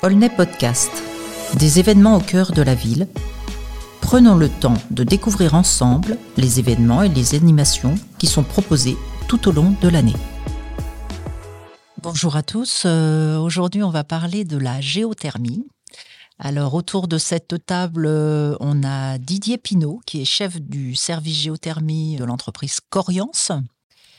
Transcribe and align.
Aulnay 0.00 0.30
Podcast. 0.30 0.92
Des 1.58 1.80
événements 1.80 2.16
au 2.16 2.20
cœur 2.20 2.52
de 2.52 2.62
la 2.62 2.76
ville. 2.76 3.08
Prenons 4.00 4.36
le 4.36 4.48
temps 4.48 4.76
de 4.92 5.02
découvrir 5.02 5.54
ensemble 5.54 6.18
les 6.36 6.60
événements 6.60 7.02
et 7.02 7.08
les 7.08 7.34
animations 7.34 7.96
qui 8.16 8.28
sont 8.28 8.44
proposés 8.44 8.96
tout 9.26 9.48
au 9.48 9.52
long 9.52 9.74
de 9.82 9.88
l'année. 9.88 10.14
Bonjour 12.00 12.36
à 12.36 12.44
tous. 12.44 12.84
Euh, 12.86 13.38
Aujourd'hui, 13.38 13.82
on 13.82 13.90
va 13.90 14.04
parler 14.04 14.44
de 14.44 14.56
la 14.56 14.80
géothermie. 14.80 15.66
Alors, 16.38 16.74
autour 16.74 17.08
de 17.08 17.18
cette 17.18 17.66
table, 17.66 18.06
euh, 18.06 18.54
on 18.60 18.84
a 18.84 19.18
Didier 19.18 19.58
Pinault, 19.58 20.00
qui 20.06 20.22
est 20.22 20.24
chef 20.24 20.60
du 20.60 20.94
service 20.94 21.36
géothermie 21.36 22.14
de 22.14 22.24
l'entreprise 22.24 22.78
Coriance. 22.88 23.50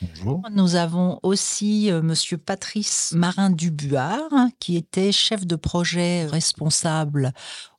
Bonjour. 0.02 0.42
Nous 0.52 0.76
avons 0.76 1.20
aussi 1.22 1.90
euh, 1.90 2.00
Monsieur 2.00 2.38
Patrice 2.38 3.12
Marin 3.14 3.50
Dubuard, 3.50 4.30
qui 4.58 4.76
était 4.76 5.12
chef 5.12 5.46
de 5.46 5.56
projet 5.56 6.26
responsable 6.26 7.32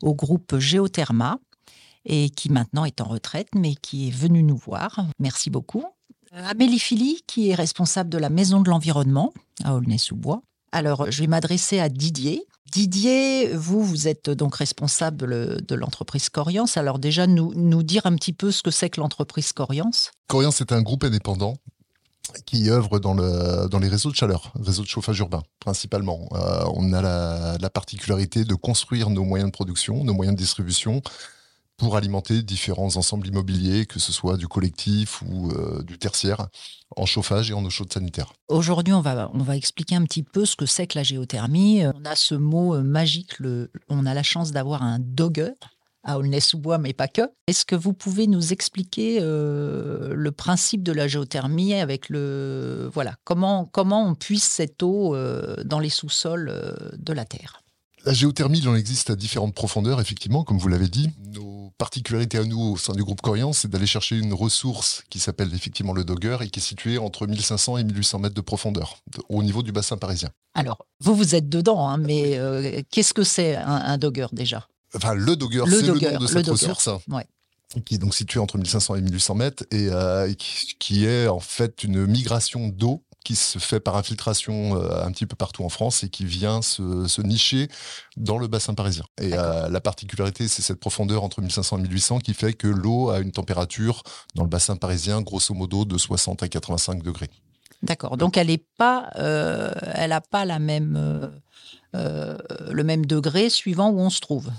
au 0.04 0.14
groupe 0.14 0.58
Géotherma 0.58 1.40
et 2.06 2.30
qui 2.30 2.52
maintenant 2.52 2.86
est 2.86 3.02
en 3.02 3.06
retraite, 3.06 3.50
mais 3.56 3.76
qui 3.76 4.08
est 4.08 4.12
venu 4.12 4.44
nous 4.44 4.58
voir. 4.58 5.08
Merci 5.20 5.50
beaucoup. 5.50 5.86
Euh, 6.34 6.46
Amélie 6.48 6.80
Philly, 6.80 7.22
qui 7.28 7.50
est 7.50 7.56
responsable 7.56 8.10
de 8.10 8.18
la 8.18 8.30
Maison 8.30 8.62
de 8.62 8.70
l'Environnement 8.70 9.34
à 9.64 9.76
Aulnay-sous-Bois. 9.76 10.44
Alors, 10.72 11.12
je 11.12 11.22
vais 11.22 11.28
m'adresser 11.28 11.80
à 11.80 11.90
Didier. 11.90 12.46
Didier, 12.72 13.54
vous, 13.54 13.84
vous 13.84 14.08
êtes 14.08 14.30
donc 14.30 14.56
responsable 14.56 15.62
de 15.62 15.76
l'entreprise 15.76 16.30
Coriance. 16.30 16.78
Alors 16.78 17.00
déjà, 17.00 17.28
nous, 17.28 17.54
nous 17.56 17.84
dire 17.84 18.06
un 18.06 18.16
petit 18.16 18.32
peu 18.32 18.52
ce 18.52 18.64
que 18.64 18.72
c'est 18.72 18.90
que 18.90 19.02
l'entreprise 19.02 19.52
Coriance. 19.52 20.12
Coriance 20.28 20.62
est 20.62 20.72
un 20.72 20.82
groupe 20.82 21.04
indépendant 21.04 21.56
qui 22.46 22.70
œuvre 22.70 23.00
dans, 23.00 23.14
le, 23.14 23.68
dans 23.68 23.80
les 23.80 23.88
réseaux 23.88 24.12
de 24.12 24.16
chaleur, 24.16 24.54
réseaux 24.56 24.84
de 24.84 24.88
chauffage 24.88 25.20
urbain 25.20 25.44
principalement. 25.60 26.30
Euh, 26.34 26.64
on 26.74 26.94
a 26.94 27.02
la, 27.02 27.58
la, 27.60 27.70
particularité 27.70 28.46
de 28.46 28.56
construire 28.56 29.10
nos 29.10 29.24
moyens 29.24 29.50
de 29.50 29.54
production, 29.54 30.04
nos 30.04 30.14
moyens 30.14 30.36
de 30.36 30.42
distribution 30.42 31.02
pour 31.82 31.98
alimenter 31.98 32.44
différents 32.44 32.96
ensembles 32.96 33.26
immobiliers, 33.28 33.88
que 33.88 34.00
ce 34.00 34.12
soit 34.12 34.38
du 34.38 34.48
collectif 34.48 35.24
ou 35.24 35.50
euh, 35.50 35.82
du 35.82 35.98
tertiaire, 35.98 36.48
en 36.96 37.08
chauffage 37.08 37.50
et 37.50 37.56
en 37.56 37.66
eau 37.66 37.72
chaude 37.72 37.92
sanitaire. 37.92 38.34
Aujourd'hui, 38.50 38.94
on 38.94 39.02
va, 39.02 39.32
on 39.34 39.40
va 39.40 39.58
expliquer 39.58 39.96
un 39.96 40.04
petit 40.04 40.22
peu 40.22 40.46
ce 40.46 40.56
que 40.56 40.68
c'est 40.68 40.86
que 40.86 41.00
la 41.00 41.04
géothermie. 41.04 41.84
On 41.88 42.06
a 42.06 42.16
ce 42.16 42.36
mot 42.36 42.76
euh, 42.76 42.84
magique, 42.84 43.40
le, 43.40 43.72
on 43.90 44.06
a 44.06 44.14
la 44.14 44.22
chance 44.22 44.52
d'avoir 44.52 44.84
un 44.84 45.00
dogger 45.00 45.54
à 46.04 46.18
Aulnay-sous-Bois, 46.18 46.78
mais 46.78 46.94
pas 46.94 47.08
que. 47.08 47.22
Est-ce 47.48 47.66
que 47.66 47.76
vous 47.76 47.94
pouvez 47.94 48.28
nous 48.28 48.54
expliquer 48.54 49.20
euh, 49.22 50.14
le 50.14 50.32
principe 50.32 50.84
de 50.84 50.92
la 50.92 51.08
géothermie 51.08 51.74
avec 51.74 52.10
le 52.10 52.90
voilà 52.94 53.16
comment 53.24 53.66
comment 53.66 54.08
on 54.08 54.16
puise 54.16 54.44
cette 54.44 54.82
eau 54.84 55.16
euh, 55.16 55.64
dans 55.64 55.80
les 55.80 55.90
sous-sols 55.90 56.50
euh, 56.50 56.74
de 56.98 57.14
la 57.14 57.26
Terre? 57.26 57.62
La 58.04 58.14
géothermie, 58.14 58.58
il 58.58 58.68
en 58.68 58.76
existe 58.76 59.12
à 59.12 59.16
différentes 59.16 59.54
profondeurs, 59.54 60.02
effectivement, 60.02 60.44
comme 60.44 60.58
vous 60.58 60.68
l'avez 60.68 60.88
dit. 60.88 61.12
Nos 61.36 61.72
particularités 61.78 62.40
à 62.40 62.44
nous 62.46 62.60
au 62.60 62.78
sein 62.78 62.94
du 62.94 63.04
groupe 63.04 63.22
Corian, 63.22 63.54
c'est 63.54 63.68
d'aller 63.68 63.86
chercher 63.86 64.18
une 64.18 64.34
ressource 64.34 65.04
qui 65.12 65.20
s'appelle 65.20 65.54
effectivement 65.54 65.94
le 65.94 66.04
Dogger 66.04 66.38
et 66.42 66.50
qui 66.50 66.60
est 66.60 66.64
située 66.64 66.98
entre 66.98 67.28
1500 67.28 67.78
et 67.78 67.84
1800 67.84 68.20
mètres 68.20 68.34
de 68.34 68.42
profondeur 68.42 68.98
au 69.30 69.44
niveau 69.44 69.62
du 69.62 69.72
bassin 69.72 69.98
parisien. 69.98 70.30
Alors, 70.56 70.88
vous, 71.00 71.16
vous 71.16 71.36
êtes 71.36 71.48
dedans, 71.48 71.88
hein, 71.88 71.98
mais 71.98 72.84
qu'est-ce 72.90 73.14
que 73.14 73.24
c'est 73.24 73.56
un, 73.56 73.68
un 73.68 73.98
Dogger 74.00 74.28
déjà? 74.32 74.68
Enfin 74.96 75.14
le 75.14 75.36
Dogger, 75.36 75.64
c'est 75.68 75.82
le 75.82 76.12
nom 76.12 76.20
de 76.20 76.28
cette 76.28 76.48
ressource. 76.48 76.90
Ouais. 77.10 77.26
qui 77.86 77.96
est 77.96 77.98
donc 77.98 78.14
situé 78.14 78.40
entre 78.40 78.58
1500 78.58 78.96
et 78.96 79.02
1800 79.02 79.36
mètres 79.36 79.64
et, 79.72 79.88
euh, 79.90 80.34
qui, 80.34 80.76
qui, 80.80 81.06
est 81.06 81.28
en 81.28 81.40
fait 81.40 81.84
une 81.84 82.06
migration 82.06 82.68
d'eau 82.68 83.04
qui 83.24 83.36
se 83.36 83.60
fait 83.60 83.80
par 83.80 83.98
infiltration 83.98 84.76
euh, 84.76 85.06
un 85.06 85.12
petit 85.12 85.28
peu 85.28 85.36
partout 85.36 85.64
en 85.64 85.70
France 85.70 86.04
et 86.04 86.10
qui 86.10 86.26
vient 86.26 86.62
se, 86.62 87.08
se 87.08 87.22
nicher 87.22 87.68
dans 88.18 88.40
le 88.40 88.48
bassin 88.48 88.74
parisien. 88.74 89.06
Et 89.22 89.34
euh, 89.34 89.70
la 89.70 89.80
particularité, 89.80 90.48
c'est 90.48 90.64
cette 90.64 90.80
profondeur 90.80 91.24
entre 91.24 91.40
1500 91.42 91.78
et 91.78 91.82
1800 91.84 92.20
qui 92.20 92.34
fait 92.34 92.54
que 92.54 92.68
l'eau 92.68 93.12
a 93.12 93.20
une 93.20 93.32
température 93.32 94.02
dans 94.34 94.44
le 94.44 94.50
bassin 94.50 94.76
parisien, 94.76 95.22
grosso 95.22 95.54
modo, 95.54 95.86
de 95.86 95.98
60 95.98 96.42
à 96.42 96.48
85 96.48 97.04
degrés. 97.04 97.30
D'accord. 97.84 98.18
Donc 98.18 98.38
elle 98.38 98.50
est 98.50 98.66
pas, 98.78 99.10
elle 99.16 100.10
n'a 100.10 100.22
pas 100.22 100.46
la 100.46 100.60
même, 100.60 101.32
le 101.94 102.84
même 102.84 103.06
degré 103.08 103.50
suivant 103.50 103.90
où 103.90 104.00
on 104.00 104.12
se 104.12 104.20
trouve. 104.20 104.52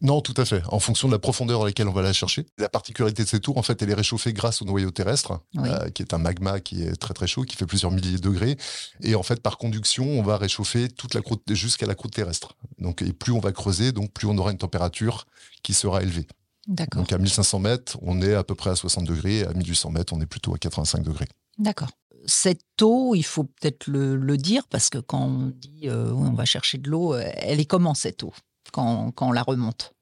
Non, 0.00 0.20
tout 0.20 0.34
à 0.36 0.44
fait. 0.44 0.62
En 0.68 0.80
fonction 0.80 1.08
de 1.08 1.12
la 1.12 1.18
profondeur 1.18 1.62
à 1.62 1.64
laquelle 1.66 1.88
on 1.88 1.92
va 1.92 2.02
la 2.02 2.12
chercher. 2.12 2.46
La 2.58 2.68
particularité 2.68 3.24
de 3.24 3.28
cette 3.28 3.42
tour, 3.42 3.56
en 3.56 3.62
fait, 3.62 3.80
elle 3.80 3.90
est 3.90 3.94
réchauffée 3.94 4.32
grâce 4.32 4.60
au 4.60 4.64
noyau 4.64 4.90
terrestre, 4.90 5.40
oui. 5.56 5.68
euh, 5.68 5.88
qui 5.90 6.02
est 6.02 6.12
un 6.12 6.18
magma 6.18 6.60
qui 6.60 6.82
est 6.82 6.96
très 6.96 7.14
très 7.14 7.26
chaud, 7.26 7.42
qui 7.42 7.56
fait 7.56 7.66
plusieurs 7.66 7.90
milliers 7.90 8.18
de 8.18 8.22
degrés. 8.22 8.56
Et 9.02 9.14
en 9.14 9.22
fait, 9.22 9.40
par 9.40 9.56
conduction, 9.56 10.04
on 10.04 10.22
va 10.22 10.36
réchauffer 10.36 10.88
toute 10.88 11.14
la 11.14 11.20
croûte 11.22 11.42
jusqu'à 11.52 11.86
la 11.86 11.94
croûte 11.94 12.12
terrestre. 12.12 12.56
Donc, 12.78 13.02
et 13.02 13.12
plus 13.12 13.32
on 13.32 13.40
va 13.40 13.52
creuser, 13.52 13.92
donc 13.92 14.12
plus 14.12 14.26
on 14.26 14.36
aura 14.36 14.50
une 14.50 14.58
température 14.58 15.26
qui 15.62 15.74
sera 15.74 16.02
élevée. 16.02 16.26
D'accord. 16.66 17.02
Donc 17.02 17.12
à 17.12 17.18
1500 17.18 17.58
mètres, 17.60 17.98
on 18.02 18.20
est 18.22 18.34
à 18.34 18.42
peu 18.42 18.54
près 18.54 18.70
à 18.70 18.76
60 18.76 19.04
degrés. 19.04 19.38
Et 19.38 19.46
à 19.46 19.52
1800 19.52 19.90
mètres, 19.90 20.12
on 20.12 20.20
est 20.20 20.26
plutôt 20.26 20.54
à 20.54 20.58
85 20.58 21.02
degrés. 21.02 21.28
D'accord. 21.58 21.90
Cette 22.26 22.80
eau, 22.82 23.14
il 23.14 23.22
faut 23.22 23.44
peut-être 23.44 23.86
le, 23.86 24.16
le, 24.16 24.36
dire 24.38 24.66
parce 24.68 24.88
que 24.88 24.96
quand 24.98 25.20
on 25.20 25.52
dit 25.54 25.88
euh, 25.88 26.10
on 26.12 26.32
va 26.32 26.46
chercher 26.46 26.78
de 26.78 26.88
l'eau, 26.88 27.14
elle 27.16 27.60
est 27.60 27.66
comment 27.66 27.92
cette 27.94 28.22
eau? 28.22 28.32
Quand, 28.72 29.10
quand 29.12 29.28
on 29.28 29.32
la 29.32 29.42
remonte 29.42 29.94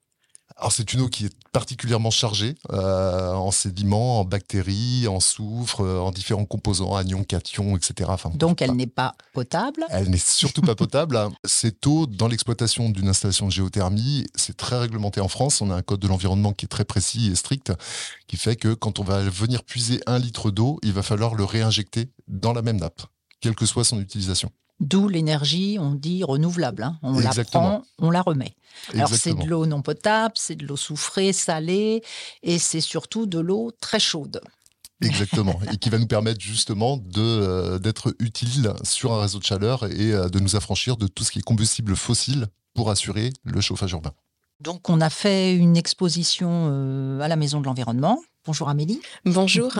alors 0.57 0.71
c'est 0.71 0.93
une 0.93 1.01
eau 1.01 1.07
qui 1.07 1.25
est 1.25 1.33
particulièrement 1.51 2.11
chargée 2.11 2.55
euh, 2.71 3.33
en 3.33 3.51
sédiments, 3.51 4.19
en 4.19 4.25
bactéries, 4.25 5.07
en 5.07 5.19
soufre, 5.19 5.81
euh, 5.81 5.99
en 5.99 6.11
différents 6.11 6.45
composants, 6.45 6.95
anions, 6.95 7.23
cations, 7.23 7.75
etc. 7.75 8.09
Enfin, 8.13 8.31
Donc 8.35 8.61
elle 8.61 8.73
n'est 8.73 8.87
pas 8.87 9.15
potable 9.33 9.85
Elle 9.89 10.09
n'est 10.09 10.17
surtout 10.17 10.61
pas 10.61 10.75
potable. 10.75 11.19
Cette 11.45 11.85
eau, 11.87 12.05
dans 12.05 12.27
l'exploitation 12.27 12.89
d'une 12.89 13.07
installation 13.07 13.47
de 13.47 13.51
géothermie, 13.51 14.25
c'est 14.35 14.55
très 14.55 14.77
réglementé 14.77 15.21
en 15.21 15.27
France. 15.27 15.61
On 15.61 15.71
a 15.71 15.75
un 15.75 15.81
code 15.81 15.99
de 15.99 16.07
l'environnement 16.07 16.53
qui 16.53 16.65
est 16.65 16.69
très 16.69 16.85
précis 16.85 17.31
et 17.31 17.35
strict, 17.35 17.73
qui 18.27 18.37
fait 18.37 18.55
que 18.55 18.73
quand 18.73 18.99
on 18.99 19.03
va 19.03 19.21
venir 19.21 19.63
puiser 19.63 20.01
un 20.05 20.19
litre 20.19 20.51
d'eau, 20.51 20.79
il 20.83 20.93
va 20.93 21.03
falloir 21.03 21.35
le 21.35 21.43
réinjecter 21.43 22.09
dans 22.27 22.53
la 22.53 22.61
même 22.61 22.77
nappe, 22.77 23.01
quelle 23.41 23.55
que 23.55 23.65
soit 23.65 23.83
son 23.83 23.99
utilisation. 23.99 24.51
D'où 24.83 25.07
l'énergie, 25.07 25.77
on 25.79 25.95
dit 25.95 26.25
renouvelable. 26.25 26.83
Hein. 26.83 26.99
On 27.03 27.17
Exactement. 27.17 27.63
la 27.63 27.69
prend, 27.69 27.83
on 27.99 28.11
la 28.11 28.21
remet. 28.21 28.53
Alors 28.93 29.07
c'est 29.07 29.33
de 29.33 29.45
l'eau 29.45 29.65
non 29.65 29.81
potable, 29.81 30.33
c'est 30.35 30.55
de 30.55 30.67
l'eau 30.67 30.75
soufrée, 30.75 31.31
salée, 31.31 32.03
et 32.41 32.59
c'est 32.59 32.81
surtout 32.81 33.25
de 33.25 33.39
l'eau 33.39 33.71
très 33.79 33.99
chaude. 33.99 34.41
Exactement, 35.01 35.57
et 35.71 35.77
qui 35.77 35.89
va 35.89 35.99
nous 35.99 36.07
permettre 36.07 36.41
justement 36.41 36.97
de 36.97 37.21
euh, 37.21 37.79
d'être 37.79 38.13
utile 38.19 38.73
sur 38.83 39.13
un 39.13 39.21
réseau 39.21 39.39
de 39.39 39.43
chaleur 39.45 39.85
et 39.85 40.11
euh, 40.11 40.27
de 40.27 40.39
nous 40.39 40.57
affranchir 40.57 40.97
de 40.97 41.07
tout 41.07 41.23
ce 41.23 41.31
qui 41.31 41.39
est 41.39 41.43
combustible 41.43 41.95
fossile 41.95 42.47
pour 42.73 42.89
assurer 42.89 43.31
le 43.43 43.61
chauffage 43.61 43.91
urbain. 43.93 44.11
Donc 44.59 44.89
on 44.89 44.99
a 44.99 45.09
fait 45.09 45.55
une 45.55 45.77
exposition 45.77 46.67
euh, 46.71 47.21
à 47.21 47.29
la 47.29 47.37
Maison 47.37 47.61
de 47.61 47.65
l'Environnement. 47.65 48.21
Bonjour 48.45 48.67
Amélie. 48.67 49.01
Bonjour. 49.25 49.71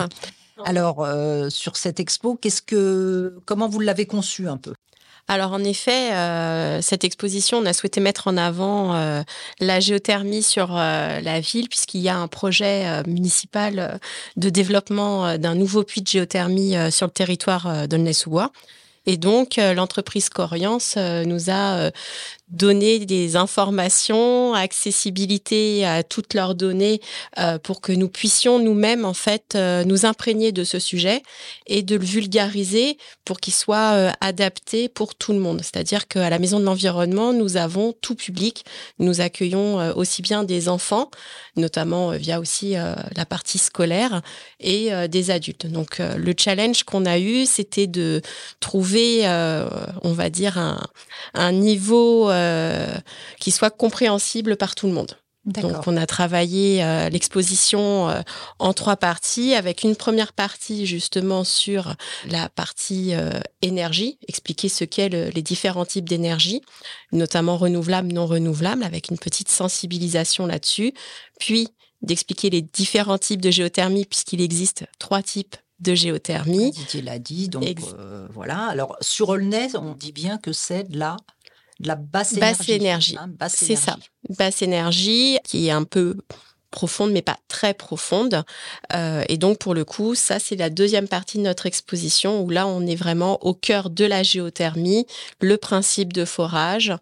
Alors 0.64 1.02
euh, 1.02 1.50
sur 1.50 1.76
cette 1.76 2.00
expo, 2.00 2.36
qu'est-ce 2.36 2.62
que 2.62 3.38
comment 3.44 3.68
vous 3.68 3.80
l'avez 3.80 4.06
conçue 4.06 4.48
un 4.48 4.56
peu? 4.56 4.72
Alors 5.26 5.52
en 5.52 5.64
effet, 5.64 6.12
euh, 6.12 6.82
cette 6.82 7.02
exposition, 7.02 7.58
on 7.58 7.64
a 7.64 7.72
souhaité 7.72 8.00
mettre 8.00 8.28
en 8.28 8.36
avant 8.36 8.94
euh, 8.94 9.22
la 9.58 9.80
géothermie 9.80 10.42
sur 10.42 10.76
euh, 10.76 11.20
la 11.20 11.40
ville, 11.40 11.68
puisqu'il 11.70 12.00
y 12.00 12.10
a 12.10 12.16
un 12.16 12.28
projet 12.28 13.02
municipal 13.06 13.98
de 14.36 14.50
développement 14.50 15.38
d'un 15.38 15.54
nouveau 15.54 15.82
puits 15.82 16.02
de 16.02 16.08
géothermie 16.08 16.74
sur 16.90 17.06
le 17.06 17.12
territoire 17.12 17.88
d'Aulnay-sous-Bois. 17.88 18.52
Et 19.06 19.16
donc, 19.16 19.56
l'entreprise 19.56 20.28
Coriance 20.28 20.96
nous 20.96 21.50
a 21.50 21.90
donné 22.48 23.00
des 23.00 23.36
informations, 23.36 24.54
accessibilité 24.54 25.84
à 25.86 26.02
toutes 26.02 26.34
leurs 26.34 26.54
données 26.54 27.00
pour 27.62 27.80
que 27.80 27.92
nous 27.92 28.08
puissions 28.08 28.58
nous-mêmes, 28.58 29.04
en 29.04 29.14
fait, 29.14 29.56
nous 29.56 30.06
imprégner 30.06 30.52
de 30.52 30.62
ce 30.62 30.78
sujet 30.78 31.22
et 31.66 31.82
de 31.82 31.96
le 31.96 32.04
vulgariser 32.04 32.98
pour 33.24 33.40
qu'il 33.40 33.54
soit 33.54 34.12
adapté 34.20 34.88
pour 34.88 35.14
tout 35.14 35.32
le 35.32 35.38
monde. 35.38 35.60
C'est-à-dire 35.62 36.06
qu'à 36.06 36.30
la 36.30 36.38
Maison 36.38 36.60
de 36.60 36.64
l'Environnement, 36.64 37.32
nous 37.32 37.56
avons 37.56 37.92
tout 38.00 38.14
public. 38.14 38.64
Nous 38.98 39.20
accueillons 39.20 39.96
aussi 39.96 40.22
bien 40.22 40.44
des 40.44 40.68
enfants, 40.68 41.10
notamment 41.56 42.10
via 42.10 42.40
aussi 42.40 42.72
la 42.72 43.26
partie 43.26 43.58
scolaire, 43.58 44.22
et 44.60 44.90
des 45.08 45.30
adultes. 45.30 45.66
Donc, 45.66 45.98
le 45.98 46.34
challenge 46.38 46.84
qu'on 46.84 47.06
a 47.06 47.18
eu, 47.18 47.46
c'était 47.46 47.86
de 47.86 48.20
trouver 48.60 49.26
euh, 49.44 49.68
on 50.02 50.12
va 50.12 50.30
dire, 50.30 50.58
un 51.34 51.52
niveau 51.52 52.30
euh, 52.44 52.94
qui 53.40 53.50
soit 53.50 53.70
compréhensible 53.70 54.56
par 54.56 54.74
tout 54.74 54.86
le 54.86 54.92
monde. 54.92 55.16
Donc 55.44 55.86
on 55.86 55.96
a 55.96 56.06
travaillé 56.06 56.82
euh, 56.82 57.10
l'exposition 57.10 58.08
euh, 58.08 58.22
en 58.58 58.72
trois 58.72 58.96
parties, 58.96 59.54
avec 59.54 59.82
une 59.82 59.94
première 59.94 60.32
partie 60.32 60.86
justement 60.86 61.44
sur 61.44 61.94
la 62.30 62.48
partie 62.48 63.14
euh, 63.14 63.40
énergie, 63.60 64.18
expliquer 64.26 64.70
ce 64.70 64.84
qu'est 64.84 65.10
le, 65.10 65.28
les 65.28 65.42
différents 65.42 65.84
types 65.84 66.08
d'énergie, 66.08 66.62
notamment 67.12 67.58
renouvelable, 67.58 68.12
non 68.12 68.26
renouvelable, 68.26 68.84
avec 68.84 69.10
une 69.10 69.18
petite 69.18 69.50
sensibilisation 69.50 70.46
là-dessus, 70.46 70.94
puis 71.38 71.68
d'expliquer 72.00 72.48
les 72.48 72.62
différents 72.62 73.18
types 73.18 73.42
de 73.42 73.50
géothermie, 73.50 74.06
puisqu'il 74.06 74.40
existe 74.40 74.86
trois 74.98 75.22
types 75.22 75.56
de 75.80 75.94
géothermie. 75.94 76.70
Didier 76.70 77.02
l'a 77.02 77.18
dit, 77.18 77.48
donc 77.50 77.64
voilà. 78.32 78.66
Alors 78.66 78.96
sur 79.02 79.28
Aulnay, 79.28 79.76
on 79.76 79.92
dit 79.92 80.12
bien 80.12 80.38
que 80.38 80.52
c'est 80.52 80.84
de 80.84 80.98
la 80.98 81.16
de 81.80 81.88
la 81.88 81.96
basse 81.96 82.32
énergie. 82.32 82.58
Basse 82.58 82.68
énergie. 82.68 83.16
Hein, 83.18 83.48
c'est 83.48 83.76
ça. 83.76 83.96
Basse 84.28 84.62
énergie 84.62 85.38
qui 85.44 85.68
est 85.68 85.72
un 85.72 85.84
peu 85.84 86.16
profonde, 86.74 87.12
mais 87.12 87.22
pas 87.22 87.38
très 87.46 87.72
profonde. 87.72 88.42
Euh, 88.94 89.22
et 89.28 89.38
donc, 89.38 89.58
pour 89.58 89.74
le 89.74 89.84
coup, 89.84 90.16
ça, 90.16 90.40
c'est 90.40 90.56
la 90.56 90.70
deuxième 90.70 91.06
partie 91.06 91.38
de 91.38 91.42
notre 91.44 91.66
exposition 91.66 92.42
où 92.42 92.50
là, 92.50 92.66
on 92.66 92.84
est 92.84 92.96
vraiment 92.96 93.38
au 93.44 93.54
cœur 93.54 93.90
de 93.90 94.04
la 94.04 94.24
géothermie, 94.24 95.06
le 95.40 95.56
principe 95.56 96.12
de 96.12 96.24
forage 96.24 96.92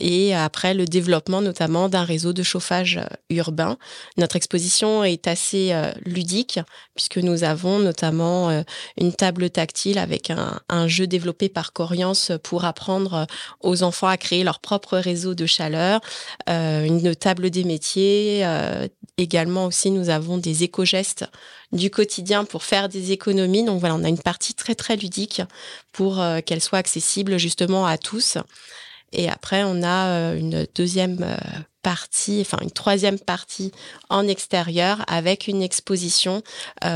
et 0.00 0.34
après 0.34 0.72
le 0.72 0.86
développement 0.86 1.42
notamment 1.42 1.90
d'un 1.90 2.04
réseau 2.04 2.32
de 2.32 2.42
chauffage 2.42 2.96
euh, 2.96 3.04
urbain. 3.28 3.76
Notre 4.16 4.36
exposition 4.36 5.04
est 5.04 5.28
assez 5.28 5.72
euh, 5.72 5.92
ludique 6.06 6.58
puisque 7.00 7.18
nous 7.18 7.44
avons 7.44 7.78
notamment 7.78 8.64
une 8.98 9.12
table 9.14 9.48
tactile 9.48 9.98
avec 9.98 10.30
un, 10.30 10.88
jeu 10.88 11.06
développé 11.06 11.48
par 11.48 11.72
Coriance 11.72 12.32
pour 12.42 12.64
apprendre 12.66 13.26
aux 13.60 13.82
enfants 13.82 14.08
à 14.08 14.18
créer 14.18 14.44
leur 14.44 14.60
propre 14.60 14.98
réseau 14.98 15.34
de 15.34 15.46
chaleur, 15.46 16.00
une 16.46 17.14
table 17.16 17.48
des 17.48 17.64
métiers, 17.64 18.44
Également 19.20 19.66
aussi, 19.66 19.90
nous 19.90 20.08
avons 20.08 20.38
des 20.38 20.62
éco-gestes 20.62 21.26
du 21.72 21.90
quotidien 21.90 22.46
pour 22.46 22.62
faire 22.62 22.88
des 22.88 23.12
économies. 23.12 23.64
Donc 23.64 23.78
voilà, 23.78 23.94
on 23.94 24.02
a 24.02 24.08
une 24.08 24.18
partie 24.18 24.54
très 24.54 24.74
très 24.74 24.96
ludique 24.96 25.42
pour 25.92 26.22
euh, 26.22 26.40
qu'elle 26.40 26.62
soit 26.62 26.78
accessible 26.78 27.36
justement 27.36 27.84
à 27.84 27.98
tous. 27.98 28.38
Et 29.12 29.28
après, 29.28 29.62
on 29.62 29.82
a 29.82 30.06
euh, 30.06 30.38
une 30.38 30.66
deuxième 30.74 31.22
euh, 31.22 31.36
partie, 31.82 32.46
une 32.60 32.70
troisième 32.70 33.18
partie 33.18 33.72
en 34.08 34.26
extérieur 34.28 35.04
avec 35.08 35.48
une 35.48 35.62
exposition 35.62 36.42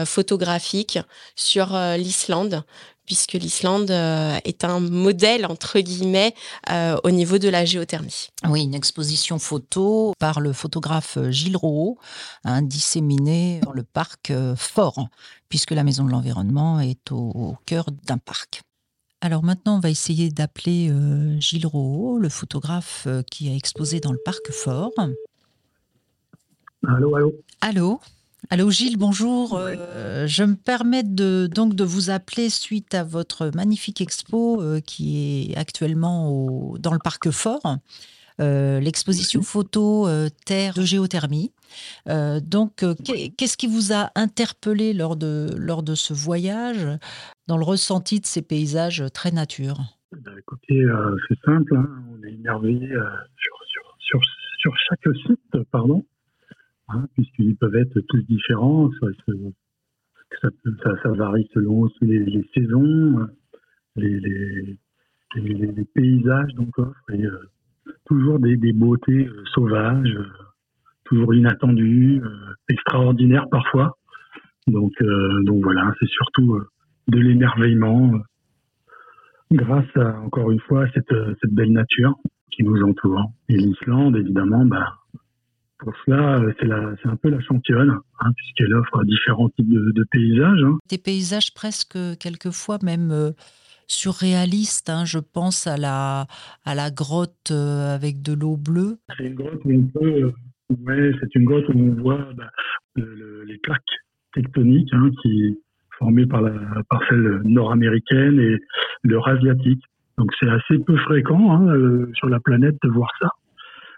photographique 0.05 0.99
sur 1.37 1.77
l'Islande 1.97 2.65
puisque 3.07 3.33
l'Islande 3.33 3.91
euh, 3.91 4.39
est 4.45 4.65
un 4.65 4.81
modèle, 4.81 5.47
entre 5.47 5.81
guillemets, 5.81 6.35
euh, 6.71 6.97
au 7.05 7.11
niveau 7.11 7.39
de 7.39 7.49
la 7.49 7.65
géothermie. 7.65 8.29
Oui, 8.49 8.63
une 8.63 8.75
exposition 8.75 9.39
photo 9.39 10.13
par 10.19 10.41
le 10.41 10.53
photographe 10.53 11.19
Gilles 11.31 11.57
Rouault, 11.57 11.99
hein, 12.45 12.63
disséminée 12.63 13.61
dans 13.63 13.73
le 13.73 13.83
parc 13.83 14.31
euh, 14.31 14.57
Fort, 14.57 15.09
puisque 15.49 15.73
la 15.73 15.85
Maison 15.85 16.05
de 16.05 16.11
l'Environnement 16.11 16.81
est 16.81 17.13
au, 17.13 17.57
cœur 17.67 17.87
d'un 18.05 18.19
parc. 18.19 18.63
Alors 19.21 19.43
maintenant, 19.43 19.77
on 19.77 19.81
va 19.81 19.91
essayer 19.91 20.31
d'appeler 20.31 20.93
Gilles 21.41 21.67
Rouault, 21.67 22.19
le 22.19 22.29
photographe 22.29 23.09
qui 23.31 23.49
a 23.49 23.55
exposé 23.55 24.01
dans 24.01 24.13
le 24.13 24.19
parc 24.23 24.51
Fort. 24.51 24.93
Allô, 26.87 27.17
allô. 27.17 27.35
Allô 27.63 28.01
Allô 28.51 28.71
Gilles, 28.71 28.99
bonjour. 28.99 29.57
Euh, 29.57 30.27
je 30.27 30.45
me 30.45 30.55
permets 30.55 31.03
de, 31.03 31.49
donc 31.51 31.75
de 31.75 31.85
vous 31.85 32.11
appeler 32.11 32.51
suite 32.51 32.95
à 32.95 33.03
votre 33.03 33.51
magnifique 33.55 34.01
expo 34.01 34.61
euh, 34.61 34.81
qui 34.81 35.49
est 35.51 35.57
actuellement 35.57 36.75
dans 36.79 36.93
le 36.93 36.99
parc 36.99 37.31
Fort. 37.31 37.79
Euh, 38.41 38.81
l'exposition 38.81 39.43
photo 39.43 40.09
Terre 40.45 40.75
de 40.75 40.83
géothermie. 40.83 41.53
Donc, 42.07 42.85
qu'est-ce 43.37 43.57
qui 43.57 43.67
vous 43.67 43.93
a 43.93 44.11
interpellé 44.15 44.93
lors 44.93 45.17
de, 45.17 45.49
lors 45.57 45.83
de 45.83 45.95
ce 45.95 46.13
voyage, 46.13 46.87
dans 47.47 47.57
le 47.57 47.65
ressenti 47.65 48.21
de 48.21 48.27
ces 48.27 48.43
paysages 48.43 49.05
très 49.13 49.31
nature? 49.31 49.79
Eh 50.13 50.21
ben, 50.21 50.33
Écoutez, 50.39 50.85
c'est 51.29 51.39
simple, 51.45 51.77
hein. 51.77 51.89
on 52.11 52.23
est 52.25 52.33
émerveillé 52.33 52.89
sur, 52.89 53.57
sur, 53.99 54.21
sur, 54.59 54.75
chaque 54.89 55.15
site, 55.27 55.63
pardon. 55.71 56.05
Hein, 56.89 57.07
puisqu'ils 57.15 57.57
peuvent 57.57 57.77
être 57.77 58.01
tous 58.09 58.23
différents. 58.23 58.91
Ça, 59.01 60.49
ça, 61.03 61.09
varie 61.11 61.49
selon 61.55 61.89
les, 62.03 62.49
saisons, 62.55 63.29
les, 63.97 64.21
les, 64.21 64.79
les, 65.37 65.85
paysages 65.85 66.55
donc 66.55 66.73
euh, 66.79 67.31
toujours 68.07 68.39
des, 68.39 68.73
beautés 68.73 69.27
euh, 69.27 69.45
sauvages, 69.55 70.15
euh, 70.17 70.27
toujours 71.05 71.35
inattendues, 71.35 72.23
extraordinaires 72.69 73.49
parfois. 73.51 73.97
Donc, 74.67 74.93
donc 75.43 75.63
voilà, 75.63 75.93
c'est 76.01 76.09
surtout 76.09 76.61
de 77.09 77.19
l'émerveillement 77.19 78.13
grâce 79.53 79.97
à, 79.97 80.21
encore 80.21 80.51
une 80.51 80.61
fois, 80.61 80.87
cette, 80.95 81.15
cette 81.41 81.53
belle 81.53 81.73
nature 81.73 82.15
qui 82.51 82.65
nous 82.65 82.83
entoure. 82.83 83.31
Et 83.49 83.57
l'Islande, 83.57 84.17
évidemment, 84.17 84.65
bah, 84.65 84.95
pour 85.79 85.93
cela, 86.07 86.39
euh, 86.39 86.53
c'est 87.03 87.09
un 87.09 87.17
peu 87.17 87.29
la 87.29 87.41
championne, 87.41 87.99
hein, 88.21 88.33
puisqu'elle 88.37 88.75
offre 88.75 89.05
différents 89.05 89.49
types 89.51 89.69
de, 89.69 90.05
paysages. 90.11 90.63
Hein. 90.65 90.79
Des 90.89 90.99
paysages 90.99 91.53
presque, 91.53 91.99
quelquefois, 92.19 92.79
même 92.83 93.11
euh, 93.11 93.33
surréalistes. 93.87 94.89
Hein. 94.89 95.05
je 95.05 95.19
pense 95.19 95.67
à 95.67 95.77
la, 95.77 96.27
à 96.65 96.75
la 96.75 96.91
grotte 96.91 97.51
euh, 97.51 97.95
avec 97.95 98.23
de 98.23 98.33
l'eau 98.33 98.57
bleue. 98.57 98.99
C'est 99.19 99.27
une 99.27 99.35
grotte 99.35 99.61
où 99.65 99.73
on 99.73 99.83
peut, 99.87 100.33
ouais, 100.87 101.13
c'est 101.21 101.35
une 101.35 101.45
grotte 101.45 101.69
où 101.69 101.79
on 101.79 101.95
voit 101.95 102.29
bah, 102.37 102.51
les 102.97 103.59
plaques 103.63 103.83
tectoniques 104.35 104.93
qui 105.23 105.59
formées 105.99 106.27
par, 106.27 106.43
la, 106.43 106.53
par 106.91 107.01
celle 107.09 107.43
nord-américaine 107.45 108.39
et 108.41 108.59
l'eurasiatique. 109.05 109.83
Donc 110.19 110.31
c'est 110.41 110.49
assez 110.49 110.79
peu 110.85 110.97
fréquent 110.97 111.67
sur 112.15 112.29
la 112.29 112.41
planète 112.41 112.77
de 112.83 112.89
voir 112.89 113.11
ça. 113.21 113.31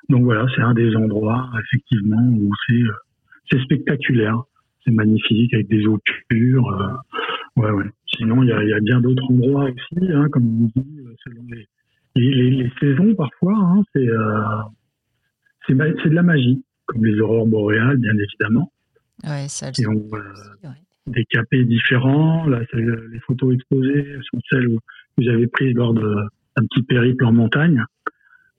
Donc 0.08 0.22
voilà, 0.22 0.46
c'est 0.54 0.62
un 0.62 0.74
des 0.74 0.94
endroits 0.96 1.50
effectivement 1.64 2.22
où 2.22 2.50
c'est 2.66 3.56
euh, 3.56 3.62
spectaculaire, 3.64 4.40
c'est 4.84 4.92
magnifique 4.92 5.52
avec 5.52 5.68
des 5.68 5.86
eaux 5.86 5.98
pures. 6.28 6.68
Euh, 6.68 7.60
ouais, 7.60 7.70
ouais. 7.70 7.90
Sinon, 8.06 8.42
il 8.42 8.48
y 8.48 8.72
a, 8.72 8.80
bien 8.80 9.00
d'autres 9.00 9.24
endroits 9.30 9.64
aussi, 9.64 10.12
hein, 10.12 10.28
comme 10.30 10.46
on 10.46 10.80
dit, 10.80 11.00
euh, 11.00 11.14
selon 11.24 11.42
les, 11.50 12.50
les, 12.50 12.72
saisons 12.80 13.14
parfois. 13.14 13.56
Hein, 13.56 13.82
c'est 13.92 14.08
euh, 14.08 14.40
c'est 15.66 15.74
de 15.74 16.14
la 16.14 16.22
magie, 16.22 16.62
comme 16.86 17.04
les 17.04 17.18
aurores 17.20 17.46
boréales, 17.46 17.96
bien 17.98 18.14
évidemment. 18.14 18.72
Ouais, 19.24 19.48
ça, 19.48 19.72
qui 19.72 19.86
ont 19.86 20.08
des 21.06 21.24
capés 21.24 21.64
différents. 21.64 22.46
Là, 22.46 22.60
les 22.72 23.20
photos 23.20 23.54
exposées 23.54 24.18
sont 24.30 24.40
celles 24.50 24.68
où 24.68 24.78
vous 25.18 25.28
avez 25.28 25.46
prises 25.46 25.74
lors 25.74 25.94
d'un 25.94 26.66
petit 26.68 26.82
périple 26.82 27.24
en 27.24 27.32
montagne 27.32 27.84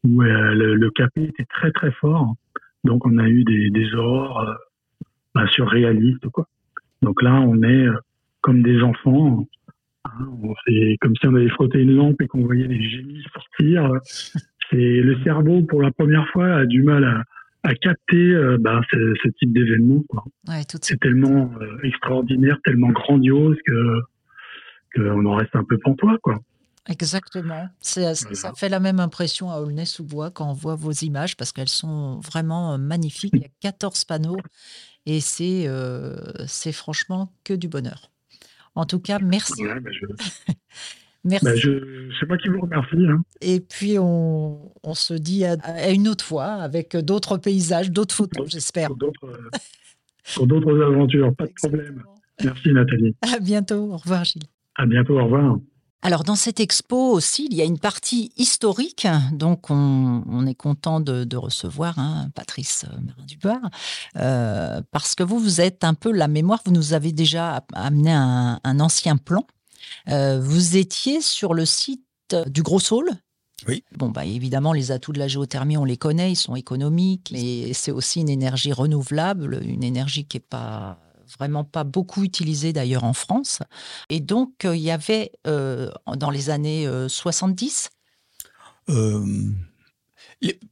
où 0.04 0.22
euh, 0.22 0.54
le, 0.54 0.76
le, 0.76 0.92
capé 0.92 1.24
était 1.24 1.46
très 1.46 1.72
très 1.72 1.92
fort. 1.92 2.36
Donc 2.84 3.06
on 3.06 3.18
a 3.18 3.28
eu 3.28 3.44
des, 3.44 3.70
des 3.70 3.94
aurores 3.96 4.42
euh, 4.42 4.54
bah, 5.36 5.48
surréalistes 5.48 6.28
quoi. 6.30 6.48
Donc 7.02 7.22
là 7.22 7.34
on 7.34 7.62
est 7.64 7.88
euh, 7.88 7.98
comme 8.42 8.64
des 8.64 8.82
enfants. 8.82 9.48
Hein, 10.06 10.28
c'est 10.66 10.98
comme 11.02 11.16
si 11.20 11.28
on 11.28 11.36
avait 11.36 11.50
frotté 11.50 11.80
une 11.80 11.96
lampe 11.96 12.22
et 12.22 12.28
qu'on 12.28 12.46
voyait 12.46 12.68
les 12.68 12.90
génies 12.90 13.24
sortir. 13.34 13.92
C'est 14.70 14.76
le 14.78 15.18
cerveau 15.24 15.64
pour 15.64 15.82
la 15.82 15.92
première 15.92 16.28
fois 16.30 16.58
a 16.58 16.66
du 16.66 16.84
mal 16.84 17.04
à, 17.04 17.24
à 17.70 17.74
capter 17.76 18.36
bah, 18.60 18.82
ce, 18.92 19.14
ce, 19.24 19.30
type 19.40 19.54
d'événement. 19.54 20.04
Ouais, 20.48 20.62
c'est 20.82 21.00
tellement 21.00 21.52
extraordinaire, 21.84 22.58
tellement 22.64 22.90
grandiose 22.90 23.58
que 23.66 24.02
qu'on 24.96 25.26
en 25.26 25.36
reste 25.36 25.56
un 25.56 25.64
peu 25.64 25.78
pantois 25.78 26.18
quoi. 26.22 26.40
Exactement. 26.90 27.68
Ça, 27.82 28.14
fait 28.56 28.70
la 28.70 28.80
même 28.80 29.00
impression 29.00 29.52
à 29.52 29.60
Aulnay-sous-Bois 29.60 30.32
quand 30.32 30.50
on 30.50 30.54
voit 30.54 30.76
vos 30.76 30.92
images 30.92 31.36
parce 31.36 31.52
qu'elles 31.52 31.70
sont 31.70 32.20
vraiment 32.20 32.74
euh, 32.74 32.78
magnifiques. 32.78 33.34
Il 33.34 33.42
y 33.42 33.46
a 33.46 33.72
14 33.72 34.06
panneaux 34.06 34.38
et 35.06 35.20
c'est 35.20 35.68
euh, 35.68 36.16
franchement 36.72 37.34
que 37.44 37.54
du 37.54 37.68
bonheur. 37.68 38.10
En 38.76 38.86
tout 38.86 39.00
cas, 39.00 39.20
merci. 39.20 39.64
Bah, 39.66 39.76
merci. 41.28 41.46
Bah, 41.46 41.52
c'est 42.20 42.28
moi 42.28 42.38
qui 42.38 42.50
vous 42.50 42.62
remercie. 42.62 43.06
Hein. 43.08 43.24
Et 43.42 43.60
puis, 43.60 44.00
on, 44.00 44.72
on 44.84 44.94
se 44.94 45.14
dit 45.14 45.46
à, 45.46 45.92
une 45.92 46.08
autre 46.08 46.24
fois 46.24 46.46
avec 46.46 46.96
d'autres 46.98 47.38
paysages, 47.38 47.92
d'autres 47.92 48.16
photos, 48.16 48.50
j'espère. 48.50 48.90
Pour 50.36 50.48
d'autres 50.48 50.82
aventures, 50.82 51.34
pas 51.36 51.46
de 51.46 51.54
problème. 51.54 52.04
Merci 52.44 52.70
Nathalie. 52.72 53.16
À 53.22 53.40
bientôt. 53.40 53.94
Au 53.94 53.98
revoir 53.98 54.24
Gilles. 54.24 54.44
À 54.76 54.86
bientôt. 54.86 55.20
Au 55.20 55.24
revoir. 55.24 55.58
Alors 56.04 56.24
dans 56.24 56.36
cette 56.36 56.60
expo 56.60 57.12
aussi, 57.12 57.48
il 57.50 57.58
y 57.58 57.62
a 57.62 57.66
une 57.66 57.80
partie 57.80 58.32
historique, 58.38 59.08
donc 59.34 59.72
on, 59.72 60.46
est 60.46 60.56
content 60.56 61.00
de, 61.00 61.36
recevoir 61.36 61.98
hein, 61.98 62.30
Patrice 62.36 62.86
Marin-Dubois, 62.86 63.62
euh, 64.18 64.82
parce 64.92 65.16
que 65.16 65.24
vous, 65.24 65.40
vous 65.40 65.60
êtes 65.60 65.84
un 65.84 65.96
peu 65.96 66.12
la 66.12 66.28
mémoire, 66.28 66.62
vous 66.66 66.72
nous 66.72 66.94
avez 66.94 67.12
déjà 67.12 67.64
amené 67.74 68.14
un, 68.14 68.80
ancien 68.80 69.18
plan. 69.18 69.46
Euh, 70.10 70.40
vous 70.40 70.78
étiez 70.78 71.22
sur 71.22 71.54
le 71.54 71.66
site 71.66 72.36
du 72.48 72.62
Gros 72.62 72.80
Saule, 72.80 73.12
oui. 73.68 73.84
Bon, 73.96 74.10
bah, 74.10 74.24
évidemment, 74.24 74.72
les 74.72 74.92
atouts 74.92 75.14
de 75.14 75.20
la 75.20 75.28
géothermie, 75.28 75.78
on 75.78 75.84
les 75.84 75.98
connaît, 75.98 76.32
ils 76.32 76.36
sont 76.36 76.56
économiques, 76.56 77.30
mais 77.32 77.74
c'est 77.74 77.92
aussi 77.92 78.22
une 78.22 78.30
énergie 78.30 78.72
renouvelable, 78.72 79.60
une 79.64 79.84
énergie 79.84 80.26
qui 80.26 80.38
n'est 80.38 80.42
pas 80.48 81.00
vraiment 81.40 81.64
pas 81.64 81.84
beaucoup 81.84 82.24
utilisé 82.24 82.72
d'ailleurs 82.72 83.04
en 83.04 83.14
France. 83.14 83.60
Et 84.10 84.20
donc, 84.20 84.66
euh, 84.66 84.76
il 84.76 84.82
y 84.82 84.92
avait 84.92 85.32
euh, 85.46 85.92
dans 86.16 86.30
les 86.30 86.50
années 86.50 86.88
70 87.08 87.90
euh, 88.90 89.26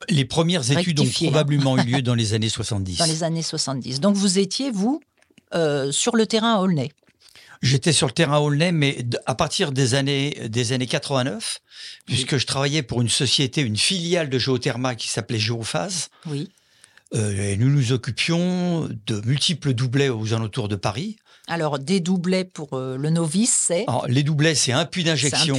les, 0.07 0.25
premières 0.25 0.71
études 0.71 1.01
ont 1.01 1.09
probablement 1.09 1.77
eu 1.77 1.85
lieu 1.85 2.01
dans 2.03 2.15
les 2.15 2.33
années 2.33 2.49
70. 2.49 2.99
Dans 2.99 3.05
les 3.05 3.23
années 3.23 3.41
70. 3.41 3.99
Donc 3.99 4.15
vous 4.15 4.39
étiez, 4.39 4.71
vous, 4.71 5.01
sur 5.91 6.15
le 6.15 6.25
terrain 6.25 6.55
à 6.55 6.59
Aulnay? 6.59 6.91
J'étais 7.61 7.93
sur 7.93 8.07
le 8.07 8.13
terrain 8.13 8.39
Aulnay, 8.39 8.71
mais 8.71 9.05
à 9.25 9.35
partir 9.35 9.71
des 9.71 9.95
années, 9.95 10.47
des 10.49 10.73
années 10.73 10.87
89, 10.87 11.59
puisque 12.05 12.37
je 12.37 12.45
travaillais 12.45 12.83
pour 12.83 13.01
une 13.01 13.09
société, 13.09 13.61
une 13.61 13.77
filiale 13.77 14.29
de 14.29 14.39
Géotherma 14.39 14.95
qui 14.95 15.07
s'appelait 15.07 15.39
Géophase. 15.39 16.09
Oui. 16.25 16.49
Euh, 17.13 17.51
et 17.51 17.57
nous 17.57 17.69
nous 17.69 17.91
occupions 17.91 18.89
de 19.05 19.21
multiples 19.25 19.73
doublets 19.73 20.09
aux 20.09 20.33
alentours 20.33 20.67
de 20.67 20.75
Paris. 20.75 21.17
Alors, 21.47 21.77
des 21.77 21.99
doublets 21.99 22.45
pour 22.45 22.73
euh, 22.73 22.97
le 22.97 23.09
novice, 23.09 23.65
c'est 23.67 23.85
Les 24.07 24.23
doublets, 24.23 24.55
c'est 24.55 24.71
un 24.71 24.85
puits 24.85 25.03
d'injection, 25.03 25.55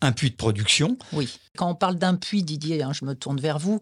un, 0.00 0.12
puits 0.12 0.30
de 0.30 0.36
production. 0.36 0.96
Oui. 1.12 1.28
Quand 1.56 1.68
on 1.68 1.74
parle 1.74 1.96
d'un 1.96 2.14
puits, 2.14 2.44
Didier, 2.44 2.82
hein, 2.82 2.92
je 2.92 3.04
me 3.04 3.14
tourne 3.14 3.40
vers 3.40 3.58
vous, 3.58 3.80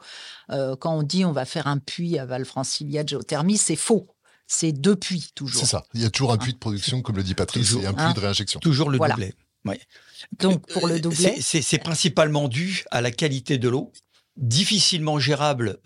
euh, 0.50 0.74
quand 0.76 0.96
on 0.96 1.02
dit 1.02 1.26
on 1.26 1.32
va 1.32 1.44
faire 1.44 1.66
un 1.66 1.78
puits 1.78 2.18
à 2.18 2.24
Val-Francilia 2.24 3.04
de 3.04 3.10
géothermie, 3.10 3.58
c'est 3.58 3.76
faux. 3.76 4.08
C'est 4.50 4.72
deux 4.72 4.96
puits, 4.96 5.30
toujours. 5.34 5.60
C'est 5.60 5.66
ça. 5.66 5.84
Il 5.92 6.00
y 6.00 6.06
a 6.06 6.10
toujours 6.10 6.32
un 6.32 6.38
puits 6.38 6.54
de 6.54 6.58
production, 6.58 7.02
comme 7.02 7.16
le 7.16 7.22
dit 7.22 7.34
Patrice, 7.34 7.74
et 7.74 7.86
un 7.86 7.92
puits 7.92 8.14
de 8.14 8.20
réinjection. 8.20 8.58
Toujours 8.60 8.90
le 8.90 8.98
doublet. 8.98 9.34
Donc, 10.38 10.66
pour 10.72 10.88
le 10.88 10.98
doublet. 10.98 11.36
C'est 11.40 11.78
principalement 11.78 12.48
dû 12.48 12.84
à 12.90 13.02
la 13.02 13.10
qualité 13.10 13.58
de 13.58 13.68
l'eau, 13.68 13.92
difficilement 14.38 15.18
gérable 15.18 15.78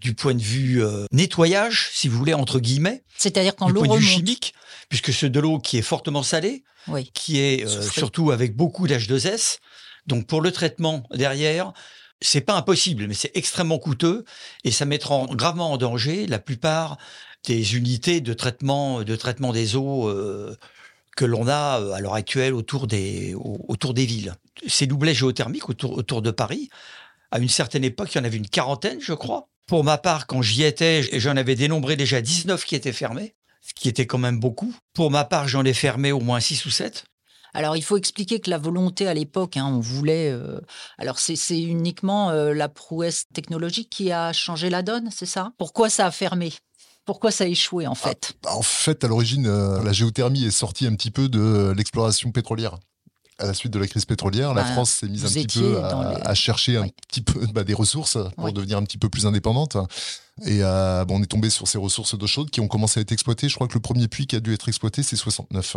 du 0.00 0.14
point 0.14 0.34
de 0.34 0.42
vue 0.42 0.82
euh, 0.82 1.06
nettoyage, 1.10 1.90
si 1.92 2.08
vous 2.08 2.18
voulez, 2.18 2.34
entre 2.34 2.60
guillemets. 2.60 3.02
C'est-à-dire 3.16 3.56
quand 3.56 3.68
l'eau 3.68 3.82
remonte. 3.82 4.00
chimique, 4.00 4.54
puisque 4.88 5.12
c'est 5.12 5.30
de 5.30 5.40
l'eau 5.40 5.58
qui 5.58 5.78
est 5.78 5.82
fortement 5.82 6.22
salée, 6.22 6.64
qui 7.14 7.38
est 7.38 7.64
euh, 7.64 7.82
surtout 7.82 8.30
avec 8.30 8.56
beaucoup 8.56 8.86
d'H2S. 8.86 9.58
Donc 10.06 10.26
pour 10.26 10.40
le 10.40 10.50
traitement 10.50 11.04
derrière, 11.14 11.72
c'est 12.20 12.40
pas 12.40 12.54
impossible, 12.54 13.06
mais 13.06 13.14
c'est 13.14 13.30
extrêmement 13.34 13.78
coûteux 13.78 14.24
et 14.64 14.70
ça 14.70 14.84
mettra 14.84 15.26
gravement 15.30 15.72
en 15.72 15.76
danger 15.76 16.26
la 16.26 16.38
plupart 16.38 16.98
des 17.44 17.76
unités 17.76 18.20
de 18.20 18.32
traitement, 18.32 19.02
de 19.02 19.16
traitement 19.16 19.52
des 19.52 19.76
eaux 19.76 20.08
euh, 20.08 20.56
que 21.16 21.24
l'on 21.24 21.48
a 21.48 21.94
à 21.94 22.00
l'heure 22.00 22.14
actuelle 22.14 22.54
autour 22.54 22.86
des, 22.86 23.34
autour 23.34 23.94
des 23.94 24.06
villes. 24.06 24.34
Ces 24.66 24.86
doublets 24.86 25.14
géothermiques 25.14 25.68
autour, 25.68 25.92
autour 25.92 26.22
de 26.22 26.30
Paris, 26.30 26.70
à 27.30 27.38
une 27.38 27.48
certaine 27.48 27.84
époque, 27.84 28.14
il 28.14 28.18
y 28.18 28.20
en 28.20 28.24
avait 28.24 28.36
une 28.36 28.48
quarantaine, 28.48 29.00
je 29.00 29.12
crois. 29.12 29.48
Pour 29.66 29.84
ma 29.84 29.98
part, 29.98 30.26
quand 30.26 30.42
j'y 30.42 30.64
étais, 30.64 31.02
j'en 31.18 31.36
avais 31.36 31.54
dénombré 31.54 31.96
déjà 31.96 32.20
19 32.20 32.64
qui 32.64 32.74
étaient 32.74 32.92
fermés, 32.92 33.34
ce 33.62 33.72
qui 33.74 33.88
était 33.88 34.06
quand 34.06 34.18
même 34.18 34.38
beaucoup. 34.38 34.74
Pour 34.92 35.10
ma 35.10 35.24
part, 35.24 35.48
j'en 35.48 35.64
ai 35.64 35.72
fermé 35.72 36.12
au 36.12 36.20
moins 36.20 36.40
6 36.40 36.66
ou 36.66 36.70
7. 36.70 37.04
Alors, 37.54 37.76
il 37.76 37.82
faut 37.82 37.98
expliquer 37.98 38.40
que 38.40 38.48
la 38.48 38.58
volonté 38.58 39.06
à 39.06 39.14
l'époque, 39.14 39.56
hein, 39.56 39.66
on 39.66 39.80
voulait. 39.80 40.30
Euh, 40.30 40.60
alors, 40.96 41.18
c'est 41.18 41.60
uniquement 41.60 42.30
euh, 42.30 42.54
la 42.54 42.68
prouesse 42.68 43.26
technologique 43.32 43.90
qui 43.90 44.10
a 44.10 44.32
changé 44.32 44.70
la 44.70 44.82
donne, 44.82 45.10
c'est 45.10 45.26
ça? 45.26 45.52
Pourquoi 45.58 45.90
ça 45.90 46.06
a 46.06 46.10
fermé? 46.10 46.52
Pourquoi 47.04 47.30
ça 47.30 47.44
a 47.44 47.46
échoué 47.46 47.86
en 47.86 47.94
fait 47.94 48.34
ah, 48.46 48.56
En 48.56 48.62
fait, 48.62 49.02
à 49.04 49.08
l'origine, 49.08 49.46
euh, 49.46 49.82
la 49.82 49.92
géothermie 49.92 50.44
est 50.44 50.50
sortie 50.50 50.86
un 50.86 50.94
petit 50.94 51.10
peu 51.10 51.28
de 51.28 51.72
l'exploration 51.76 52.30
pétrolière 52.30 52.78
à 53.38 53.46
la 53.46 53.54
suite 53.54 53.72
de 53.72 53.78
la 53.78 53.86
crise 53.86 54.04
pétrolière, 54.04 54.54
la 54.54 54.62
bah, 54.62 54.72
France 54.72 54.90
s'est 54.90 55.08
mise 55.08 55.24
un 55.24 55.28
petit 55.28 55.58
peu 55.58 55.82
à, 55.82 56.34
chercher 56.34 56.76
un 56.76 56.86
petit 57.08 57.22
peu 57.22 57.44
bah, 57.52 57.64
des 57.64 57.74
ressources 57.74 58.18
pour 58.36 58.52
devenir 58.52 58.78
un 58.78 58.84
petit 58.84 58.98
peu 58.98 59.08
plus 59.08 59.26
indépendante. 59.26 59.76
Et 60.44 60.58
euh, 60.62 61.04
bon, 61.04 61.18
on 61.18 61.22
est 61.22 61.26
tombé 61.26 61.50
sur 61.50 61.68
ces 61.68 61.78
ressources 61.78 62.16
d'eau 62.16 62.26
chaude 62.26 62.50
qui 62.50 62.60
ont 62.60 62.68
commencé 62.68 63.00
à 63.00 63.02
être 63.02 63.12
exploitées. 63.12 63.48
Je 63.48 63.54
crois 63.54 63.68
que 63.68 63.74
le 63.74 63.80
premier 63.80 64.08
puits 64.08 64.26
qui 64.26 64.36
a 64.36 64.40
dû 64.40 64.54
être 64.54 64.68
exploité, 64.68 65.02
c'est 65.02 65.16
69 65.16 65.76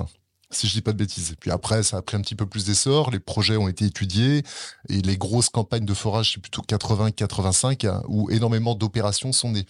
si 0.52 0.68
je 0.68 0.74
dis 0.74 0.82
pas 0.82 0.94
de 0.94 0.98
bêtises. 0.98 1.32
Et 1.32 1.36
puis 1.36 1.52
après, 1.52 1.84
ça 1.84 1.98
a 1.98 2.02
pris 2.02 2.16
un 2.16 2.22
petit 2.22 2.36
peu 2.36 2.46
plus 2.46 2.66
d'essor, 2.66 3.10
les 3.12 3.20
projets 3.20 3.58
ont 3.58 3.68
été 3.68 3.86
étudiés, 3.86 4.44
et 4.90 5.02
les 5.02 5.18
grosses 5.18 5.50
campagnes 5.50 5.86
de 5.86 5.94
forage, 5.94 6.34
c'est 6.34 6.40
plutôt 6.40 6.62
80-85, 6.62 8.04
où 8.08 8.30
énormément 8.30 8.76
d'opérations 8.76 9.32
sont 9.32 9.52
nées. 9.52 9.66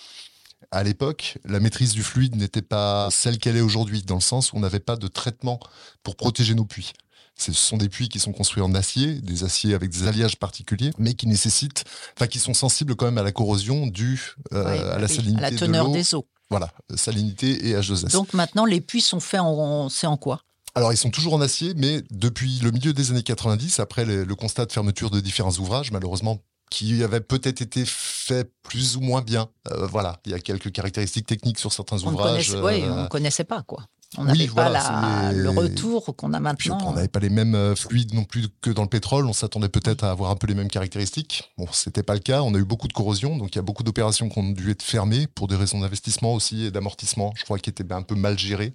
À 0.76 0.84
l'époque, 0.84 1.38
la 1.46 1.62
maîtrise 1.62 1.94
du 1.94 2.04
fluide 2.04 2.36
n'était 2.36 2.62
pas 2.62 3.08
celle 3.10 3.38
qu'elle 3.38 3.56
est 3.56 3.62
aujourd'hui, 3.62 4.04
dans 4.04 4.16
le 4.16 4.22
sens 4.22 4.52
où 4.52 4.58
on 4.58 4.60
n'avait 4.60 4.82
pas 4.82 4.98
de 4.98 5.08
traitement 5.08 5.58
pour 6.04 6.18
protéger 6.18 6.54
nos 6.54 6.66
puits. 6.66 6.92
Ce 7.38 7.54
sont 7.54 7.78
des 7.78 7.88
puits 7.88 8.10
qui 8.10 8.20
sont 8.20 8.34
construits 8.34 8.62
en 8.62 8.76
acier, 8.76 9.22
des 9.22 9.46
aciers 9.46 9.74
avec 9.74 9.90
des 9.90 10.06
alliages 10.06 10.36
particuliers, 10.36 10.92
mais 10.98 11.14
qui 11.14 11.28
nécessitent, 11.28 11.86
enfin 12.18 12.28
qui 12.28 12.40
sont 12.40 12.54
sensibles 12.54 12.94
quand 12.98 13.06
même 13.06 13.18
à 13.18 13.24
la 13.24 13.32
corrosion 13.32 13.88
due 13.88 14.36
euh, 14.52 14.94
à 14.94 15.00
la 15.00 15.08
salinité 15.08 15.46
à 15.46 15.50
la 15.50 15.58
teneur 15.58 15.90
des 15.92 16.14
eaux. 16.14 16.28
Voilà, 16.50 16.70
salinité 16.96 17.70
et 17.70 17.74
H2S. 17.76 18.12
Donc 18.12 18.34
maintenant, 18.34 18.66
les 18.66 18.82
puits 18.82 19.00
sont 19.00 19.22
faits 19.22 19.40
en, 19.40 19.88
c'est 19.88 20.08
en 20.08 20.18
quoi? 20.18 20.42
Alors, 20.76 20.92
ils 20.92 20.98
sont 20.98 21.10
toujours 21.10 21.36
en 21.36 21.42
acier, 21.42 21.74
mais 21.78 22.04
depuis 22.12 22.60
le 22.60 22.72
milieu 22.72 22.92
des 22.92 23.12
années 23.12 23.24
90, 23.24 23.80
après 23.80 24.04
le, 24.04 24.36
constat 24.36 24.66
de 24.66 24.74
fermeture 24.74 25.10
de 25.10 25.22
différents 25.22 25.54
ouvrages, 25.54 25.94
malheureusement, 25.94 26.42
qui 26.70 27.02
avaient 27.02 27.22
peut-être 27.22 27.62
été 27.62 27.86
faits 28.26 28.52
plus 28.64 28.98
ou 28.98 29.02
moins 29.02 29.22
bien. 29.22 29.50
Euh, 29.72 29.88
voilà, 29.88 30.20
il 30.26 30.32
y 30.32 30.36
a 30.36 30.40
quelques 30.40 30.72
caractéristiques 30.72 31.28
techniques 31.28 31.60
sur 31.60 31.72
certains 31.72 32.02
ouvrages. 32.04 32.56
oui, 32.64 32.84
on 32.84 33.04
ne 33.04 33.08
connaissait 33.08 33.44
pas, 33.44 33.62
quoi. 33.62 33.86
On 34.18 34.24
n'avait 34.24 34.48
pas 34.48 35.32
le 35.34 35.50
retour 35.50 36.16
qu'on 36.16 36.34
a 36.34 36.40
maintenant. 36.40 36.78
on 36.86 36.94
n'avait 36.94 37.08
pas 37.08 37.20
les 37.20 37.30
mêmes 37.30 37.56
euh, 37.56 37.76
fluides 37.76 38.14
non 38.14 38.24
plus 38.24 38.48
que 38.62 38.70
dans 38.70 38.84
le 38.84 38.88
pétrole. 38.88 39.26
On 39.26 39.34
s'attendait 39.34 39.68
peut-être 39.68 40.04
à 40.04 40.12
avoir 40.12 40.32
un 40.32 40.36
peu 40.36 40.48
les 40.48 40.54
mêmes 40.54 40.70
caractéristiques. 40.70 41.52
Bon, 41.58 41.68
c'était 41.72 42.04
pas 42.04 42.14
le 42.14 42.20
cas. 42.20 42.42
On 42.42 42.54
a 42.56 42.58
eu 42.58 42.64
beaucoup 42.64 42.88
de 42.88 42.94
corrosion, 42.94 43.38
donc 43.38 43.54
il 43.54 43.58
y 43.58 43.60
a 43.60 43.64
beaucoup 43.64 43.84
d'opérations 43.84 44.30
qui 44.30 44.40
ont 44.40 44.52
dû 44.52 44.72
être 44.72 44.84
fermées 44.84 45.28
pour 45.28 45.48
des 45.48 45.56
raisons 45.56 45.80
d'investissement 45.80 46.34
aussi 46.34 46.66
et 46.66 46.72
d'amortissement. 46.72 47.34
Je 47.36 47.44
crois 47.44 47.60
qu'ils 47.60 47.72
étaient 47.72 47.92
un 47.92 48.04
peu 48.04 48.16
mal 48.16 48.40
gérés 48.40 48.74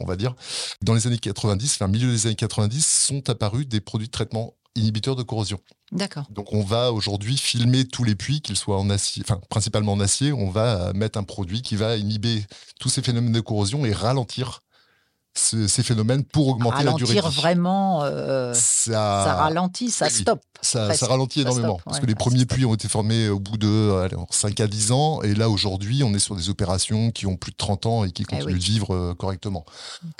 on 0.00 0.06
va 0.06 0.16
dire. 0.16 0.34
Dans 0.82 0.94
les 0.94 1.06
années 1.06 1.18
90, 1.18 1.74
enfin, 1.74 1.88
milieu 1.88 2.10
des 2.10 2.26
années 2.26 2.34
90, 2.34 2.84
sont 2.84 3.30
apparus 3.30 3.66
des 3.68 3.80
produits 3.80 4.08
de 4.08 4.12
traitement 4.12 4.54
inhibiteurs 4.76 5.16
de 5.16 5.22
corrosion. 5.22 5.58
D'accord. 5.92 6.24
Donc 6.30 6.52
on 6.52 6.62
va 6.62 6.92
aujourd'hui 6.92 7.36
filmer 7.36 7.84
tous 7.84 8.04
les 8.04 8.14
puits, 8.14 8.40
qu'ils 8.40 8.56
soient 8.56 8.78
en 8.78 8.90
acier, 8.90 9.22
enfin 9.24 9.40
principalement 9.48 9.92
en 9.92 10.00
acier, 10.00 10.32
on 10.32 10.50
va 10.50 10.92
mettre 10.92 11.18
un 11.18 11.24
produit 11.24 11.62
qui 11.62 11.76
va 11.76 11.96
inhiber 11.96 12.44
tous 12.80 12.88
ces 12.88 13.02
phénomènes 13.02 13.32
de 13.32 13.40
corrosion 13.40 13.84
et 13.84 13.92
ralentir 13.92 14.62
ces 15.36 15.82
phénomènes 15.82 16.22
pour 16.24 16.48
augmenter 16.48 16.84
la 16.84 16.92
durée 16.92 17.16
de 17.16 17.28
vie. 17.28 17.36
vraiment, 17.36 18.04
euh, 18.04 18.52
ça, 18.54 19.34
ralentit, 19.34 19.90
ça 19.90 20.08
stoppe. 20.08 20.42
Ça, 20.62 20.88
ralentit 21.02 21.40
énormément. 21.40 21.80
parce 21.84 22.00
que 22.00 22.06
les 22.06 22.14
premiers 22.14 22.46
puits 22.46 22.64
ont 22.64 22.74
été 22.74 22.88
formés 22.88 23.28
au 23.28 23.40
bout 23.40 23.58
de 23.58 23.92
5 24.30 24.60
à 24.60 24.66
10 24.66 24.92
ans. 24.92 25.22
Et 25.22 25.34
là, 25.34 25.50
aujourd'hui, 25.50 26.02
on 26.04 26.14
est 26.14 26.18
sur 26.20 26.36
des 26.36 26.50
opérations 26.50 27.10
qui 27.10 27.26
ont 27.26 27.36
plus 27.36 27.52
de 27.52 27.56
30 27.56 27.86
ans 27.86 28.04
et 28.04 28.12
qui 28.12 28.22
eh 28.22 28.32
continuent 28.32 28.58
de 28.58 28.64
vivre 28.64 28.94
euh, 28.94 29.14
correctement. 29.14 29.64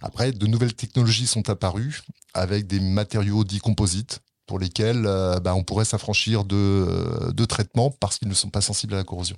Après, 0.02 0.32
de 0.32 0.46
nouvelles 0.46 0.74
technologies 0.74 1.26
sont 1.26 1.48
apparues 1.48 2.02
avec 2.34 2.66
des 2.66 2.80
matériaux 2.80 3.44
dits 3.44 3.60
composites 3.60 4.20
pour 4.46 4.58
lesquels 4.58 5.06
euh, 5.06 5.40
bah, 5.40 5.54
on 5.54 5.64
pourrait 5.64 5.84
s'affranchir 5.84 6.44
de, 6.44 7.30
de 7.32 7.44
traitements 7.44 7.90
parce 7.90 8.18
qu'ils 8.18 8.28
ne 8.28 8.34
sont 8.34 8.50
pas 8.50 8.60
sensibles 8.60 8.94
à 8.94 8.98
la 8.98 9.04
corrosion. 9.04 9.36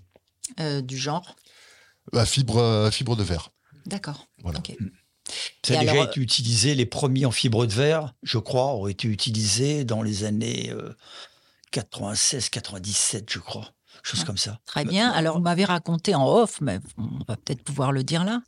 du 0.83 0.99
genre? 0.99 1.37
Bah, 2.13 2.27
fibre, 2.27 2.89
fibre 2.93 3.17
de 3.17 3.23
verre. 3.23 3.51
D'accord. 3.87 4.29
Voilà. 4.43 4.61
Ça 5.65 5.79
a 5.79 5.81
déjà 5.81 6.05
été 6.05 6.21
utilisé, 6.21 6.75
les 6.75 6.87
premiers 6.87 7.27
en 7.27 7.31
fibre 7.31 7.67
de 7.67 7.73
verre, 7.73 8.15
je 8.23 8.39
crois, 8.39 8.75
ont 8.75 8.87
été 8.87 9.09
utilisés 9.09 9.85
dans 9.85 10.03
les 10.03 10.25
années 10.25 10.73
96-97, 11.73 13.17
euh, 13.17 13.21
je 13.29 13.39
crois. 13.39 13.73
Chose 14.07 14.23
comme 14.23 14.37
ça. 14.37 14.61
Très 14.67 14.85
bien. 14.85 15.11
Alors, 15.11 15.37
vous 15.37 15.43
m'avez 15.43 15.65
raconté 15.65 16.15
en 16.15 16.29
off, 16.29 16.61
mais 16.61 16.79
on 16.97 17.25
va 17.27 17.37
peut-être 17.37 17.63
pouvoir 17.63 17.91
le 17.91 18.05
dire 18.05 18.25
là. 18.25 18.41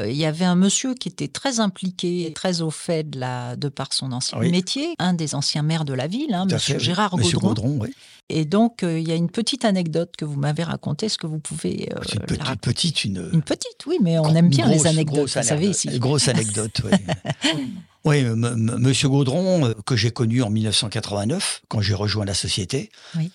Euh, 0.00 0.10
il 0.10 0.16
y 0.16 0.24
avait 0.24 0.44
un 0.44 0.56
monsieur 0.56 0.94
qui 0.94 1.08
était 1.08 1.28
très 1.28 1.60
impliqué, 1.60 2.32
très 2.34 2.62
au 2.62 2.70
fait 2.70 3.08
de, 3.08 3.20
la, 3.20 3.54
de 3.54 3.68
par 3.68 3.92
son 3.92 4.10
ancien 4.10 4.40
métier, 4.40 4.96
un 4.98 5.12
des 5.12 5.36
anciens 5.36 5.62
maires 5.62 5.84
de 5.84 5.92
la 5.92 6.08
ville, 6.08 6.34
hein, 6.34 6.46
monsieur 6.50 6.80
Gérard 6.80 7.16
monsieur 7.16 7.38
Gaudron. 7.38 7.78
oui. 7.80 7.94
Et 8.30 8.44
donc, 8.46 8.82
euh, 8.82 8.98
il 8.98 9.06
y 9.06 9.12
a 9.12 9.14
une 9.14 9.30
petite 9.30 9.64
anecdote 9.64 10.14
que 10.16 10.24
vous 10.24 10.36
m'avez 10.36 10.62
racontée. 10.62 11.06
Est-ce 11.06 11.18
que 11.18 11.26
vous 11.26 11.38
pouvez. 11.38 11.90
Euh, 11.92 12.00
une 12.14 12.20
petite, 12.20 12.60
petite, 12.60 13.04
une. 13.04 13.30
Une 13.34 13.42
petite, 13.42 13.86
oui, 13.86 13.98
mais 14.02 14.18
on 14.18 14.34
aime 14.34 14.48
bien 14.48 14.66
les 14.66 14.86
anecdotes, 14.86 15.28
vous 15.36 15.42
savez 15.42 15.68
ici. 15.68 15.88
Une 15.88 15.98
grosse 15.98 16.28
anecdote, 16.28 16.80
oui. 16.84 17.52
oui, 18.04 18.24
monsieur 18.24 19.10
Gaudron, 19.10 19.66
euh, 19.66 19.74
que 19.84 19.94
j'ai 19.94 20.10
connu 20.10 20.42
en 20.42 20.48
1989, 20.48 21.62
quand 21.68 21.82
j'ai 21.82 21.94
rejoint 21.94 22.24
la 22.24 22.34
société, 22.34 22.90
oui. 23.16 23.30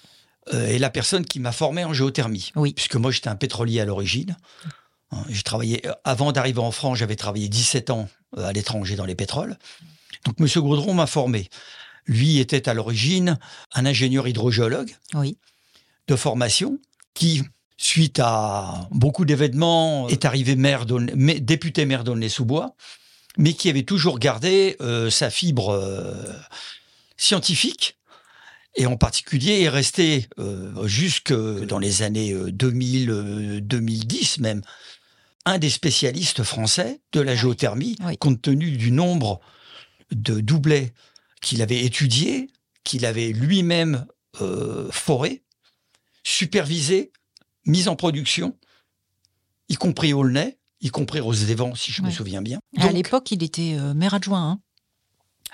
Est 0.52 0.80
la 0.80 0.90
personne 0.90 1.26
qui 1.26 1.40
m'a 1.40 1.52
formé 1.52 1.84
en 1.84 1.94
géothermie. 1.94 2.52
Oui. 2.56 2.74
Puisque 2.74 2.96
moi, 2.96 3.12
j'étais 3.12 3.30
un 3.30 3.36
pétrolier 3.36 3.80
à 3.80 3.86
l'origine. 3.86 4.38
Hein, 5.12 5.24
j'ai 5.30 5.44
travaillé, 5.44 5.82
avant 6.04 6.32
d'arriver 6.32 6.60
en 6.60 6.72
France, 6.72 6.98
j'avais 7.00 7.16
travaillé 7.16 7.50
17 7.50 7.90
ans 7.90 8.10
à 8.38 8.52
l'étranger 8.52 8.96
dans 8.96 9.06
les 9.06 9.16
pétroles. 9.16 9.58
Donc, 10.26 10.40
monsieur 10.40 10.62
Gaudron 10.62 10.94
m'a 10.94 11.08
formé. 11.08 11.50
Lui 12.06 12.40
était 12.40 12.68
à 12.68 12.74
l'origine 12.74 13.38
un 13.74 13.86
ingénieur 13.86 14.28
hydrogéologue 14.28 14.96
de 16.08 16.16
formation 16.16 16.80
qui, 17.14 17.44
suite 17.78 18.20
à 18.20 18.88
beaucoup 18.92 19.26
d'événements, 19.26 20.10
est 20.10 20.26
arrivé 20.26 20.56
maire 20.56 20.86
député 20.86 21.86
maire 21.86 22.04
d'Aulnay-sous-Bois, 22.04 22.76
mais 23.38 23.54
qui 23.54 23.70
avait 23.70 23.84
toujours 23.84 24.18
gardé 24.18 24.76
euh, 24.82 25.10
sa 25.10 25.30
fibre 25.30 25.70
euh, 25.70 26.34
scientifique 27.16 27.99
et 28.76 28.86
en 28.86 28.98
particulier 28.98 29.62
est 29.62 29.70
resté 29.70 30.28
euh, 30.38 30.88
jusque 30.88 31.34
dans 31.34 31.80
les 31.80 32.02
années 32.02 32.34
2000, 32.34 33.62
2010 33.64 34.40
même, 34.40 34.62
un 35.46 35.58
des 35.58 35.70
spécialistes 35.70 36.44
français 36.44 37.02
de 37.12 37.22
la 37.22 37.36
géothermie, 37.36 37.96
compte 38.20 38.42
tenu 38.42 38.72
du 38.72 38.92
nombre 38.92 39.40
de 40.12 40.40
doublets 40.40 40.94
qu'il 41.42 41.62
avait 41.62 41.84
étudié, 41.84 42.50
qu'il 42.84 43.06
avait 43.06 43.32
lui-même 43.32 44.06
euh, 44.42 44.90
foré, 44.92 45.44
supervisé, 46.24 47.12
mis 47.66 47.88
en 47.88 47.96
production, 47.96 48.58
y 49.70 49.76
compris 49.76 50.14
Aulnay, 50.14 50.58
y 50.82 50.90
compris 50.90 51.20
Rose 51.20 51.46
des 51.46 51.56
Vents, 51.56 51.76
si 51.76 51.92
je 51.92 52.02
me 52.02 52.12
souviens 52.12 52.42
bien. 52.42 52.60
à 52.78 52.92
l'époque, 52.92 53.32
il 53.32 53.44
était 53.44 53.78
maire 53.96 54.14
adjoint. 54.14 54.52
Hein. 54.52 54.62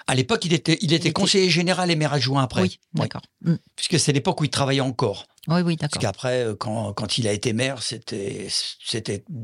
À 0.07 0.13
l'époque, 0.13 0.45
il 0.45 0.53
était, 0.53 0.77
il 0.81 0.93
était 0.93 1.11
conseiller 1.11 1.49
général 1.49 1.89
et 1.89 1.95
maire 1.95 2.13
adjoint 2.13 2.43
après. 2.43 2.61
Oui, 2.61 2.79
d'accord. 2.93 3.21
Mm. 3.41 3.55
Puisque 3.75 3.99
c'est 3.99 4.13
l'époque 4.13 4.39
où 4.41 4.43
il 4.43 4.51
travaillait 4.51 4.81
encore. 4.81 5.25
Oui, 5.47 5.61
oui, 5.61 5.75
d'accord. 5.75 5.89
Parce 5.93 6.01
qu'après, 6.01 6.43
euh, 6.43 6.55
quand, 6.55 6.93
quand, 6.93 7.17
il 7.17 7.27
a 7.27 7.31
été 7.31 7.53
maire, 7.53 7.81
c'était, 7.81 8.47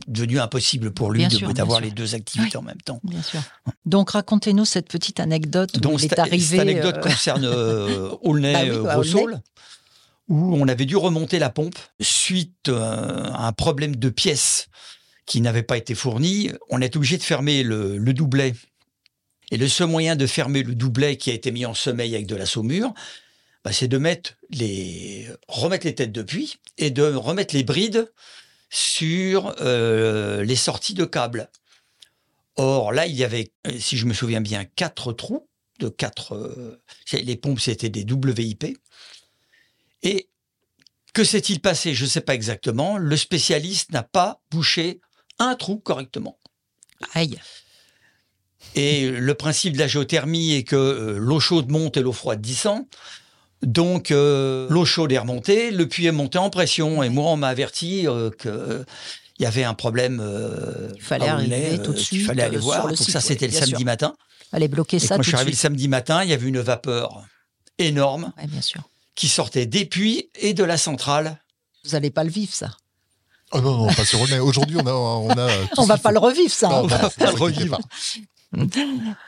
devenu 0.08 0.40
impossible 0.40 0.92
pour 0.92 1.12
lui 1.12 1.28
d'avoir 1.54 1.80
les 1.80 1.92
deux 1.92 2.16
activités 2.16 2.58
en 2.58 2.64
même 2.64 2.82
temps. 2.82 3.00
Bien 3.04 3.22
sûr. 3.22 3.42
Donc, 3.86 4.12
racontez-nous 4.12 4.66
cette 4.66 4.88
petite 4.88 5.20
anecdote 5.20 5.80
Donc, 5.80 6.02
il 6.02 6.06
est 6.06 6.20
arrivé. 6.20 6.44
Cette 6.44 6.60
anecdote 6.60 6.98
euh, 6.98 7.02
concerne 7.02 7.46
euh, 7.46 8.16
Aulnay-Rossaul. 8.22 9.34
Bah 9.34 9.42
où 10.28 10.56
on 10.56 10.68
avait 10.70 10.86
dû 10.86 10.96
remonter 10.96 11.40
la 11.40 11.50
pompe 11.50 11.76
suite 12.00 12.70
à 12.70 13.48
un 13.48 13.52
problème 13.52 13.98
de 13.98 14.10
pièces 14.10 14.70
qui 15.26 15.42
n'avait 15.42 15.64
pas 15.64 15.76
été 15.76 15.94
fourni. 15.94 16.52
On 16.70 16.80
est 16.80 16.96
obligé 16.96 17.18
de 17.18 17.24
fermer 17.24 17.64
le, 17.64 17.98
le 17.98 18.14
doublet 18.14 18.54
et 19.52 19.58
le 19.58 19.68
seul 19.68 19.88
moyen 19.88 20.16
de 20.16 20.26
fermer 20.26 20.64
le 20.64 20.74
doublet 20.76 21.18
qui 21.18 21.30
a 21.30 21.34
été 21.34 21.52
mis 21.52 21.66
en 21.66 21.74
sommeil 21.74 22.16
avec 22.16 22.26
de 22.26 22.36
la 22.36 22.46
saumure, 22.46 22.94
bah, 23.64 23.72
c'est 23.72 23.88
de 23.88 23.98
remettre 23.98 25.86
les 25.86 25.96
têtes 25.96 26.12
de 26.12 26.24
puits 26.24 26.58
et 26.78 26.90
de 26.90 27.04
remettre 27.04 27.54
les 27.54 27.64
brides 27.64 28.12
sur 28.70 29.54
euh, 29.60 30.44
les 30.44 30.56
sorties 30.56 30.94
de 30.94 31.06
câbles. 31.06 31.50
Or, 32.56 32.92
là, 32.92 33.06
il 33.06 33.16
y 33.16 33.24
avait, 33.24 33.52
si 33.78 33.98
je 33.98 34.06
me 34.06 34.14
souviens 34.14 34.42
bien, 34.42 34.66
quatre 34.66 35.14
trous 35.14 35.48
de 35.80 35.90
quatre. 35.90 36.34
Euh, 36.36 36.82
les 37.12 37.36
pompes, 37.36 37.60
c'était 37.60 37.90
des 37.90 38.06
WIP. 38.10 38.78
Et 40.04 40.30
que 41.14 41.24
s'est-il 41.24 41.60
passé? 41.60 41.94
Je 41.94 42.06
ne 42.06 42.10
sais 42.10 42.22
pas 42.22 42.36
exactement. 42.36 42.98
Le 42.98 43.18
spécialiste 43.18 43.92
n'a 43.92 44.04
pas 44.04 44.42
bouché 44.50 45.02
un 45.40 45.56
trou 45.56 45.78
correctement. 45.78 46.40
Aïe. 47.14 47.40
Et 48.76 49.10
le 49.10 49.34
principe 49.34 49.74
de 49.74 49.80
la 49.80 49.88
géothermie 49.88 50.54
est 50.54 50.64
que 50.64 50.76
euh, 50.76 51.18
l'eau 51.18 51.40
chaude 51.40 51.70
monte 51.70 51.98
et 51.98 52.02
l'eau 52.02 52.14
froide 52.14 52.42
descend. 52.42 52.86
Donc 53.62 54.12
euh, 54.12 54.68
l'eau 54.70 54.86
chaude 54.86 55.12
est 55.12 55.18
remontée, 55.18 55.72
le 55.72 55.88
puits 55.88 56.06
est 56.06 56.12
monté 56.12 56.38
en 56.38 56.50
pression. 56.50 57.04
Et 57.04 57.10
moi, 57.10 57.32
on 57.32 57.38
m'a 57.38 57.50
averti 57.50 58.08
euh, 58.08 58.30
qu'il 58.32 58.86
y 59.40 59.46
avait 59.46 59.64
un 59.64 59.74
problème. 59.74 60.24
il 60.96 61.02
fallait 61.02 61.28
arriver 61.28 61.80
tout 61.84 61.94
de 61.94 61.98
suite. 61.98 62.22
Il 62.22 62.26
fallait 62.26 62.44
aller 62.44 62.58
voir. 62.58 62.88
Donc 62.88 62.98
ça, 62.98 63.22
c'était 63.22 63.48
le 63.48 63.54
samedi 63.54 63.84
matin. 63.84 64.16
Allez 64.54 64.68
bloquer 64.68 65.00
ça. 65.00 65.16
Quand 65.16 65.22
je 65.22 65.30
suis 65.30 65.36
arrivé 65.36 65.52
le 65.52 65.58
samedi 65.58 65.88
matin, 65.88 66.24
il 66.24 66.30
y 66.30 66.34
avait 66.34 66.48
une 66.48 66.60
vapeur 66.60 67.24
énorme 67.78 68.34
bien 68.48 68.62
sûr. 68.62 68.82
qui 69.16 69.28
sortait 69.28 69.66
des 69.66 69.86
puits 69.86 70.30
et 70.36 70.54
de 70.54 70.64
la 70.64 70.78
centrale. 70.78 71.40
Vous 71.86 71.92
n'allez 71.92 72.12
pas 72.12 72.24
le 72.24 72.30
vivre, 72.30 72.54
ça. 72.54 72.72
Oh 73.54 73.60
non, 73.60 73.78
non, 73.78 73.94
pas 73.94 74.06
sur 74.06 74.22
Aujourd'hui, 74.44 74.78
on 74.78 74.88
a, 74.88 74.94
on 74.94 75.30
a. 75.32 75.50
on 75.78 75.86
va 75.86 75.98
pas 75.98 76.12
le 76.12 76.20
revivre, 76.20 76.54
ça. 76.54 76.70
on 76.70 76.88
va 76.88 77.10
pas 77.10 77.32
le 77.32 77.38
revivre. 77.38 77.80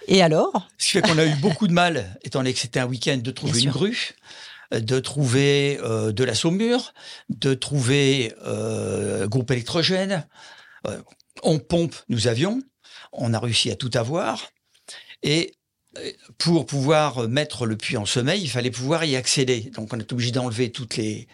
Et 0.08 0.22
alors? 0.22 0.68
Ce 0.78 0.86
qui 0.86 0.92
fait 0.94 1.02
qu'on 1.02 1.18
a 1.18 1.26
eu 1.26 1.36
beaucoup 1.36 1.68
de 1.68 1.74
mal, 1.74 2.18
étant 2.24 2.40
donné 2.40 2.54
que 2.54 2.60
c'était 2.60 2.80
un 2.80 2.88
week-end, 2.88 3.18
de 3.18 3.32
trouver 3.32 3.62
une 3.62 3.72
grue, 3.72 4.16
de 4.72 5.00
trouver 5.00 5.80
euh, 5.82 6.12
de 6.12 6.24
la 6.24 6.36
saumure, 6.36 6.94
de 7.30 7.54
trouver 7.54 8.34
euh, 8.46 9.28
groupe 9.28 9.52
électrogène. 9.52 10.28
Euh, 10.88 11.02
on 11.44 11.60
pompe, 11.60 11.96
nous 12.10 12.28
avions. 12.28 12.62
On 13.12 13.34
a 13.34 13.40
réussi 13.40 13.72
à 13.72 13.76
tout 13.76 13.92
avoir. 13.94 14.50
Et 15.22 15.56
euh, 15.98 16.12
pour 16.38 16.66
pouvoir 16.66 17.28
mettre 17.30 17.66
le 17.66 17.78
puits 17.78 17.98
en 17.98 18.06
sommeil, 18.06 18.42
il 18.42 18.50
fallait 18.50 18.72
pouvoir 18.72 19.06
y 19.06 19.16
accéder. 19.16 19.72
Donc 19.76 19.94
on 19.94 20.00
est 20.00 20.12
obligé 20.12 20.32
d'enlever 20.32 20.72
toutes 20.72 20.98
les, 20.98 21.28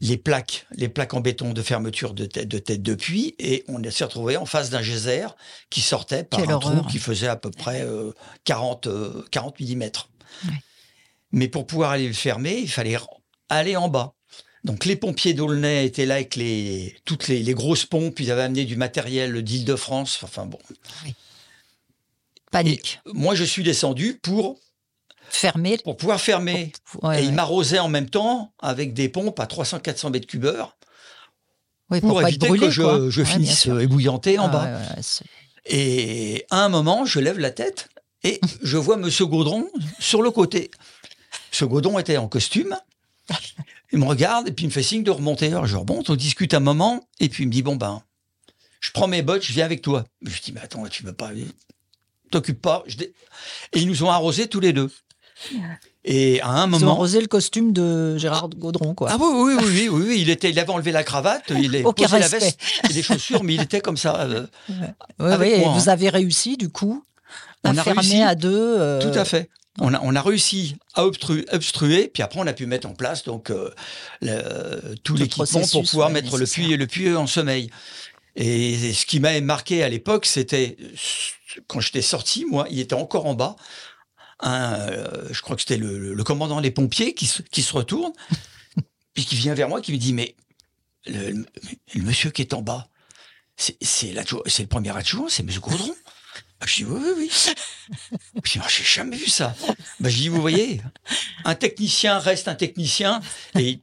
les 0.00 0.16
plaques, 0.16 0.66
les 0.72 0.88
plaques 0.88 1.14
en 1.14 1.20
béton 1.20 1.52
de 1.52 1.62
fermeture 1.62 2.14
de 2.14 2.26
tête 2.26 2.48
de, 2.48 2.58
tête 2.58 2.82
de 2.82 2.94
puits, 2.94 3.34
et 3.38 3.64
on 3.68 3.82
s'est 3.90 4.04
retrouvé 4.04 4.36
en 4.36 4.46
face 4.46 4.70
d'un 4.70 4.82
geyser 4.82 5.26
qui 5.70 5.80
sortait 5.80 6.24
par 6.24 6.40
un 6.48 6.58
trou 6.58 6.82
qui 6.84 6.98
faisait 6.98 7.28
à 7.28 7.36
peu 7.36 7.50
près 7.50 7.86
40, 8.44 8.88
40 9.30 9.60
mm. 9.60 9.90
Mais 11.32 11.48
pour 11.48 11.66
pouvoir 11.66 11.90
aller 11.90 12.06
le 12.06 12.14
fermer, 12.14 12.58
il 12.58 12.70
fallait 12.70 12.96
aller 13.48 13.76
en 13.76 13.88
bas. 13.88 14.14
Donc 14.64 14.84
les 14.84 14.96
pompiers 14.96 15.34
d'Aulnay 15.34 15.86
étaient 15.86 16.06
là 16.06 16.14
avec 16.14 16.36
les, 16.36 16.96
toutes 17.04 17.28
les, 17.28 17.54
grosses 17.54 17.86
pompes, 17.86 18.18
ils 18.20 18.30
avaient 18.30 18.42
amené 18.42 18.64
du 18.64 18.76
matériel 18.76 19.42
d'Île-de-France, 19.42 20.20
enfin 20.22 20.46
bon. 20.46 20.58
Panique. 22.50 23.00
moi, 23.06 23.34
je 23.34 23.44
suis 23.44 23.62
descendu 23.62 24.18
pour 24.20 24.58
fermer. 25.28 25.78
Pour 25.78 25.96
pouvoir 25.96 26.20
fermer. 26.20 26.72
et 27.14 27.22
il 27.22 27.32
m'arrosait 27.32 27.78
en 27.78 27.88
même 27.88 28.10
temps 28.10 28.52
avec 28.60 28.94
des 28.94 29.08
pompes 29.08 29.38
à 29.40 29.46
300-400 29.46 30.10
mètres 30.10 30.26
cubeurs 30.26 30.78
pour, 32.00 32.22
éviter 32.22 32.48
que 32.48 32.70
je, 32.70 33.24
finisse 33.24 33.66
ébouillanté 33.66 34.38
en 34.38 34.46
ah 34.46 34.48
bas. 34.48 34.80
et 35.66 36.44
à 36.50 36.64
un 36.64 36.68
moment, 36.68 37.06
je 37.06 37.18
lève 37.18 37.38
la 37.38 37.50
tête 37.50 37.88
et 38.24 38.40
je 38.62 38.76
vois 38.76 38.96
Monsieur 38.96 39.26
Gaudron 39.26 39.68
sur 39.98 40.22
le 40.22 40.30
côté. 40.30 40.70
Ce 41.50 41.64
Gaudron 41.64 41.98
était 41.98 42.16
en 42.16 42.28
costume. 42.28 42.76
Il 43.92 43.98
me 43.98 44.04
regarde 44.04 44.48
et 44.48 44.52
puis 44.52 44.66
il 44.66 44.68
me 44.68 44.72
fait 44.72 44.82
signe 44.82 45.02
de 45.02 45.10
remonter. 45.10 45.48
Alors 45.48 45.66
je 45.66 45.76
remonte, 45.76 46.10
on 46.10 46.14
discute 46.14 46.52
un 46.54 46.60
moment 46.60 47.06
et 47.20 47.28
puis 47.28 47.44
il 47.44 47.46
me 47.46 47.52
dit 47.52 47.62
bon 47.62 47.76
ben, 47.76 48.02
je 48.80 48.90
prends 48.92 49.08
mes 49.08 49.22
bottes, 49.22 49.42
je 49.42 49.52
viens 49.52 49.64
avec 49.64 49.80
toi. 49.82 50.04
Je 50.22 50.40
dis 50.42 50.52
mais 50.52 50.60
attends, 50.60 50.86
tu 50.88 51.04
veux 51.04 51.14
pas, 51.14 51.30
t'occupe 52.30 52.60
pas. 52.60 52.84
Et 53.72 53.80
ils 53.80 53.88
nous 53.88 54.02
ont 54.02 54.10
arrosés 54.10 54.48
tous 54.48 54.60
les 54.60 54.72
deux. 54.72 54.90
Et 56.04 56.40
à 56.40 56.48
un 56.48 56.66
moment. 56.66 56.78
Ils 56.78 56.88
ont 56.88 56.92
arrosé 56.92 57.20
le 57.20 57.26
costume 57.26 57.72
de 57.72 58.16
Gérard 58.16 58.48
Gaudron, 58.48 58.94
quoi. 58.94 59.08
Ah 59.10 59.16
oui, 59.20 59.26
oui, 59.30 59.54
oui, 59.58 59.88
oui, 59.90 60.04
oui, 60.06 60.18
il, 60.20 60.30
était, 60.30 60.50
il 60.50 60.58
avait 60.58 60.70
enlevé 60.70 60.92
la 60.92 61.04
cravate, 61.04 61.44
il 61.50 61.74
avait 61.74 61.82
posé 61.96 62.18
la 62.18 62.28
veste 62.28 62.58
et 62.88 62.92
les 62.92 63.02
chaussures, 63.02 63.44
mais 63.44 63.54
il 63.54 63.60
était 63.60 63.80
comme 63.80 63.96
ça. 63.96 64.20
Euh, 64.20 64.46
oui, 65.18 65.34
oui, 65.38 65.48
et 65.48 65.64
vous 65.64 65.88
hein. 65.88 65.92
avez 65.92 66.08
réussi, 66.08 66.56
du 66.56 66.70
coup, 66.70 67.04
à 67.64 67.70
a 67.70 67.82
réussi, 67.82 68.22
à 68.22 68.34
deux. 68.34 68.50
Euh, 68.78 69.00
Tout 69.00 69.18
à 69.18 69.24
fait. 69.24 69.50
On 69.80 69.94
a, 69.94 70.00
on 70.02 70.16
a, 70.16 70.22
réussi 70.22 70.76
à 70.94 71.04
obstruer, 71.04 72.10
puis 72.12 72.22
après 72.22 72.40
on 72.40 72.46
a 72.48 72.52
pu 72.52 72.66
mettre 72.66 72.88
en 72.88 72.94
place 72.94 73.22
donc 73.22 73.50
euh, 73.50 73.70
le, 74.20 74.96
tout, 75.04 75.14
l'équipement 75.14 75.60
pour 75.70 75.84
pouvoir 75.84 76.10
mettre 76.10 76.36
le 76.36 76.46
puits, 76.46 76.76
le 76.76 76.86
puits 76.88 77.14
en 77.14 77.28
sommeil. 77.28 77.70
Et 78.34 78.92
ce 78.92 79.06
qui 79.06 79.20
m'a 79.20 79.40
marqué 79.40 79.84
à 79.84 79.88
l'époque, 79.88 80.26
c'était 80.26 80.76
quand 81.66 81.80
j'étais 81.80 82.02
sorti, 82.02 82.44
moi, 82.44 82.66
il 82.70 82.80
était 82.80 82.94
encore 82.94 83.26
en 83.26 83.34
bas 83.34 83.56
un, 84.40 84.74
euh, 84.74 85.28
je 85.32 85.42
crois 85.42 85.56
que 85.56 85.62
c'était 85.62 85.76
le, 85.76 86.22
commandant 86.24 86.60
des 86.60 86.70
pompiers 86.70 87.14
qui 87.14 87.26
se, 87.26 87.42
qui 87.42 87.62
se 87.62 87.72
retourne, 87.72 88.12
puis 89.14 89.24
qui 89.24 89.36
vient 89.36 89.54
vers 89.54 89.68
moi, 89.68 89.80
qui 89.80 89.92
me 89.92 89.98
dit 89.98 90.12
mais 90.12 90.36
le, 91.06 91.44
monsieur 91.96 92.30
qui 92.30 92.42
est 92.42 92.54
en 92.54 92.62
bas, 92.62 92.88
c'est 93.56 94.12
le 94.12 94.66
premier 94.66 94.96
adjoint, 94.96 95.28
c'est 95.28 95.42
M. 95.42 95.50
Gaudron. 95.60 95.94
Bah, 96.60 96.66
je 96.66 96.76
dis 96.76 96.84
oui, 96.84 97.00
oui, 97.02 97.12
oui. 97.16 97.30
Je 98.44 98.52
dis, 98.52 98.60
j'ai 98.68 98.84
jamais 98.84 99.16
vu 99.16 99.28
ça. 99.28 99.54
Bah, 100.00 100.08
je 100.08 100.16
dis, 100.16 100.28
vous 100.28 100.40
voyez, 100.40 100.82
un 101.44 101.54
technicien 101.54 102.18
reste 102.18 102.48
un 102.48 102.54
technicien. 102.54 103.20
Et 103.58 103.80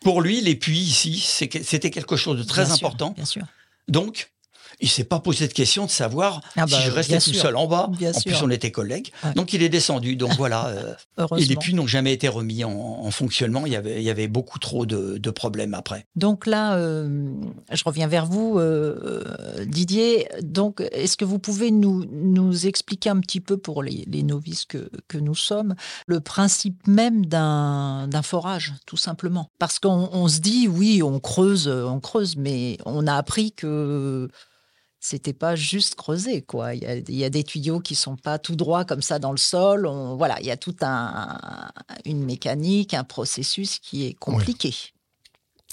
pour 0.00 0.20
lui, 0.20 0.40
les 0.40 0.54
puits 0.54 0.78
ici, 0.78 1.18
c'était 1.20 1.90
quelque 1.90 2.16
chose 2.16 2.38
de 2.38 2.42
très 2.42 2.70
important. 2.70 3.10
bien 3.12 3.24
sûr. 3.24 3.46
Donc, 3.88 4.30
il 4.80 4.88
s'est 4.88 5.04
pas 5.04 5.18
posé 5.18 5.48
de 5.48 5.52
question 5.52 5.86
de 5.86 5.90
savoir 5.90 6.40
ah 6.56 6.66
si 6.66 6.72
bah, 6.72 6.80
je 6.80 6.90
restais 6.90 7.18
tout 7.18 7.34
seul 7.34 7.56
en 7.56 7.66
bas. 7.66 7.90
en 7.90 7.92
plus, 7.92 8.42
on 8.42 8.50
était 8.50 8.70
collègues. 8.70 9.10
Donc, 9.34 9.52
il 9.52 9.62
est 9.62 9.68
descendu. 9.68 10.16
Donc, 10.16 10.32
voilà. 10.36 10.68
Euh, 10.68 10.94
et 11.36 11.44
les 11.44 11.56
puits 11.56 11.74
n'ont 11.74 11.86
jamais 11.86 12.12
été 12.12 12.28
remis 12.28 12.64
en, 12.64 13.10
fonctionnement. 13.10 13.66
Il 13.66 13.72
y, 13.72 13.76
avait, 13.76 13.96
il 13.96 14.02
y 14.02 14.10
avait 14.10 14.28
beaucoup 14.28 14.58
trop 14.58 14.86
de, 14.86 15.30
problèmes 15.30 15.74
après. 15.74 16.06
Donc 16.16 16.46
là, 16.46 16.74
euh, 16.76 17.30
je 17.70 17.82
reviens 17.84 18.06
vers 18.06 18.26
vous, 18.26 18.58
euh, 18.58 19.22
Didier. 19.66 20.26
Donc, 20.42 20.82
est-ce 20.92 21.16
que 21.16 21.24
vous 21.24 21.38
pouvez 21.38 21.70
nous, 21.70 22.04
nous 22.10 22.66
expliquer 22.66 23.10
un 23.10 23.20
petit 23.20 23.40
peu 23.40 23.58
pour 23.58 23.82
les, 23.82 24.06
novices 24.22 24.64
que, 24.64 24.90
que, 25.06 25.18
nous 25.18 25.34
sommes 25.34 25.74
le 26.06 26.20
principe 26.20 26.86
même 26.86 27.26
d'un 27.26 28.22
forage, 28.22 28.74
tout 28.86 28.96
simplement? 28.96 29.50
Parce 29.58 29.78
qu'on 29.78 30.28
se 30.28 30.40
dit, 30.40 30.66
oui, 30.66 31.02
on 31.02 31.20
creuse, 31.20 31.68
on 31.68 32.00
creuse, 32.00 32.36
mais 32.36 32.78
on 32.84 33.06
a 33.06 33.14
appris 33.14 33.52
que 33.52 34.28
c'était 35.00 35.32
pas 35.32 35.54
juste 35.54 35.94
creuser 35.94 36.42
quoi. 36.42 36.74
Il 36.74 36.82
y, 37.08 37.24
a, 37.24 37.30
des 37.30 37.44
tuyaux 37.44 37.80
qui 37.80 37.94
sont 37.94 38.16
pas 38.16 38.38
tout 38.38 38.56
droits 38.56 38.84
comme 38.84 39.02
ça 39.02 39.18
dans 39.18 39.32
le 39.32 39.38
sol. 39.38 39.88
voilà, 40.16 40.40
il 40.40 40.46
y 40.46 40.50
a 40.50 40.56
toute 40.56 40.82
un, 40.82 41.38
une 42.04 42.24
mécanique, 42.24 42.94
un 42.94 43.04
processus 43.04 43.78
qui 43.78 44.06
est 44.06 44.14
compliqué. 44.14 44.74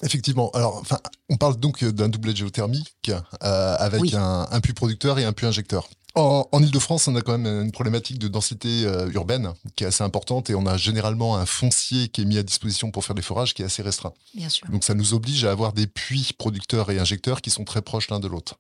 Effectivement. 0.04 0.52
Alors, 0.54 0.78
enfin, 0.78 1.00
on 1.30 1.38
parle 1.38 1.58
donc 1.58 1.84
d'un 1.84 2.10
doublet 2.10 2.36
géothermique 2.36 3.12
euh, 3.44 3.76
avec 3.80 4.14
un, 4.14 4.60
puits 4.62 4.74
producteur 4.74 5.20
et 5.20 5.24
un 5.24 5.34
puits 5.34 5.48
injecteur. 5.48 5.88
En, 6.16 6.48
Ile-de-France, 6.54 7.10
on 7.10 7.16
a 7.16 7.22
quand 7.22 7.38
même 7.38 7.66
une 7.66 7.72
problématique 7.74 8.20
de 8.20 8.30
densité 8.30 8.86
euh, 8.86 9.12
urbaine 9.12 9.54
qui 9.76 9.84
est 9.84 9.88
assez 9.88 10.04
importante 10.04 10.50
et 10.50 10.56
on 10.56 10.66
a 10.66 10.78
généralement 10.78 11.36
un 11.36 11.46
foncier 11.46 12.08
qui 12.08 12.22
est 12.22 12.26
mis 12.26 12.38
à 12.38 12.44
disposition 12.44 12.90
pour 12.90 13.04
faire 13.04 13.16
des 13.16 13.22
forages 13.22 13.54
qui 13.54 13.64
est 13.64 13.66
assez 13.66 13.82
restreint. 13.82 14.14
Bien 14.34 14.48
sûr. 14.48 14.66
Donc 14.70 14.86
ça 14.86 14.94
nous 14.94 15.14
oblige 15.14 15.44
à 15.44 15.52
avoir 15.52 15.74
des 15.74 15.88
puits 15.88 16.32
producteurs 16.38 16.90
et 16.90 17.00
injecteurs 17.00 17.42
qui 17.42 17.50
sont 17.50 17.66
très 17.66 17.82
proches 17.82 18.10
l'un 18.10 18.22
de 18.22 18.30
l'autre. 18.30 18.56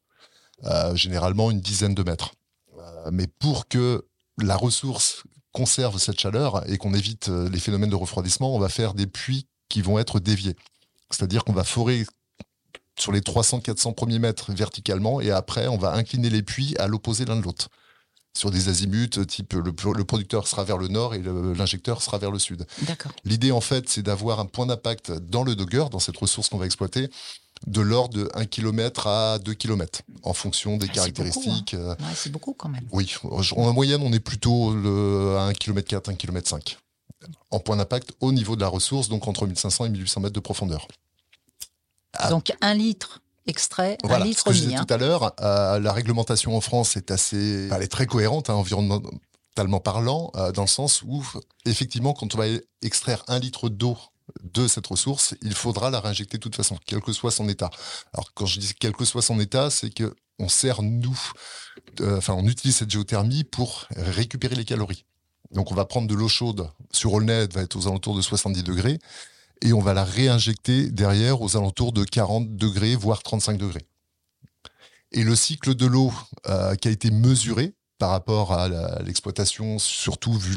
Euh, 0.63 0.95
généralement 0.95 1.51
une 1.51 1.59
dizaine 1.59 1.93
de 1.93 2.03
mètres. 2.03 2.33
Euh, 2.77 3.09
mais 3.11 3.27
pour 3.27 3.67
que 3.67 4.05
la 4.41 4.55
ressource 4.55 5.23
conserve 5.51 5.99
cette 5.99 6.19
chaleur 6.19 6.67
et 6.69 6.77
qu'on 6.77 6.93
évite 6.93 7.29
euh, 7.29 7.49
les 7.49 7.59
phénomènes 7.59 7.89
de 7.89 7.95
refroidissement, 7.95 8.55
on 8.55 8.59
va 8.59 8.69
faire 8.69 8.93
des 8.93 9.05
puits 9.05 9.47
qui 9.67 9.81
vont 9.81 9.99
être 9.99 10.19
déviés. 10.19 10.55
C'est-à-dire 11.11 11.43
qu'on 11.43 11.53
va 11.53 11.65
forer 11.65 12.05
sur 12.97 13.11
les 13.11 13.19
300-400 13.19 13.93
premiers 13.93 14.19
mètres 14.19 14.53
verticalement, 14.53 15.19
et 15.19 15.29
après, 15.29 15.67
on 15.67 15.77
va 15.77 15.93
incliner 15.93 16.29
les 16.29 16.41
puits 16.41 16.75
à 16.77 16.87
l'opposé 16.87 17.25
l'un 17.25 17.35
de 17.35 17.41
l'autre 17.41 17.69
sur 18.35 18.51
des 18.51 18.67
azimuts, 18.67 19.25
type 19.25 19.53
le, 19.53 19.71
producteur 20.03 20.47
sera 20.47 20.65
vers 20.65 20.77
le 20.77 20.89
nord 20.89 21.15
et 21.15 21.21
l'injecteur 21.21 22.01
sera 22.01 22.17
vers 22.17 22.31
le 22.31 22.39
sud. 22.39 22.67
L'idée, 23.23 23.51
en 23.51 23.61
fait, 23.61 23.87
c'est 23.87 24.01
d'avoir 24.01 24.41
un 24.41 24.45
point 24.45 24.65
d'impact 24.65 25.11
dans 25.11 25.43
le 25.43 25.55
Dogger, 25.55 25.85
dans 25.89 25.99
cette 25.99 26.17
ressource 26.17 26.49
qu'on 26.49 26.57
va 26.57 26.65
exploiter, 26.65 27.09
de 27.67 27.81
l'ordre 27.81 28.17
de 28.17 28.29
1 28.33 28.45
km 28.45 29.07
à 29.07 29.39
2 29.39 29.53
km, 29.53 30.01
en 30.23 30.33
fonction 30.33 30.77
des 30.77 30.87
ah, 30.89 30.93
caractéristiques. 30.93 31.73
Hein. 31.73 31.95
Euh, 31.99 32.13
c'est 32.13 32.31
beaucoup, 32.31 32.53
quand 32.53 32.69
même. 32.69 32.87
Oui, 32.91 33.15
en 33.23 33.73
moyenne, 33.73 34.01
on 34.03 34.13
est 34.13 34.19
plutôt 34.19 34.71
à 35.37 35.43
1 35.45 35.53
km 35.53 35.87
4, 35.87 36.09
1 36.09 36.15
km 36.15 36.47
5, 36.49 36.77
en 37.51 37.59
point 37.59 37.77
d'impact 37.77 38.13
au 38.19 38.31
niveau 38.31 38.55
de 38.55 38.61
la 38.61 38.67
ressource, 38.67 39.09
donc 39.09 39.27
entre 39.27 39.47
1500 39.47 39.85
et 39.85 39.89
1800 39.89 40.21
mètres 40.21 40.33
de 40.33 40.39
profondeur. 40.39 40.87
Ah. 42.13 42.29
Donc 42.29 42.53
1 42.61 42.73
litre 42.75 43.21
extrait, 43.47 43.97
un 44.03 44.19
litre 44.19 44.39
ce 44.39 44.43
que 44.45 44.53
je 44.53 44.63
disais 44.63 44.75
tout 44.75 44.93
à 44.93 44.97
l'heure, 44.97 45.33
euh, 45.41 45.79
la 45.79 45.93
réglementation 45.93 46.55
en 46.55 46.61
France 46.61 46.97
est 46.97 47.11
assez, 47.11 47.69
elle 47.71 47.83
est 47.83 47.87
très 47.87 48.07
cohérente, 48.07 48.49
hein, 48.49 48.55
environnementalement 48.55 49.79
parlant, 49.79 50.31
euh, 50.35 50.51
dans 50.51 50.63
le 50.63 50.67
sens 50.67 51.03
où, 51.03 51.23
effectivement, 51.65 52.13
quand 52.13 52.33
on 52.33 52.37
va 52.37 52.45
extraire 52.81 53.23
un 53.27 53.39
litre 53.39 53.69
d'eau 53.69 53.97
de 54.43 54.67
cette 54.67 54.87
ressource, 54.87 55.35
il 55.41 55.53
faudra 55.53 55.89
la 55.89 55.99
réinjecter 55.99 56.37
de 56.37 56.41
toute 56.41 56.55
façon, 56.55 56.77
quel 56.85 57.01
que 57.01 57.13
soit 57.13 57.31
son 57.31 57.47
état. 57.49 57.69
Alors 58.13 58.33
quand 58.33 58.45
je 58.45 58.59
dis 58.59 58.73
quel 58.79 58.93
que 58.93 59.05
soit 59.05 59.21
son 59.21 59.39
état, 59.39 59.69
c'est 59.69 59.93
que 59.93 60.15
on 60.39 60.49
sert 60.49 60.81
nous, 60.81 61.17
euh, 62.01 62.17
enfin 62.17 62.33
on 62.33 62.45
utilise 62.45 62.77
cette 62.77 62.89
géothermie 62.89 63.43
pour 63.43 63.87
récupérer 63.95 64.55
les 64.55 64.65
calories. 64.65 65.05
Donc 65.51 65.71
on 65.71 65.75
va 65.75 65.85
prendre 65.85 66.07
de 66.07 66.15
l'eau 66.15 66.27
chaude 66.27 66.69
sur 66.91 67.15
elle 67.21 67.49
va 67.51 67.61
être 67.61 67.75
aux 67.75 67.87
alentours 67.87 68.15
de 68.15 68.21
70 68.21 68.63
degrés, 68.63 68.99
et 69.61 69.73
on 69.73 69.79
va 69.79 69.93
la 69.93 70.03
réinjecter 70.03 70.89
derrière 70.91 71.41
aux 71.41 71.55
alentours 71.55 71.93
de 71.93 72.03
40 72.03 72.55
degrés, 72.55 72.95
voire 72.95 73.23
35 73.23 73.57
degrés. 73.57 73.85
Et 75.11 75.23
le 75.23 75.35
cycle 75.35 75.75
de 75.75 75.85
l'eau 75.85 76.11
euh, 76.47 76.75
qui 76.75 76.87
a 76.87 76.91
été 76.91 77.09
mesuré 77.11 77.73
par 77.97 78.09
rapport 78.09 78.51
à 78.51 78.67
l'exploitation, 79.03 79.79
surtout 79.79 80.33
vu 80.33 80.55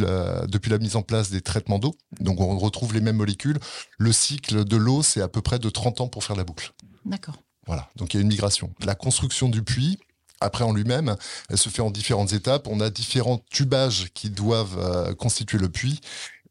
depuis 0.48 0.70
la 0.70 0.78
mise 0.78 0.96
en 0.96 1.02
place 1.02 1.30
des 1.30 1.40
traitements 1.40 1.78
d'eau, 1.78 1.94
donc 2.20 2.40
on 2.40 2.58
retrouve 2.58 2.94
les 2.94 3.00
mêmes 3.00 3.16
molécules, 3.16 3.58
le 3.98 4.12
cycle 4.12 4.64
de 4.64 4.76
l'eau, 4.76 5.02
c'est 5.02 5.20
à 5.20 5.28
peu 5.28 5.40
près 5.40 5.58
de 5.58 5.70
30 5.70 6.00
ans 6.00 6.08
pour 6.08 6.24
faire 6.24 6.36
la 6.36 6.44
boucle. 6.44 6.72
D'accord. 7.04 7.36
Voilà, 7.66 7.88
donc 7.96 8.14
il 8.14 8.16
y 8.16 8.20
a 8.20 8.22
une 8.22 8.28
migration. 8.28 8.72
La 8.80 8.94
construction 8.94 9.48
du 9.48 9.62
puits, 9.62 9.98
après 10.40 10.64
en 10.64 10.72
lui-même, 10.72 11.16
elle 11.48 11.58
se 11.58 11.68
fait 11.68 11.82
en 11.82 11.90
différentes 11.90 12.32
étapes. 12.32 12.66
On 12.68 12.80
a 12.80 12.90
différents 12.90 13.42
tubages 13.50 14.08
qui 14.14 14.30
doivent 14.30 14.78
euh, 14.78 15.14
constituer 15.14 15.58
le 15.58 15.68
puits. 15.68 16.00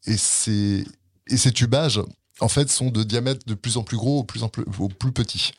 Et, 0.06 0.14
et 0.14 1.36
ces 1.36 1.52
tubages, 1.52 2.00
en 2.40 2.48
fait, 2.48 2.70
sont 2.70 2.90
de 2.90 3.02
diamètre 3.02 3.46
de 3.46 3.54
plus 3.54 3.76
en 3.76 3.82
plus 3.82 3.96
gros 3.96 4.20
au 4.20 4.24
plus, 4.24 4.42
en 4.42 4.48
plus, 4.48 4.64
au 4.78 4.88
plus 4.88 5.12
petit. 5.12 5.52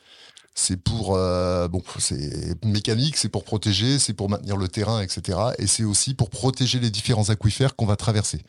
C'est 0.56 0.78
pour 0.78 1.16
euh, 1.16 1.68
bon, 1.68 1.82
c'est 2.00 2.64
mécanique, 2.66 3.18
c'est 3.18 3.30
pour 3.30 3.44
protéger, 3.44 4.00
c'est 4.00 4.14
pour 4.14 4.30
maintenir 4.30 4.58
le 4.58 4.68
terrain, 4.68 5.02
etc. 5.02 5.40
Et 5.58 5.68
c'est 5.68 5.84
aussi 5.84 6.14
pour 6.14 6.30
protéger 6.30 6.80
les 6.80 6.90
différents 6.90 7.30
aquifères 7.30 7.76
qu'on 7.76 7.86
va 7.86 7.96
traverser. 7.96 8.42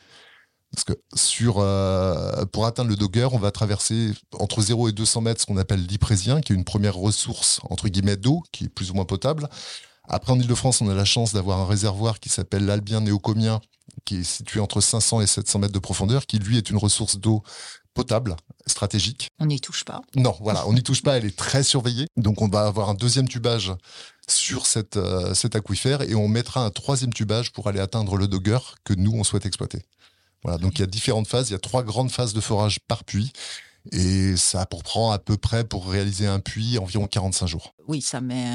Parce 0.73 0.85
que 0.85 0.93
sur, 1.15 1.57
euh, 1.59 2.45
pour 2.47 2.65
atteindre 2.67 2.91
le 2.91 2.97
Dogger, 2.97 3.29
on 3.33 3.39
va 3.39 3.51
traverser 3.51 4.13
entre 4.39 4.63
0 4.63 4.89
et 4.89 4.93
200 4.93 5.21
mètres 5.23 5.41
ce 5.41 5.47
qu'on 5.47 5.57
appelle 5.57 5.85
l'Iprésien, 5.85 6.41
qui 6.41 6.53
est 6.53 6.57
une 6.57 6.65
première 6.65 6.95
ressource, 6.95 7.61
entre 7.69 7.89
guillemets, 7.89 8.17
d'eau, 8.17 8.43
qui 8.53 8.65
est 8.65 8.69
plus 8.69 8.91
ou 8.91 8.95
moins 8.95 9.05
potable. 9.05 9.49
Après, 10.09 10.33
en 10.33 10.39
Ile-de-France, 10.39 10.81
on 10.81 10.89
a 10.89 10.95
la 10.95 11.05
chance 11.05 11.33
d'avoir 11.33 11.59
un 11.59 11.67
réservoir 11.67 12.21
qui 12.21 12.29
s'appelle 12.29 12.67
l'Albien 12.67 13.01
néocomien, 13.01 13.61
qui 14.05 14.19
est 14.19 14.25
situé 14.25 14.61
entre 14.61 14.81
500 14.81 15.21
et 15.21 15.27
700 15.27 15.59
mètres 15.59 15.73
de 15.73 15.79
profondeur, 15.81 16.27
qui 16.27 16.39
lui 16.39 16.57
est 16.57 16.71
une 16.71 16.77
ressource 16.77 17.19
d'eau 17.19 17.43
potable, 17.95 18.37
stratégique. 18.67 19.29
On 19.39 19.47
n'y 19.47 19.61
touche 19.61 19.85
pas. 19.85 20.01
Non, 20.17 20.37
voilà, 20.41 20.67
on 20.67 20.73
n'y 20.73 20.83
touche 20.83 21.03
pas, 21.03 21.17
elle 21.17 21.25
est 21.25 21.37
très 21.37 21.63
surveillée. 21.63 22.07
Donc 22.17 22.43
on 22.43 22.49
va 22.49 22.67
avoir 22.67 22.89
un 22.89 22.95
deuxième 22.95 23.29
tubage 23.29 23.73
sur 24.29 24.67
cette, 24.67 24.97
euh, 24.97 25.35
cet 25.35 25.57
aquifère 25.57 26.03
et 26.03 26.15
on 26.15 26.29
mettra 26.29 26.65
un 26.65 26.71
troisième 26.71 27.13
tubage 27.13 27.53
pour 27.53 27.69
aller 27.69 27.81
atteindre 27.81 28.17
le 28.17 28.29
Dogger 28.29 28.59
que 28.85 28.95
nous, 28.95 29.13
on 29.13 29.25
souhaite 29.25 29.47
exploiter. 29.47 29.83
Voilà, 30.43 30.59
donc 30.59 30.79
il 30.79 30.81
y 30.81 30.85
a 30.85 30.87
différentes 30.87 31.27
phases, 31.27 31.51
il 31.51 31.53
y 31.53 31.57
a 31.57 31.61
trois 31.61 31.83
grandes 31.83 32.11
phases 32.11 32.33
de 32.33 32.41
forage 32.41 32.79
par 32.81 33.05
puits. 33.05 33.33
Et 33.93 34.37
ça 34.37 34.67
prend 34.67 35.11
à 35.11 35.19
peu 35.19 35.39
près 35.39 35.65
pour 35.65 35.89
réaliser 35.89 36.27
un 36.27 36.39
puits 36.39 36.79
environ 36.79 37.07
45 37.07 37.47
jours. 37.47 37.75
Oui, 37.89 38.03
ça 38.03 38.21
met 38.21 38.53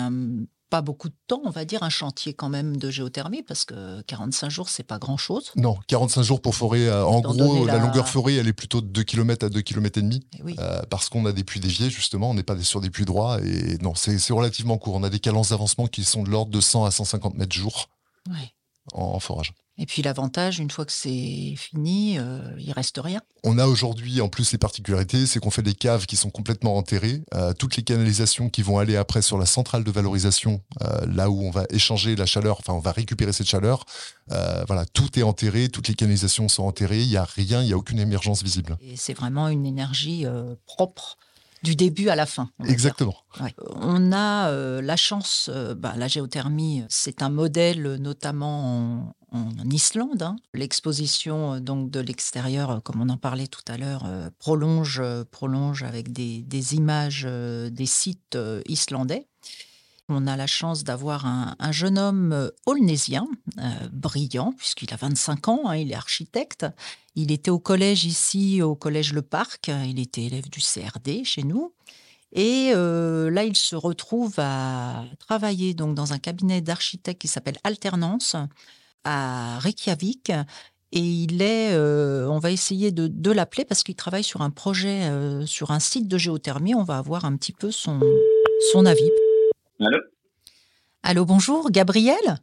pas 0.75 0.81
beaucoup 0.81 1.07
de 1.07 1.15
temps, 1.27 1.39
on 1.45 1.51
va 1.51 1.63
dire, 1.63 1.83
un 1.83 1.89
chantier 1.89 2.33
quand 2.33 2.49
même 2.49 2.75
de 2.75 2.89
géothermie, 2.89 3.43
parce 3.43 3.63
que 3.63 4.01
45 4.01 4.49
jours, 4.49 4.67
c'est 4.67 4.83
pas 4.83 4.99
grand-chose. 4.99 5.53
Non, 5.55 5.77
45 5.88 6.21
jours 6.21 6.41
pour 6.41 6.53
forêt. 6.53 6.85
Euh, 6.88 7.05
en 7.05 7.21
gros, 7.21 7.65
la... 7.65 7.77
longueur 7.77 8.09
forêt, 8.09 8.33
elle 8.33 8.49
est 8.49 8.53
plutôt 8.53 8.81
de 8.81 8.88
2 8.88 9.03
km 9.03 9.45
à 9.45 9.49
2 9.49 9.61
km 9.61 9.99
et 9.99 10.01
demi, 10.01 10.27
eh 10.38 10.59
euh, 10.59 10.81
parce 10.89 11.07
qu'on 11.07 11.25
a 11.27 11.31
des 11.31 11.45
puits 11.45 11.61
déviés, 11.61 11.89
justement, 11.89 12.31
on 12.31 12.33
n'est 12.33 12.43
pas 12.43 12.61
sur 12.61 12.81
des 12.81 12.89
puits 12.89 13.05
droits, 13.05 13.39
et 13.41 13.77
non, 13.77 13.95
c'est 13.95 14.33
relativement 14.33 14.77
court. 14.77 14.95
On 14.95 15.03
a 15.03 15.09
des 15.09 15.21
calences 15.21 15.51
d'avancement 15.51 15.88
qui 15.88 16.03
sont 16.03 16.23
de 16.23 16.29
l'ordre 16.29 16.51
de 16.51 16.59
100 16.59 16.83
à 16.83 16.91
150 16.91 17.35
mètres 17.35 17.55
jour 17.55 17.88
en 18.91 19.21
forage. 19.21 19.53
Et 19.77 19.85
puis 19.85 20.01
l'avantage, 20.01 20.59
une 20.59 20.71
fois 20.71 20.85
que 20.85 20.91
c'est 20.91 21.53
fini, 21.57 22.17
euh, 22.17 22.39
il 22.57 22.71
reste 22.71 22.97
rien. 22.97 23.21
On 23.43 23.57
a 23.57 23.67
aujourd'hui 23.67 24.21
en 24.21 24.29
plus 24.29 24.51
les 24.53 24.57
particularités, 24.57 25.25
c'est 25.25 25.39
qu'on 25.39 25.51
fait 25.51 25.61
des 25.61 25.73
caves 25.73 26.05
qui 26.05 26.15
sont 26.15 26.29
complètement 26.29 26.77
enterrées. 26.77 27.23
Euh, 27.33 27.53
toutes 27.53 27.75
les 27.75 27.83
canalisations 27.83 28.49
qui 28.49 28.61
vont 28.61 28.79
aller 28.79 28.95
après 28.95 29.21
sur 29.21 29.38
la 29.38 29.45
centrale 29.45 29.83
de 29.83 29.91
valorisation, 29.91 30.61
euh, 30.81 31.05
là 31.07 31.29
où 31.29 31.41
on 31.41 31.51
va 31.51 31.65
échanger 31.69 32.15
la 32.15 32.25
chaleur, 32.25 32.57
enfin 32.59 32.73
on 32.73 32.79
va 32.79 32.93
récupérer 32.93 33.33
cette 33.33 33.47
chaleur. 33.47 33.85
voilà, 34.29 34.85
tout 34.85 35.19
est 35.19 35.23
enterré, 35.23 35.69
toutes 35.69 35.89
les 35.89 35.95
canalisations 35.95 36.47
sont 36.47 36.63
enterrées, 36.63 37.01
il 37.01 37.09
n'y 37.09 37.17
a 37.17 37.25
rien, 37.25 37.61
il 37.61 37.67
n'y 37.67 37.73
a 37.73 37.77
aucune 37.77 37.99
émergence 37.99 38.43
visible. 38.43 38.77
Et 38.81 38.95
c'est 38.95 39.13
vraiment 39.13 39.49
une 39.49 39.65
énergie 39.65 40.25
propre 40.65 41.17
du 41.65 41.75
début 41.75 42.10
à 42.10 42.15
la 42.15 42.25
fin. 42.25 42.49
Exactement. 42.65 43.15
On 43.82 44.13
a 44.13 44.51
la 44.82 44.95
chance, 44.95 45.49
bah, 45.78 45.93
la 45.97 46.08
géothermie, 46.08 46.84
c'est 46.89 47.21
un 47.21 47.30
modèle 47.30 47.95
notamment 47.99 49.10
en, 49.10 49.15
en 49.36 49.69
Islande. 49.69 50.23
Hein. 50.23 50.36
L'exposition 50.54 51.56
euh, 51.56 51.60
donc 51.60 51.91
de 51.91 51.99
l'extérieur, 51.99 52.71
euh, 52.71 52.80
comme 52.80 53.01
on 53.01 53.10
en 53.10 53.17
parlait 53.17 53.47
tout 53.47 53.63
à 53.67 53.78
l'heure, 53.78 54.04
euh, 54.06 54.30
prolonge, 54.39 55.01
prolonge 55.32 55.84
avec 55.84 56.12
des, 56.12 56.75
images 56.75 57.28
des 57.71 57.86
sites 57.86 58.38
islandais. 58.67 59.28
On 60.07 60.27
a 60.27 60.37
la 60.37 60.45
chance 60.45 60.83
d'avoir 60.83 61.25
un, 61.25 61.71
jeune 61.71 61.97
homme 61.97 62.51
aulnésien, 62.67 63.27
brillant, 63.91 64.53
puisqu'il 64.55 64.93
a 64.93 64.97
25 64.97 65.47
ans, 65.47 65.61
hein, 65.65 65.77
il 65.77 65.91
est 65.91 65.95
architecte. 65.95 66.67
Il 67.15 67.31
était 67.31 67.49
au 67.49 67.57
collège 67.57 68.05
ici, 68.05 68.61
au 68.61 68.75
collège 68.75 69.13
Le 69.13 69.23
Parc, 69.23 69.71
il 69.85 69.99
était 69.99 70.25
élève 70.25 70.47
du 70.49 70.59
CRD 70.59 71.23
chez 71.23 71.41
nous. 71.41 71.73
Et 72.33 72.71
là, 72.73 73.43
il 73.45 73.57
se 73.57 73.75
retrouve 73.75 74.35
à 74.37 75.05
travailler 75.17 75.73
donc 75.73 75.95
dans 75.95 76.13
un 76.13 76.19
cabinet 76.19 76.61
d'architectes 76.61 77.21
qui 77.21 77.27
s'appelle 77.27 77.57
Alternance, 77.63 78.35
à 79.05 79.59
Reykjavik. 79.59 80.31
Et 80.91 80.99
il 80.99 81.41
est, 81.41 81.73
euh, 81.73 82.27
on 82.29 82.39
va 82.39 82.51
essayer 82.51 82.91
de, 82.91 83.31
l'appeler 83.31 83.65
parce 83.65 83.83
qu'il 83.83 83.95
travaille 83.95 84.23
sur 84.23 84.41
un 84.41 84.49
projet, 84.49 85.09
euh, 85.09 85.45
sur 85.45 85.71
un 85.71 85.79
site 85.79 86.07
de 86.07 86.17
géothermie. 86.17 86.75
On 86.75 86.83
va 86.83 86.97
avoir 86.97 87.25
un 87.25 87.35
petit 87.35 87.51
peu 87.51 87.71
son 87.71 87.99
avis. 88.85 89.11
Allô 89.79 89.99
Allô, 91.03 91.25
bonjour, 91.25 91.69
Gabriel 91.69 92.39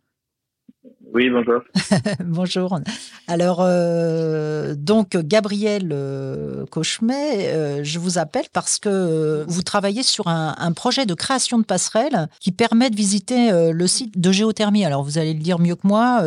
oui, 1.15 1.29
bonjour. 1.29 1.63
bonjour. 2.25 2.81
Alors, 3.29 3.59
euh, 3.61 4.75
donc, 4.75 5.15
Gabriel 5.15 5.91
euh, 5.93 6.65
Cauchemet, 6.71 7.53
euh, 7.53 7.85
je 7.85 7.99
vous 7.99 8.17
appelle 8.19 8.47
parce 8.51 8.79
que 8.79 9.45
vous 9.47 9.63
travaillez 9.63 10.03
sur 10.03 10.29
un, 10.29 10.73
projet 10.73 11.05
de 11.05 11.13
création 11.13 11.59
de 11.59 11.65
passerelles 11.65 12.29
qui 12.41 12.51
permet 12.51 12.89
de 12.89 12.97
visiter 12.97 13.51
le 13.73 13.87
site 13.87 14.19
de 14.19 14.33
géothermie. 14.33 14.87
Alors, 14.87 15.03
vous 15.03 15.19
allez 15.19 15.35
le 15.35 15.41
dire 15.41 15.59
mieux 15.59 15.77
que 15.77 15.87
moi, 15.87 16.25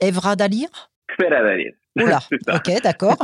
Evra 0.00 0.36
Dalir 0.36 0.68
Oula, 1.96 2.20
ok, 2.54 2.82
d'accord. 2.82 3.16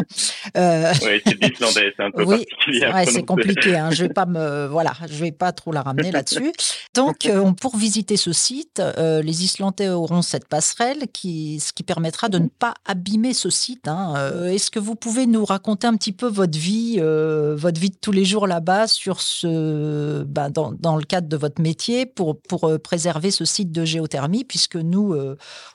Euh... 0.56 0.92
Oui, 1.02 1.20
c'est 1.24 1.40
l'islandais, 1.40 1.92
c'est 1.96 2.02
un 2.02 2.10
peu 2.14 2.24
oui, 2.24 2.44
particulier. 2.44 2.86
Ouais, 2.92 3.06
c'est 3.06 3.22
compliqué. 3.22 3.76
Hein. 3.76 3.90
Je 3.90 4.04
vais 4.04 4.12
pas 4.12 4.26
me, 4.26 4.66
voilà, 4.66 4.94
je 5.08 5.16
vais 5.22 5.32
pas 5.32 5.52
trop 5.52 5.72
la 5.72 5.82
ramener 5.82 6.10
là-dessus. 6.10 6.52
Donc, 6.94 7.26
euh, 7.26 7.52
pour 7.52 7.76
visiter 7.76 8.16
ce 8.16 8.32
site, 8.32 8.80
euh, 8.80 9.22
les 9.22 9.44
Islandais 9.44 9.88
auront 9.90 10.22
cette 10.22 10.48
passerelle, 10.48 11.04
qui, 11.12 11.60
ce 11.60 11.72
qui 11.72 11.82
permettra 11.82 12.28
de 12.28 12.38
ne 12.38 12.48
pas 12.48 12.74
abîmer 12.84 13.34
ce 13.34 13.50
site. 13.50 13.86
Hein. 13.86 14.14
Est-ce 14.46 14.70
que 14.70 14.78
vous 14.78 14.94
pouvez 14.94 15.26
nous 15.26 15.44
raconter 15.44 15.86
un 15.86 15.96
petit 15.96 16.12
peu 16.12 16.26
votre 16.26 16.58
vie, 16.58 16.98
votre 16.98 17.80
vie 17.80 17.90
de 17.90 17.98
tous 18.00 18.12
les 18.12 18.24
jours 18.24 18.46
là-bas, 18.46 18.88
sur 18.88 19.20
ce, 19.20 20.22
ben, 20.24 20.50
dans, 20.50 20.72
dans, 20.72 20.96
le 20.96 21.04
cadre 21.04 21.28
de 21.28 21.36
votre 21.36 21.60
métier, 21.60 22.06
pour 22.06 22.40
pour 22.40 22.70
préserver 22.82 23.30
ce 23.30 23.44
site 23.44 23.72
de 23.72 23.84
géothermie, 23.84 24.44
puisque 24.44 24.76
nous, 24.76 25.16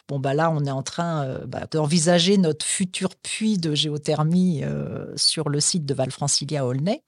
bon 0.07 0.19
bah 0.19 0.33
là, 0.33 0.51
on 0.51 0.65
est 0.65 0.71
en 0.71 0.83
train 0.83 1.39
bah, 1.47 1.61
d'envisager 1.71 2.37
notre 2.37 2.65
futur 2.65 2.88
puits 3.23 3.57
de 3.57 3.73
géothermie 3.73 4.63
euh, 4.63 5.05
sur 5.15 5.49
le 5.49 5.59
site 5.59 5.85
de 5.85 5.93
Valfrancilia 5.93 6.65
Aulnay. 6.65 7.01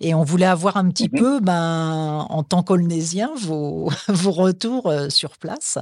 Et 0.00 0.14
on 0.14 0.22
voulait 0.22 0.46
avoir 0.46 0.76
un 0.76 0.88
petit 0.90 1.08
mhm. 1.12 1.18
peu, 1.18 1.40
ben, 1.40 2.26
en 2.28 2.42
tant 2.42 2.62
qu'Aulnaisien, 2.62 3.30
vos, 3.36 3.90
vos 4.08 4.32
retours 4.32 4.86
euh, 4.86 5.08
sur 5.08 5.38
place. 5.38 5.78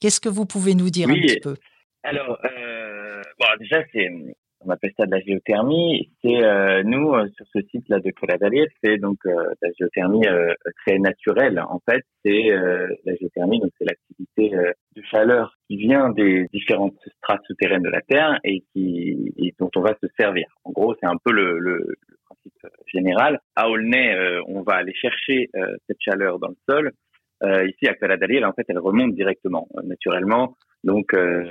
Qu'est-ce 0.00 0.20
que 0.20 0.28
vous 0.28 0.46
pouvez 0.46 0.74
nous 0.74 0.90
dire 0.90 1.08
un 1.08 1.14
petit 1.14 1.40
peu? 1.40 1.56
Alors, 2.02 2.38
euh, 2.44 3.22
bon, 3.38 3.46
déjà, 3.58 3.82
c'est 3.92 4.08
on 4.60 4.70
appelle 4.70 4.92
ça 4.96 5.06
de 5.06 5.10
la 5.10 5.20
géothermie. 5.20 6.10
C'est 6.22 6.42
euh, 6.42 6.82
nous 6.82 7.12
euh, 7.12 7.28
sur 7.36 7.46
ce 7.52 7.60
site-là 7.70 8.00
de 8.00 8.10
Coladalier, 8.10 8.66
c'est 8.82 8.96
donc 8.98 9.18
euh, 9.26 9.30
de 9.30 9.56
la 9.62 9.68
géothermie 9.78 10.26
très 10.84 10.98
naturelle. 10.98 11.62
En 11.68 11.80
fait, 11.88 12.02
c'est 12.24 12.48
la 13.04 13.14
géothermie, 13.16 13.60
donc 13.60 13.70
c'est 13.78 13.84
l'activité 13.84 14.50
de 14.96 15.02
chaleur 15.02 15.54
qui 15.68 15.76
vient 15.76 16.10
des 16.10 16.46
différentes 16.52 16.98
strates 17.18 17.44
souterraines 17.46 17.82
de 17.82 17.90
la 17.90 18.00
Terre 18.00 18.38
et 18.44 18.64
qui 18.72 19.32
et 19.36 19.54
dont 19.58 19.70
on 19.76 19.80
va 19.80 19.94
se 20.02 20.08
servir. 20.18 20.46
En 20.64 20.72
gros, 20.72 20.94
c'est 21.00 21.06
un 21.06 21.16
peu 21.22 21.32
le, 21.32 21.58
le, 21.58 21.76
le, 21.76 22.16
principe 22.24 22.52
général. 22.86 23.40
À 23.54 23.68
Aulnay, 23.68 24.40
on 24.48 24.62
va 24.62 24.74
aller 24.74 24.94
chercher 24.94 25.50
cette 25.86 26.00
chaleur 26.00 26.38
dans 26.40 26.48
le 26.48 26.56
sol. 26.68 26.92
ici, 27.68 27.86
à 27.86 27.94
Caladalier, 27.94 28.44
en 28.44 28.52
fait, 28.52 28.64
elle 28.68 28.78
remonte 28.78 29.14
directement, 29.14 29.68
naturellement. 29.84 30.56
Donc, 30.84 31.14
euh, 31.14 31.44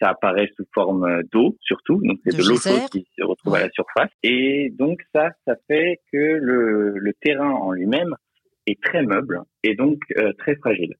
ça 0.00 0.10
apparaît 0.10 0.50
sous 0.56 0.64
forme 0.74 1.22
d'eau 1.32 1.56
surtout, 1.60 2.00
donc 2.02 2.18
c'est 2.24 2.36
de, 2.36 2.42
l'eau 2.42 2.56
chaude 2.56 2.88
qui 2.90 3.06
se 3.16 3.24
retrouve 3.24 3.54
à 3.54 3.60
la 3.60 3.70
surface. 3.70 4.10
Et 4.22 4.72
donc 4.78 5.00
ça, 5.14 5.30
ça 5.46 5.54
fait 5.68 6.00
que 6.12 6.16
le, 6.16 6.98
le 6.98 7.12
terrain 7.20 7.50
en 7.50 7.72
lui-même 7.72 8.14
est 8.66 8.80
très 8.82 9.02
meuble 9.02 9.42
et 9.62 9.74
donc 9.74 9.98
euh, 10.16 10.32
très 10.38 10.56
fragile. 10.56 10.94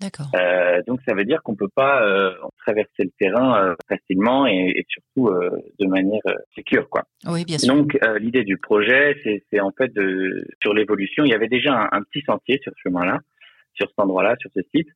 D'accord. 0.00 0.26
Euh, 0.34 0.82
donc 0.86 1.00
ça 1.08 1.14
veut 1.14 1.24
dire 1.24 1.42
qu'on 1.42 1.56
peut 1.56 1.70
pas 1.74 2.02
euh, 2.02 2.34
traverser 2.58 3.04
le 3.04 3.10
terrain 3.18 3.64
euh, 3.64 3.74
facilement 3.88 4.46
et, 4.46 4.72
et 4.76 4.84
surtout 4.88 5.30
de 5.78 5.86
manière 5.86 6.20
sécure, 6.54 6.88
quoi. 6.90 7.04
Oui, 7.26 7.44
bien 7.44 7.56
sûr. 7.56 7.74
Donc 7.74 7.96
l'idée 8.18 8.44
du 8.44 8.58
projet, 8.58 9.16
c'est 9.50 9.60
en 9.60 9.70
fait 9.70 9.92
de 9.94 10.46
sur 10.62 10.74
l'évolution. 10.74 11.24
Il 11.24 11.30
y 11.30 11.34
avait 11.34 11.48
déjà 11.48 11.72
un, 11.72 11.88
un 11.92 12.02
petit 12.02 12.22
sentier 12.26 12.60
sur 12.62 12.72
ce 12.72 12.88
chemin-là, 12.88 13.20
sur 13.74 13.88
cet 13.88 13.98
endroit-là, 13.98 14.36
sur 14.38 14.50
ce 14.54 14.60
site. 14.74 14.88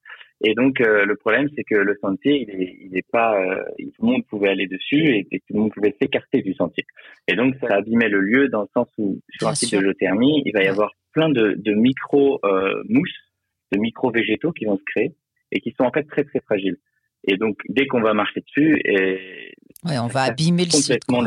Et 0.43 0.55
donc 0.55 0.81
euh, 0.81 1.05
le 1.05 1.17
problème, 1.17 1.49
c'est 1.55 1.65
que 1.65 1.75
le 1.75 1.97
sentier, 2.01 2.47
il 2.49 2.63
est, 2.63 2.77
il 2.81 2.97
est 2.97 3.07
pas, 3.11 3.39
euh, 3.39 3.63
tout 3.79 4.07
le 4.07 4.13
monde 4.13 4.27
pouvait 4.27 4.49
aller 4.49 4.67
dessus 4.67 5.17
et, 5.17 5.27
tout 5.31 5.55
le 5.55 5.61
monde 5.61 5.73
pouvait 5.73 5.95
s'écarter 6.01 6.41
du 6.41 6.55
sentier. 6.55 6.85
Et 7.29 7.35
donc 7.35 7.55
ça 7.61 7.75
abîmait 7.75 8.09
le 8.09 8.21
lieu 8.21 8.49
dans 8.49 8.63
le 8.63 8.69
sens 8.73 8.89
où 8.99 9.21
sur 9.31 9.49
un 9.49 9.55
site 9.55 9.75
de 9.75 9.81
géothermie, 9.81 10.43
il 10.47 10.53
va 10.53 10.63
y 10.63 10.69
avoir 10.69 10.93
plein 11.13 11.29
de, 11.29 11.55
de 11.59 11.73
micro 11.75 12.41
euh, 12.45 12.83
mousses, 12.89 13.11
de 13.73 13.79
micro 13.79 14.11
végétaux 14.11 14.53
qui 14.53 14.65
vont 14.65 14.79
se 14.79 14.85
créer 14.85 15.15
et 15.53 15.61
qui 15.61 15.73
sont 15.73 15.85
en 15.85 15.93
fait 15.93 16.05
très 16.05 16.25
très 16.25 16.41
fragiles. 16.41 16.79
Et 17.25 17.37
donc 17.37 17.59
dès 17.69 17.87
qu'on 17.87 18.01
va 18.01 18.15
marcher 18.15 18.41
dessus, 18.41 18.81
et 18.85 19.53
Ouais, 19.85 19.99
on 19.99 20.09
va 20.09 20.25
abîmer 20.25 20.65
le 20.65 20.71
complètement 20.71 21.23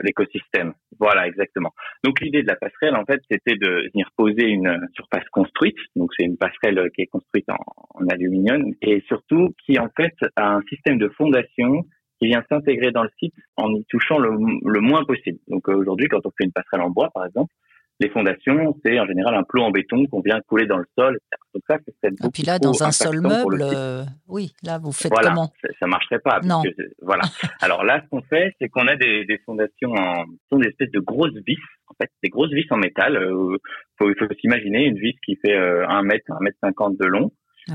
l'écosystème. 0.00 0.74
Voilà, 0.98 1.26
exactement. 1.26 1.72
Donc 2.04 2.20
l'idée 2.20 2.42
de 2.42 2.46
la 2.46 2.56
passerelle, 2.56 2.94
en 2.94 3.04
fait, 3.04 3.20
c'était 3.30 3.56
de 3.56 3.88
venir 3.92 4.10
poser 4.16 4.44
une 4.44 4.86
surface 4.94 5.26
construite. 5.32 5.76
Donc 5.94 6.10
c'est 6.16 6.24
une 6.24 6.36
passerelle 6.36 6.90
qui 6.94 7.02
est 7.02 7.06
construite 7.06 7.48
en, 7.48 7.56
en, 7.94 8.06
aluminium 8.08 8.72
et 8.82 9.02
surtout 9.08 9.54
qui 9.64 9.78
en 9.78 9.88
fait 9.96 10.14
a 10.36 10.56
un 10.56 10.62
système 10.68 10.98
de 10.98 11.08
fondation 11.08 11.86
qui 12.20 12.28
vient 12.28 12.44
s'intégrer 12.50 12.92
dans 12.92 13.02
le 13.02 13.10
site 13.18 13.34
en 13.56 13.72
y 13.74 13.84
touchant 13.86 14.18
le, 14.18 14.30
le 14.30 14.80
moins 14.80 15.04
possible. 15.04 15.38
Donc 15.48 15.68
aujourd'hui, 15.68 16.08
quand 16.08 16.24
on 16.24 16.30
fait 16.30 16.44
une 16.44 16.52
passerelle 16.52 16.82
en 16.82 16.90
bois, 16.90 17.10
par 17.14 17.24
exemple, 17.24 17.52
les 17.98 18.10
fondations, 18.10 18.76
c'est 18.84 18.98
en 19.00 19.06
général 19.06 19.34
un 19.34 19.42
plot 19.42 19.62
en 19.62 19.70
béton 19.70 20.06
qu'on 20.06 20.20
vient 20.20 20.40
couler 20.46 20.66
dans 20.66 20.76
le 20.76 20.84
sol. 20.98 21.18
Donc 21.54 21.62
ça, 21.68 21.78
c'est 22.02 22.08
Et 22.12 22.30
puis 22.32 22.42
là, 22.42 22.58
dans 22.58 22.82
un 22.82 22.90
sol 22.90 23.20
meuble, 23.22 23.62
euh, 23.62 24.04
oui, 24.28 24.52
là, 24.62 24.78
vous 24.78 24.92
faites 24.92 25.10
voilà, 25.10 25.30
comment 25.30 25.50
Ça 25.80 25.86
marcherait 25.86 26.18
pas. 26.18 26.40
Non. 26.44 26.62
voilà. 27.00 27.22
Alors 27.60 27.84
là, 27.84 28.02
ce 28.04 28.08
qu'on 28.10 28.22
fait, 28.22 28.54
c'est 28.60 28.68
qu'on 28.68 28.86
a 28.86 28.96
des, 28.96 29.24
des 29.24 29.38
fondations 29.46 29.92
en, 29.92 30.24
sont 30.50 30.58
des 30.58 30.68
espèces 30.68 30.90
de 30.90 31.00
grosses 31.00 31.36
vis. 31.46 31.56
En 31.88 31.94
fait, 32.00 32.10
des 32.22 32.28
grosses 32.28 32.52
vis 32.52 32.66
en 32.70 32.76
métal. 32.76 33.16
Euh, 33.16 33.56
faut, 33.98 34.10
il 34.10 34.16
faut 34.18 34.26
s'imaginer 34.40 34.84
une 34.84 34.98
vis 34.98 35.14
qui 35.24 35.36
fait 35.36 35.56
euh, 35.56 35.88
1 35.88 36.02
mètre, 36.02 36.30
1 36.30 36.38
mètre 36.40 36.58
50 36.60 36.98
de 36.98 37.06
long. 37.06 37.32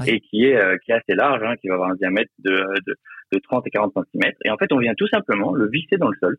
Et 0.07 0.21
qui 0.21 0.45
est, 0.45 0.55
euh, 0.55 0.77
qui 0.85 0.91
est 0.91 0.95
assez 0.95 1.15
large, 1.15 1.43
hein, 1.43 1.55
qui 1.59 1.67
va 1.67 1.73
avoir 1.73 1.89
un 1.89 1.95
diamètre 1.95 2.31
de, 2.39 2.51
de, 2.87 2.95
de 3.33 3.39
30 3.39 3.67
et 3.67 3.71
40 3.71 3.91
cm. 3.93 4.31
Et 4.45 4.49
en 4.49 4.55
fait, 4.55 4.71
on 4.71 4.77
vient 4.77 4.93
tout 4.95 5.07
simplement 5.09 5.53
le 5.53 5.69
visser 5.69 5.97
dans 5.97 6.07
le 6.07 6.15
sol 6.21 6.37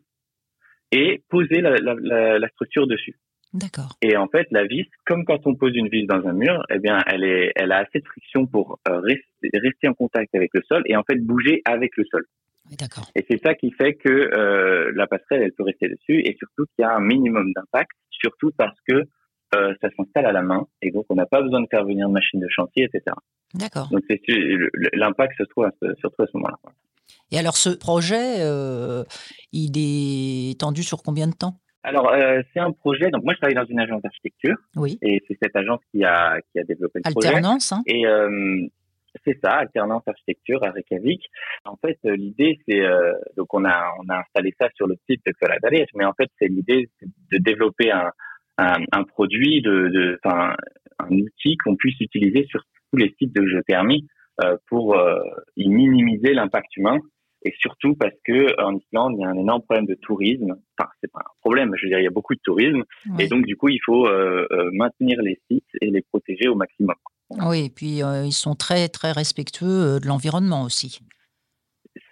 et 0.91 1.21
poser 1.29 1.61
la, 1.61 1.75
la, 1.75 2.39
la 2.39 2.47
structure 2.49 2.87
dessus. 2.87 3.15
D'accord. 3.53 3.97
Et 4.01 4.17
en 4.17 4.27
fait, 4.27 4.47
la 4.49 4.65
vis, 4.65 4.85
comme 5.05 5.25
quand 5.25 5.45
on 5.45 5.55
pose 5.55 5.75
une 5.75 5.87
vis 5.87 6.07
dans 6.07 6.27
un 6.27 6.33
mur, 6.33 6.63
eh 6.71 6.79
bien, 6.79 6.99
elle 7.05 7.23
est, 7.23 7.51
elle 7.55 7.71
a 7.71 7.77
assez 7.77 7.99
de 7.99 8.05
friction 8.05 8.47
pour 8.47 8.79
euh, 8.87 8.99
rester, 8.99 9.49
rester, 9.53 9.87
en 9.87 9.93
contact 9.93 10.33
avec 10.33 10.49
le 10.53 10.61
sol 10.67 10.81
et 10.85 10.95
en 10.95 11.03
fait 11.03 11.17
bouger 11.17 11.61
avec 11.65 11.95
le 11.97 12.03
sol. 12.09 12.25
D'accord. 12.79 13.05
Et 13.15 13.25
c'est 13.29 13.39
ça 13.43 13.53
qui 13.53 13.71
fait 13.71 13.93
que 13.93 14.09
euh, 14.09 14.91
la 14.95 15.05
passerelle, 15.05 15.43
elle 15.43 15.53
peut 15.53 15.63
rester 15.63 15.87
dessus 15.87 16.21
et 16.21 16.35
surtout 16.39 16.65
qu'il 16.73 16.83
y 16.83 16.85
a 16.85 16.95
un 16.95 17.01
minimum 17.01 17.51
d'impact, 17.53 17.91
surtout 18.09 18.51
parce 18.57 18.77
que 18.87 19.03
euh, 19.55 19.73
ça 19.81 19.89
s'installe 19.95 20.25
à 20.25 20.31
la 20.31 20.41
main 20.41 20.65
et 20.81 20.89
donc 20.89 21.05
on 21.09 21.15
n'a 21.15 21.27
pas 21.27 21.41
besoin 21.41 21.61
de 21.61 21.67
faire 21.69 21.85
venir 21.85 22.07
une 22.07 22.13
machine 22.13 22.39
de 22.39 22.47
chantier, 22.49 22.85
etc. 22.85 23.15
D'accord. 23.53 23.89
Donc 23.91 24.01
c'est 24.09 24.19
l'impact 24.93 25.33
se 25.37 25.43
trouve 25.43 25.69
surtout 25.99 26.23
à 26.23 26.25
ce 26.25 26.31
moment-là. 26.37 26.57
Et 27.31 27.37
alors 27.37 27.57
ce 27.57 27.69
projet, 27.69 28.41
euh, 28.41 29.03
il 29.51 29.73
est 29.75 30.59
tendu 30.59 30.83
sur 30.83 31.03
combien 31.03 31.27
de 31.27 31.33
temps? 31.33 31.59
Alors, 31.83 32.11
euh, 32.13 32.41
c'est 32.53 32.59
un 32.59 32.71
projet. 32.71 33.09
Donc, 33.09 33.23
moi, 33.23 33.33
je 33.33 33.39
travaille 33.39 33.55
dans 33.55 33.65
une 33.65 33.79
agence 33.79 34.01
d'architecture. 34.01 34.55
Oui. 34.77 34.97
Et 35.01 35.21
c'est 35.27 35.37
cette 35.41 35.55
agence 35.55 35.81
qui 35.91 36.03
a 36.05 36.39
qui 36.51 36.59
a 36.59 36.63
développé 36.63 37.01
le 37.03 37.11
projet. 37.11 37.27
Alternance. 37.27 37.73
Hein. 37.73 37.81
Et 37.85 38.07
euh, 38.07 38.65
c'est 39.25 39.37
ça, 39.43 39.51
alternance 39.51 40.03
architecture 40.07 40.63
à 40.63 40.71
Reykjavik. 40.71 41.21
En 41.65 41.75
fait, 41.75 41.99
euh, 42.05 42.15
l'idée, 42.15 42.57
c'est 42.67 42.81
euh, 42.81 43.13
donc 43.37 43.53
on 43.53 43.65
a 43.65 43.91
on 43.99 44.09
a 44.09 44.19
installé 44.19 44.53
ça 44.59 44.69
sur 44.75 44.87
le 44.87 44.95
site 45.09 45.21
de 45.25 45.33
Coladalès, 45.39 45.87
mais 45.95 46.05
en 46.05 46.13
fait, 46.13 46.29
c'est 46.39 46.47
l'idée 46.47 46.89
de 47.31 47.37
développer 47.37 47.91
un 47.91 48.11
un, 48.57 48.77
un 48.91 49.03
produit 49.03 49.61
de, 49.61 49.89
de 49.89 50.19
enfin 50.23 50.55
un 50.99 51.09
outil 51.09 51.57
qu'on 51.57 51.75
puisse 51.75 51.99
utiliser 51.99 52.45
sur 52.49 52.63
tous 52.91 52.97
les 52.97 53.13
sites 53.19 53.35
de 53.35 53.45
géothermie 53.45 54.07
euh, 54.43 54.55
pour 54.69 54.95
y 55.57 55.69
minimiser 55.69 56.33
l'impact 56.33 56.77
humain 56.77 56.99
et 57.43 57.53
surtout 57.59 57.95
parce 57.95 58.15
que 58.25 58.59
en 58.61 58.77
Islande, 58.77 59.15
il 59.17 59.21
y 59.21 59.25
a 59.25 59.29
un 59.29 59.37
énorme 59.37 59.61
problème 59.61 59.85
de 59.85 59.95
tourisme. 59.95 60.55
Enfin, 60.77 60.89
c'est 61.01 61.11
pas 61.11 61.19
un 61.19 61.33
problème, 61.41 61.73
je 61.75 61.85
veux 61.85 61.89
dire, 61.89 61.99
il 61.99 62.03
y 62.03 62.07
a 62.07 62.11
beaucoup 62.11 62.35
de 62.35 62.41
tourisme, 62.43 62.83
et 63.19 63.27
donc 63.27 63.45
du 63.45 63.55
coup, 63.55 63.69
il 63.69 63.79
faut 63.85 64.07
euh, 64.07 64.47
euh, 64.51 64.69
maintenir 64.73 65.21
les 65.21 65.39
sites 65.49 65.67
et 65.81 65.91
les 65.91 66.01
protéger 66.01 66.47
au 66.47 66.55
maximum. 66.55 66.95
Oui, 67.29 67.65
et 67.65 67.69
puis 67.69 68.03
euh, 68.03 68.25
ils 68.25 68.33
sont 68.33 68.55
très 68.55 68.89
très 68.89 69.11
respectueux 69.11 69.99
de 69.99 70.07
l'environnement 70.07 70.63
aussi. 70.63 70.99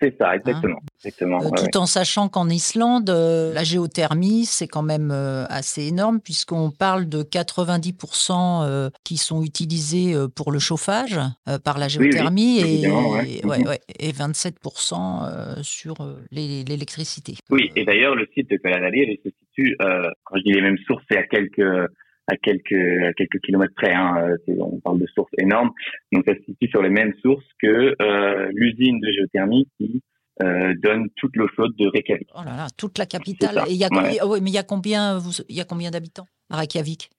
C'est 0.01 0.15
ça, 0.17 0.35
exactement. 0.35 0.79
Exactement 1.03 1.41
euh, 1.43 1.49
tout 1.49 1.77
en 1.77 1.87
sachant 1.87 2.29
qu'en 2.29 2.47
Islande, 2.47 3.09
euh, 3.09 3.53
la 3.53 3.63
géothermie, 3.63 4.45
c'est 4.45 4.67
quand 4.67 4.83
même 4.83 5.09
euh, 5.11 5.45
assez 5.49 5.87
énorme, 5.87 6.19
puisqu'on 6.21 6.69
parle 6.69 7.09
de 7.09 7.23
90% 7.23 8.91
qui 9.03 9.17
sont 9.17 9.43
utilisés 9.43 10.13
pour 10.35 10.51
le 10.51 10.59
chauffage 10.59 11.19
par 11.63 11.79
la 11.79 11.87
géothermie 11.87 12.59
et, 12.59 12.87
ouais. 12.87 13.79
et, 13.99 14.11
27% 14.11 15.63
sur 15.63 15.95
l'électricité. 16.31 17.35
Oui, 17.49 17.71
et 17.75 17.85
d'ailleurs, 17.85 18.15
le 18.15 18.27
site 18.33 18.49
de 18.49 18.57
Kalanali, 18.57 18.99
il 18.99 19.17
se 19.23 19.35
situe, 19.39 19.75
quand 19.79 20.37
je 20.37 20.43
dis 20.43 20.53
les 20.53 20.61
mêmes 20.61 20.77
sources, 20.85 21.03
c'est 21.09 21.17
à 21.17 21.23
quelques 21.23 21.89
à 22.27 22.37
quelques 22.37 23.03
à 23.03 23.13
quelques 23.13 23.39
kilomètres 23.41 23.73
près. 23.75 23.93
Hein, 23.93 24.37
euh, 24.49 24.55
on 24.59 24.79
parle 24.79 24.99
de 24.99 25.07
sources 25.07 25.31
énormes. 25.37 25.71
Donc 26.11 26.23
ça 26.27 26.33
se 26.35 26.43
situe 26.43 26.67
sur 26.67 26.81
les 26.81 26.89
mêmes 26.89 27.13
sources 27.21 27.45
que 27.61 27.95
euh, 28.01 28.49
l'usine 28.53 28.99
de 28.99 29.11
géothermie 29.11 29.67
qui 29.77 30.01
euh, 30.41 30.73
donne 30.81 31.09
toute 31.15 31.35
l'eau 31.35 31.47
chaude 31.55 31.75
de 31.77 31.87
Reykjavik. 31.87 32.29
Oh 32.35 32.41
là 32.43 32.55
là, 32.55 32.67
toute 32.77 32.97
la 32.97 33.05
capitale. 33.05 33.63
Et 33.67 33.71
il 33.71 33.77
y 33.77 33.83
a 33.83 33.89
combien, 33.89 34.23
oh 34.23 34.37
mais 34.41 34.49
il 34.49 34.53
y 34.53 34.57
a 34.57 34.63
combien 34.63 35.19
il 35.49 35.55
y 35.55 35.61
a 35.61 35.65
combien 35.65 35.91
d'habitants 35.91 36.27
à 36.49 36.57
Reykjavik? 36.57 37.09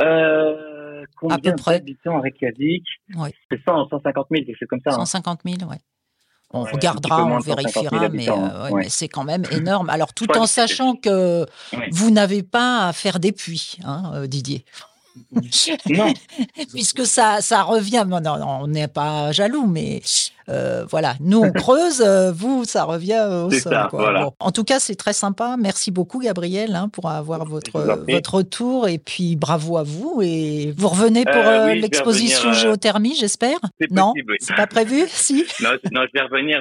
Euh, 0.00 1.04
combien 1.16 1.36
à 1.36 1.40
peu 1.40 1.52
près 1.56 1.78
d'habitants 1.78 2.18
à 2.18 2.20
Reykjavik? 2.20 2.84
Ouais. 3.16 3.32
C'est 3.50 3.60
100, 3.64 3.88
150 3.88 4.26
000, 4.30 4.44
quelque 4.44 4.56
chose 4.58 4.68
comme 4.68 4.80
ça. 4.84 4.92
150 4.92 5.40
000, 5.44 5.70
ouais. 5.70 5.78
On 6.52 6.64
regardera, 6.64 7.24
on 7.24 7.38
vérifiera, 7.38 8.08
mais, 8.08 8.28
euh, 8.28 8.70
mais 8.74 8.88
c'est 8.88 9.06
quand 9.06 9.22
même 9.22 9.44
énorme. 9.52 9.88
Alors, 9.88 10.12
tout 10.12 10.26
en 10.36 10.46
sachant 10.46 10.96
que 10.96 11.46
vous 11.92 12.10
n'avez 12.10 12.42
pas 12.42 12.88
à 12.88 12.92
faire 12.92 13.20
des 13.20 13.30
puits, 13.30 13.78
hein, 13.84 14.26
Didier. 14.26 14.64
Non. 15.88 16.12
Puisque 16.72 17.06
ça, 17.06 17.40
ça 17.40 17.62
revient. 17.62 18.04
Non, 18.06 18.20
non, 18.20 18.38
on 18.62 18.66
n'est 18.66 18.88
pas 18.88 19.32
jaloux, 19.32 19.66
mais 19.66 20.02
euh, 20.48 20.84
voilà. 20.88 21.14
Nous, 21.20 21.38
on 21.38 21.52
creuse, 21.52 22.02
euh, 22.04 22.32
vous, 22.32 22.64
ça 22.64 22.84
revient 22.84 23.24
au 23.28 23.50
sol. 23.50 23.76
En 24.38 24.52
tout 24.52 24.64
cas, 24.64 24.78
c'est 24.80 24.94
très 24.94 25.12
sympa. 25.12 25.56
Merci 25.58 25.90
beaucoup, 25.90 26.20
Gabriel, 26.20 26.74
hein, 26.74 26.88
pour 26.88 27.10
avoir 27.10 27.44
votre, 27.44 27.80
votre 28.08 28.34
retour. 28.34 28.88
Et 28.88 28.98
puis, 28.98 29.36
bravo 29.36 29.76
à 29.76 29.82
vous. 29.82 30.20
Et 30.22 30.72
vous 30.76 30.88
revenez 30.88 31.24
pour 31.24 31.46
euh, 31.46 31.74
l'exposition 31.74 32.52
géothermie, 32.52 33.14
j'espère 33.14 33.58
Non 33.90 34.14
C'est 34.40 34.56
pas 34.56 34.66
prévu 34.66 35.04
Si 35.08 35.44
non, 35.60 35.70
non, 35.92 36.02
je 36.02 36.18
vais 36.18 36.24
revenir. 36.24 36.60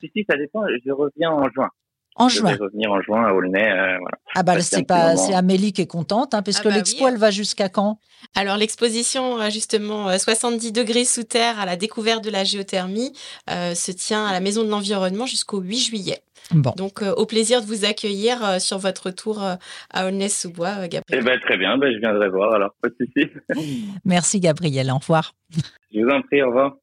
si, 0.00 0.10
si, 0.14 0.24
ça 0.28 0.36
dépend. 0.36 0.62
Je 0.84 0.90
reviens 0.90 1.30
en 1.30 1.48
juin. 1.50 1.68
En 2.16 2.28
juin. 2.28 2.52
Je 2.52 2.58
vais 2.58 2.64
revenir 2.64 2.92
en 2.92 3.00
juin 3.00 3.24
à 3.24 3.32
Aulnay. 3.32 3.70
Euh, 3.70 3.98
voilà. 3.98 4.18
Ah 4.34 4.42
bah 4.42 4.60
c'est 4.60 4.86
pas 4.86 5.16
c'est 5.16 5.34
Amélie 5.34 5.72
qui 5.72 5.82
est 5.82 5.86
contente 5.86 6.34
hein, 6.34 6.42
parce 6.42 6.58
ah 6.58 6.62
que 6.62 6.68
bah 6.68 6.74
l'expo 6.74 7.08
elle 7.08 7.16
va 7.16 7.30
jusqu'à 7.30 7.68
quand? 7.68 7.98
Alors 8.34 8.56
l'exposition 8.56 9.38
justement 9.50 10.16
70 10.16 10.68
euh, 10.68 10.72
degrés 10.72 11.04
sous 11.04 11.24
terre 11.24 11.58
à 11.58 11.66
la 11.66 11.76
découverte 11.76 12.22
de 12.22 12.30
la 12.30 12.44
géothermie 12.44 13.12
euh, 13.50 13.74
se 13.74 13.92
tient 13.92 14.26
à 14.26 14.32
la 14.32 14.40
Maison 14.40 14.62
de 14.64 14.68
l'environnement 14.68 15.26
jusqu'au 15.26 15.60
8 15.60 15.78
juillet. 15.78 16.18
Bon. 16.50 16.72
Donc 16.76 17.02
au 17.02 17.24
plaisir 17.24 17.62
de 17.62 17.66
vous 17.66 17.84
accueillir 17.84 18.60
sur 18.60 18.76
votre 18.76 19.10
tour 19.10 19.40
à 19.90 20.06
Aulnay-sous-Bois, 20.06 20.88
Gabriel. 20.88 21.02
Eh 21.12 21.22
ben, 21.22 21.38
très 21.40 21.56
bien, 21.56 21.78
ben, 21.78 21.92
je 21.94 21.98
viendrai 21.98 22.28
voir 22.28 22.52
alors 22.52 22.74
pas 22.82 22.88
de 22.88 22.96
souci. 23.00 23.30
Merci 24.04 24.40
Gabriel, 24.40 24.90
au 24.90 24.98
revoir. 24.98 25.34
Je 25.94 26.00
vous 26.00 26.10
en 26.10 26.20
prie, 26.22 26.42
au 26.42 26.48
revoir. 26.48 26.74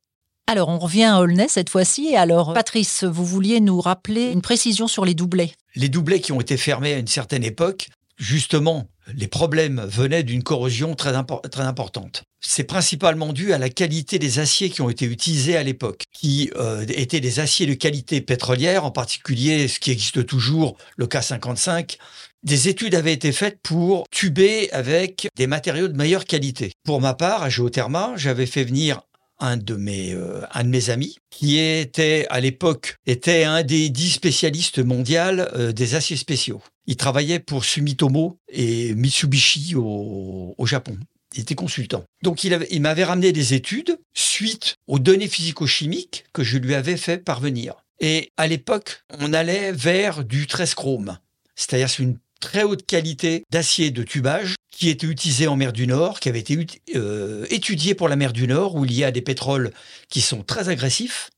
Alors, 0.52 0.70
on 0.70 0.80
revient 0.80 1.04
à 1.04 1.20
Aulnay 1.20 1.48
cette 1.48 1.70
fois-ci. 1.70 2.16
Alors, 2.16 2.56
Patrice, 2.56 3.04
vous 3.04 3.24
vouliez 3.24 3.60
nous 3.60 3.80
rappeler 3.80 4.32
une 4.32 4.42
précision 4.42 4.88
sur 4.88 5.06
les 5.06 5.14
doublets. 5.14 5.52
Les 5.76 5.90
doublets 5.90 6.22
qui 6.22 6.32
ont 6.32 6.42
été 6.42 6.58
fermés 6.58 6.96
à 6.96 6.98
une 6.98 7.06
certaine 7.06 7.44
époque, 7.44 7.90
justement, 8.18 8.88
les 9.14 9.28
problèmes 9.28 9.86
venaient 9.88 10.24
d'une 10.24 10.42
corrosion 10.42 10.96
très, 10.96 11.14
très 11.52 11.62
importante. 11.62 12.24
C'est 12.42 12.64
principalement 12.64 13.32
dû 13.32 13.54
à 13.54 13.60
la 13.60 13.70
qualité 13.70 14.18
des 14.18 14.40
aciers 14.40 14.72
qui 14.72 14.82
ont 14.82 14.90
été 14.90 15.06
utilisés 15.06 15.56
à 15.56 15.62
l'époque, 15.62 16.06
qui 16.12 16.50
euh, 16.56 16.84
étaient 16.88 17.20
des 17.20 17.40
aciers 17.40 17.68
de 17.68 17.76
qualité 17.76 18.20
pétrolière, 18.20 18.86
en 18.86 18.92
particulier 18.92 19.68
ce 19.68 19.80
qui 19.80 19.92
existe 19.92 20.26
toujours, 20.26 20.78
le 20.98 21.06
K55. 21.06 21.98
Des 22.42 22.70
études 22.70 22.96
avaient 22.96 23.14
été 23.14 23.34
faites 23.34 23.60
pour 23.62 24.08
tuber 24.10 24.72
avec 24.72 25.28
des 25.36 25.46
matériaux 25.46 25.90
de 25.90 25.98
meilleure 25.98 26.26
qualité. 26.26 26.72
Pour 26.86 27.02
ma 27.02 27.14
part, 27.14 27.44
à 27.44 27.50
Géotherma, 27.50 28.14
j'avais 28.16 28.48
fait 28.48 28.64
venir 28.64 29.02
un 29.40 29.58
de 29.58 29.76
mes 29.76 30.14
euh, 30.14 30.42
un 30.54 30.64
de 30.64 30.70
mes 30.70 30.90
amis 30.90 31.18
qui 31.30 31.58
était 31.58 32.26
à 32.30 32.40
l'époque 32.40 32.96
était 33.06 33.44
un 33.44 33.64
des 33.64 33.90
dix 33.90 34.12
spécialistes 34.12 34.80
mondiaux 34.80 35.20
euh, 35.20 35.72
des 35.72 35.96
aciers 35.96 36.18
spéciaux. 36.18 36.62
Il 36.88 36.96
travaillait 36.96 37.40
pour 37.40 37.66
Sumitomo 37.66 38.38
et 38.50 38.94
Mitsubishi 38.96 39.76
au, 39.76 40.56
au 40.58 40.66
Japon. 40.66 40.98
Il 41.36 41.42
était 41.42 41.56
consultant. 41.56 42.04
Donc 42.24 42.44
il, 42.44 42.66
il 42.72 42.82
m'avait 42.82 43.04
ramené 43.04 43.32
des 43.32 43.54
études 43.54 43.98
suite 44.16 44.76
aux 44.88 45.00
données 45.00 45.28
physico-chimiques 45.28 46.26
que 46.34 46.44
je 46.44 46.58
lui 46.58 46.74
avais 46.74 46.98
fait 46.98 47.20
parvenir. 47.20 47.76
Et 48.00 48.32
à 48.38 48.48
l'époque, 48.48 49.04
on 49.20 49.34
allait 49.34 49.72
vers 49.72 50.24
du 50.24 50.48
13 50.48 50.74
chrome, 50.74 51.18
c'est-à-dire 51.56 51.90
une 52.00 52.18
très 52.40 52.64
haute 52.64 52.86
qualité 52.86 53.44
d'acier 53.52 53.92
de 53.92 54.04
tubage 54.04 54.56
qui 54.72 54.90
était 54.90 55.08
utilisé 55.08 55.48
en 55.48 55.56
mer 55.56 55.74
du 55.74 55.88
Nord, 55.88 56.20
qui 56.20 56.30
avait 56.30 56.40
été 56.40 56.66
euh, 56.96 57.46
étudié 57.50 57.96
pour 57.96 58.08
la 58.08 58.16
mer 58.16 58.34
du 58.34 58.48
Nord, 58.48 58.76
où 58.76 58.86
il 58.86 58.94
y 58.94 59.04
a 59.04 59.12
des 59.12 59.22
pétroles 59.22 59.72
qui 60.10 60.22
sont 60.22 60.44
très 60.44 60.70
agressifs 60.70 61.32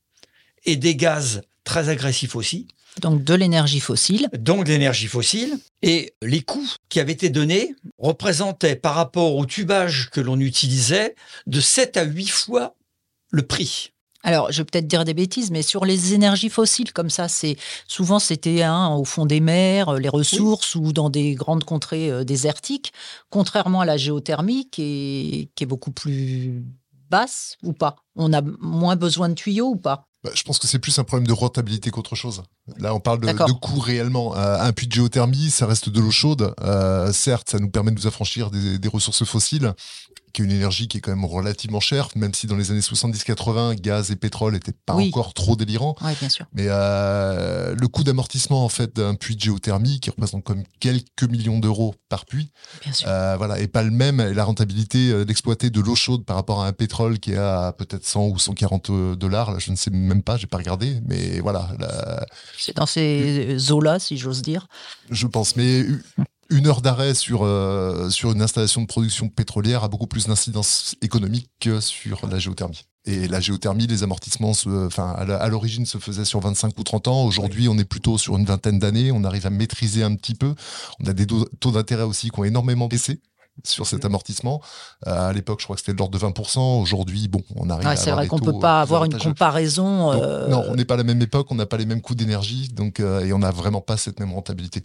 et 0.66 0.76
des 0.76 0.96
gaz 0.96 1.42
très 1.64 1.90
agressifs 1.90 2.36
aussi. 2.36 2.68
Donc 3.00 3.24
de 3.24 3.34
l'énergie 3.34 3.80
fossile. 3.80 4.28
Donc 4.34 4.66
de 4.66 4.72
l'énergie 4.72 5.08
fossile. 5.08 5.58
Et 5.82 6.14
les 6.22 6.42
coûts 6.42 6.70
qui 6.90 7.00
avaient 7.00 7.14
été 7.14 7.30
donnés 7.30 7.74
représentaient 7.98 8.76
par 8.76 8.96
rapport 8.96 9.36
au 9.36 9.46
tubage 9.46 10.10
que 10.12 10.20
l'on 10.20 10.40
utilisait 10.40 11.16
de 11.48 11.62
7 11.62 11.98
à 11.98 12.04
8 12.04 12.30
fois 12.30 12.76
le 13.30 13.44
prix. 13.44 13.94
Alors, 14.24 14.52
je 14.52 14.60
vais 14.62 14.66
peut-être 14.66 14.88
dire 14.88 15.04
des 15.06 15.14
bêtises, 15.14 15.52
mais 15.52 15.62
sur 15.62 15.86
les 15.86 16.14
énergies 16.14 16.50
fossiles 16.50 16.94
comme 16.94 17.10
ça, 17.10 17.28
c'est 17.28 17.58
souvent 17.88 18.20
c'était 18.20 18.62
hein, 18.62 18.90
au 18.90 19.04
fond 19.04 19.26
des 19.26 19.40
mers, 19.40 19.90
euh, 19.90 20.00
les 20.00 20.10
ressources 20.10 20.76
ou 20.76 20.94
dans 20.94 21.10
des 21.10 21.34
grandes 21.34 21.64
contrées 21.64 22.12
euh, 22.12 22.24
désertiques, 22.24 22.94
contrairement 23.30 23.82
à 23.82 23.86
la 23.86 23.98
géothermie 23.98 24.70
qui 24.70 25.50
est, 25.60 25.66
beaucoup 25.66 25.92
plus 25.92 26.64
basse 27.10 27.56
ou 27.64 27.72
pas. 27.74 27.96
On 28.16 28.34
a 28.34 28.42
moins 28.60 28.96
besoin 28.96 29.30
de 29.30 29.36
tuyaux 29.36 29.70
ou 29.70 29.76
pas? 29.76 30.08
Bah, 30.24 30.32
je 30.34 30.44
pense 30.44 30.60
que 30.60 30.68
c'est 30.68 30.80
plus 30.80 30.98
un 31.00 31.04
problème 31.04 31.28
de 31.28 31.34
rentabilité 31.34 31.92
qu'autre 31.92 32.16
chose. 32.16 32.44
Là, 32.78 32.94
on 32.94 33.00
parle 33.00 33.22
de, 33.22 33.28
de 33.28 33.52
coût 33.54 33.80
réellement. 33.80 34.36
Euh, 34.36 34.60
un 34.60 34.72
puits 34.74 34.88
de 34.88 34.92
géothermie, 34.92 35.50
ça 35.50 35.66
reste 35.66 35.90
de 35.90 36.00
l'eau 36.00 36.12
chaude. 36.12 36.54
certes, 37.14 37.50
ça 37.52 37.60
nous 37.60 37.70
permet 37.70 37.92
de 37.92 37.96
nous 37.96 38.08
affranchir 38.08 38.52
des 38.52 38.88
ressources 38.88 39.24
fossiles, 39.24 39.74
qui 40.34 40.42
est 40.42 40.46
une 40.46 40.52
énergie 40.52 40.88
qui 40.88 40.98
est 40.98 41.02
quand 41.02 41.12
même 41.12 41.26
relativement 41.26 41.80
chère, 41.80 42.10
même 42.16 42.34
si 42.34 42.48
dans 42.48 42.56
les 42.56 42.72
années 42.72 42.82
70-80, 42.82 43.76
gaz 43.76 44.12
et 44.12 44.16
pétrole 44.16 44.54
n'étaient 44.54 44.74
pas 44.86 44.94
encore 44.94 45.34
trop 45.34 45.56
délirants. 45.56 45.96
Oui, 46.02 46.12
bien 46.20 46.30
sûr. 46.30 46.46
Mais 46.54 46.66
euh, 46.68 47.76
le 47.76 47.88
coût 47.88 48.04
d'amortissement 48.04 48.64
en 48.64 48.70
fait 48.70 48.96
d'un 48.96 49.16
puits 49.16 49.36
de 49.36 49.42
géothermie 49.42 50.00
qui 50.00 50.10
représente 50.10 50.44
comme 50.44 50.64
quelques 50.80 51.24
millions 51.24 51.60
d'euros 51.60 51.96
par 52.10 52.26
puits. 52.26 52.52
Euh, 53.06 53.36
voilà, 53.38 53.60
et 53.60 53.68
pas 53.68 53.84
le 53.84 53.92
même. 53.92 54.20
Et 54.20 54.34
la 54.34 54.44
rentabilité 54.44 55.12
euh, 55.12 55.26
d'exploiter 55.26 55.70
de 55.70 55.80
l'eau 55.80 55.96
chaude 55.96 56.26
par 56.26 56.36
rapport 56.36 56.62
à 56.62 56.68
un 56.68 56.74
pétrole 56.74 57.20
qui 57.20 57.34
est 57.34 57.38
à 57.38 57.74
peut-être 57.78 58.06
100 58.06 58.28
ou 58.28 58.40
140 58.40 59.18
dollars, 59.18 59.60
je 59.60 59.72
ne 59.72 59.76
sais 59.76 59.92
même 59.92 60.24
pas, 60.24 60.38
j'ai 60.38 60.48
pas 60.48 60.58
regardé, 60.58 61.00
mais 61.06 61.40
voilà. 61.40 61.70
C'est 62.58 62.76
dans 62.76 62.86
ces 62.86 63.72
eaux-là, 63.72 64.00
si 64.00 64.18
j'ose 64.18 64.42
dire. 64.42 64.68
Je 65.10 65.28
pense, 65.28 65.56
mais 65.56 65.86
une 66.52 66.68
heure 66.68 66.82
d'arrêt 66.82 67.16
sur, 67.16 67.44
euh, 67.44 68.10
sur 68.10 68.32
une 68.32 68.42
installation 68.42 68.82
de 68.82 68.88
production 68.88 69.30
pétrolière 69.30 69.84
a 69.84 69.88
beaucoup 69.88 70.06
plus 70.06 70.28
d'incidence 70.28 70.96
économique 71.02 71.50
que 71.60 71.80
sur 71.80 72.28
la 72.28 72.38
géothermie. 72.38 72.86
Et 73.06 73.28
la 73.28 73.40
géothermie, 73.40 73.88
les 73.88 74.04
amortissements, 74.04 74.52
enfin, 74.52 75.16
à 75.18 75.48
l'origine 75.48 75.88
se 75.88 75.98
faisaient 75.98 76.26
sur 76.26 76.40
25 76.40 76.78
ou 76.78 76.84
30 76.84 77.08
ans. 77.08 77.24
Aujourd'hui, 77.24 77.68
on 77.68 77.78
est 77.80 77.86
plutôt 77.86 78.20
sur 78.20 78.38
une 78.38 78.46
vingtaine 78.46 78.78
d'années. 78.78 79.12
On 79.12 79.24
arrive 79.24 79.48
à 79.48 79.50
maîtriser 79.50 80.04
un 80.04 80.14
petit 80.14 80.36
peu. 80.36 80.54
On 81.00 81.08
a 81.08 81.14
des 81.14 81.26
taux 81.26 81.72
d'intérêt 81.72 82.04
aussi 82.04 82.30
qui 82.30 82.40
ont 82.40 82.44
énormément 82.44 82.88
baissé 82.88 83.20
sur 83.64 83.88
cet 83.88 84.06
amortissement. 84.06 84.62
Euh, 85.08 85.30
à 85.30 85.34
l'époque, 85.34 85.62
je 85.62 85.66
crois 85.66 85.76
que 85.76 85.80
c'était 85.80 85.94
de 85.94 85.98
l'ordre 85.98 86.18
de 86.20 86.24
20%. 86.24 86.80
Aujourd'hui, 86.80 87.28
bon, 87.28 87.42
on 87.56 87.72
arrive 87.72 87.88
à 87.88 87.96
C'est 87.96 88.12
vrai 88.12 88.28
qu'on 88.28 88.38
ne 88.38 88.46
peut 88.46 88.60
pas 88.60 88.82
avoir 88.82 89.06
une 89.06 89.18
comparaison. 89.18 90.12
Euh, 90.12 90.48
non, 90.48 90.64
on 90.68 90.76
n'est 90.76 90.86
pas 90.86 90.94
à 90.94 90.98
la 90.98 91.04
même 91.04 91.22
époque, 91.24 91.48
on 91.50 91.56
n'a 91.56 91.66
pas 91.66 91.78
les 91.78 91.88
mêmes 91.88 92.02
coûts 92.02 92.16
d'énergie, 92.16 92.70
donc 92.70 93.00
et 93.00 93.34
on 93.34 93.40
n'a 93.40 93.52
vraiment 93.52 93.82
pas 93.82 93.98
cette 93.98 94.20
même 94.20 94.32
rentabilité. 94.32 94.84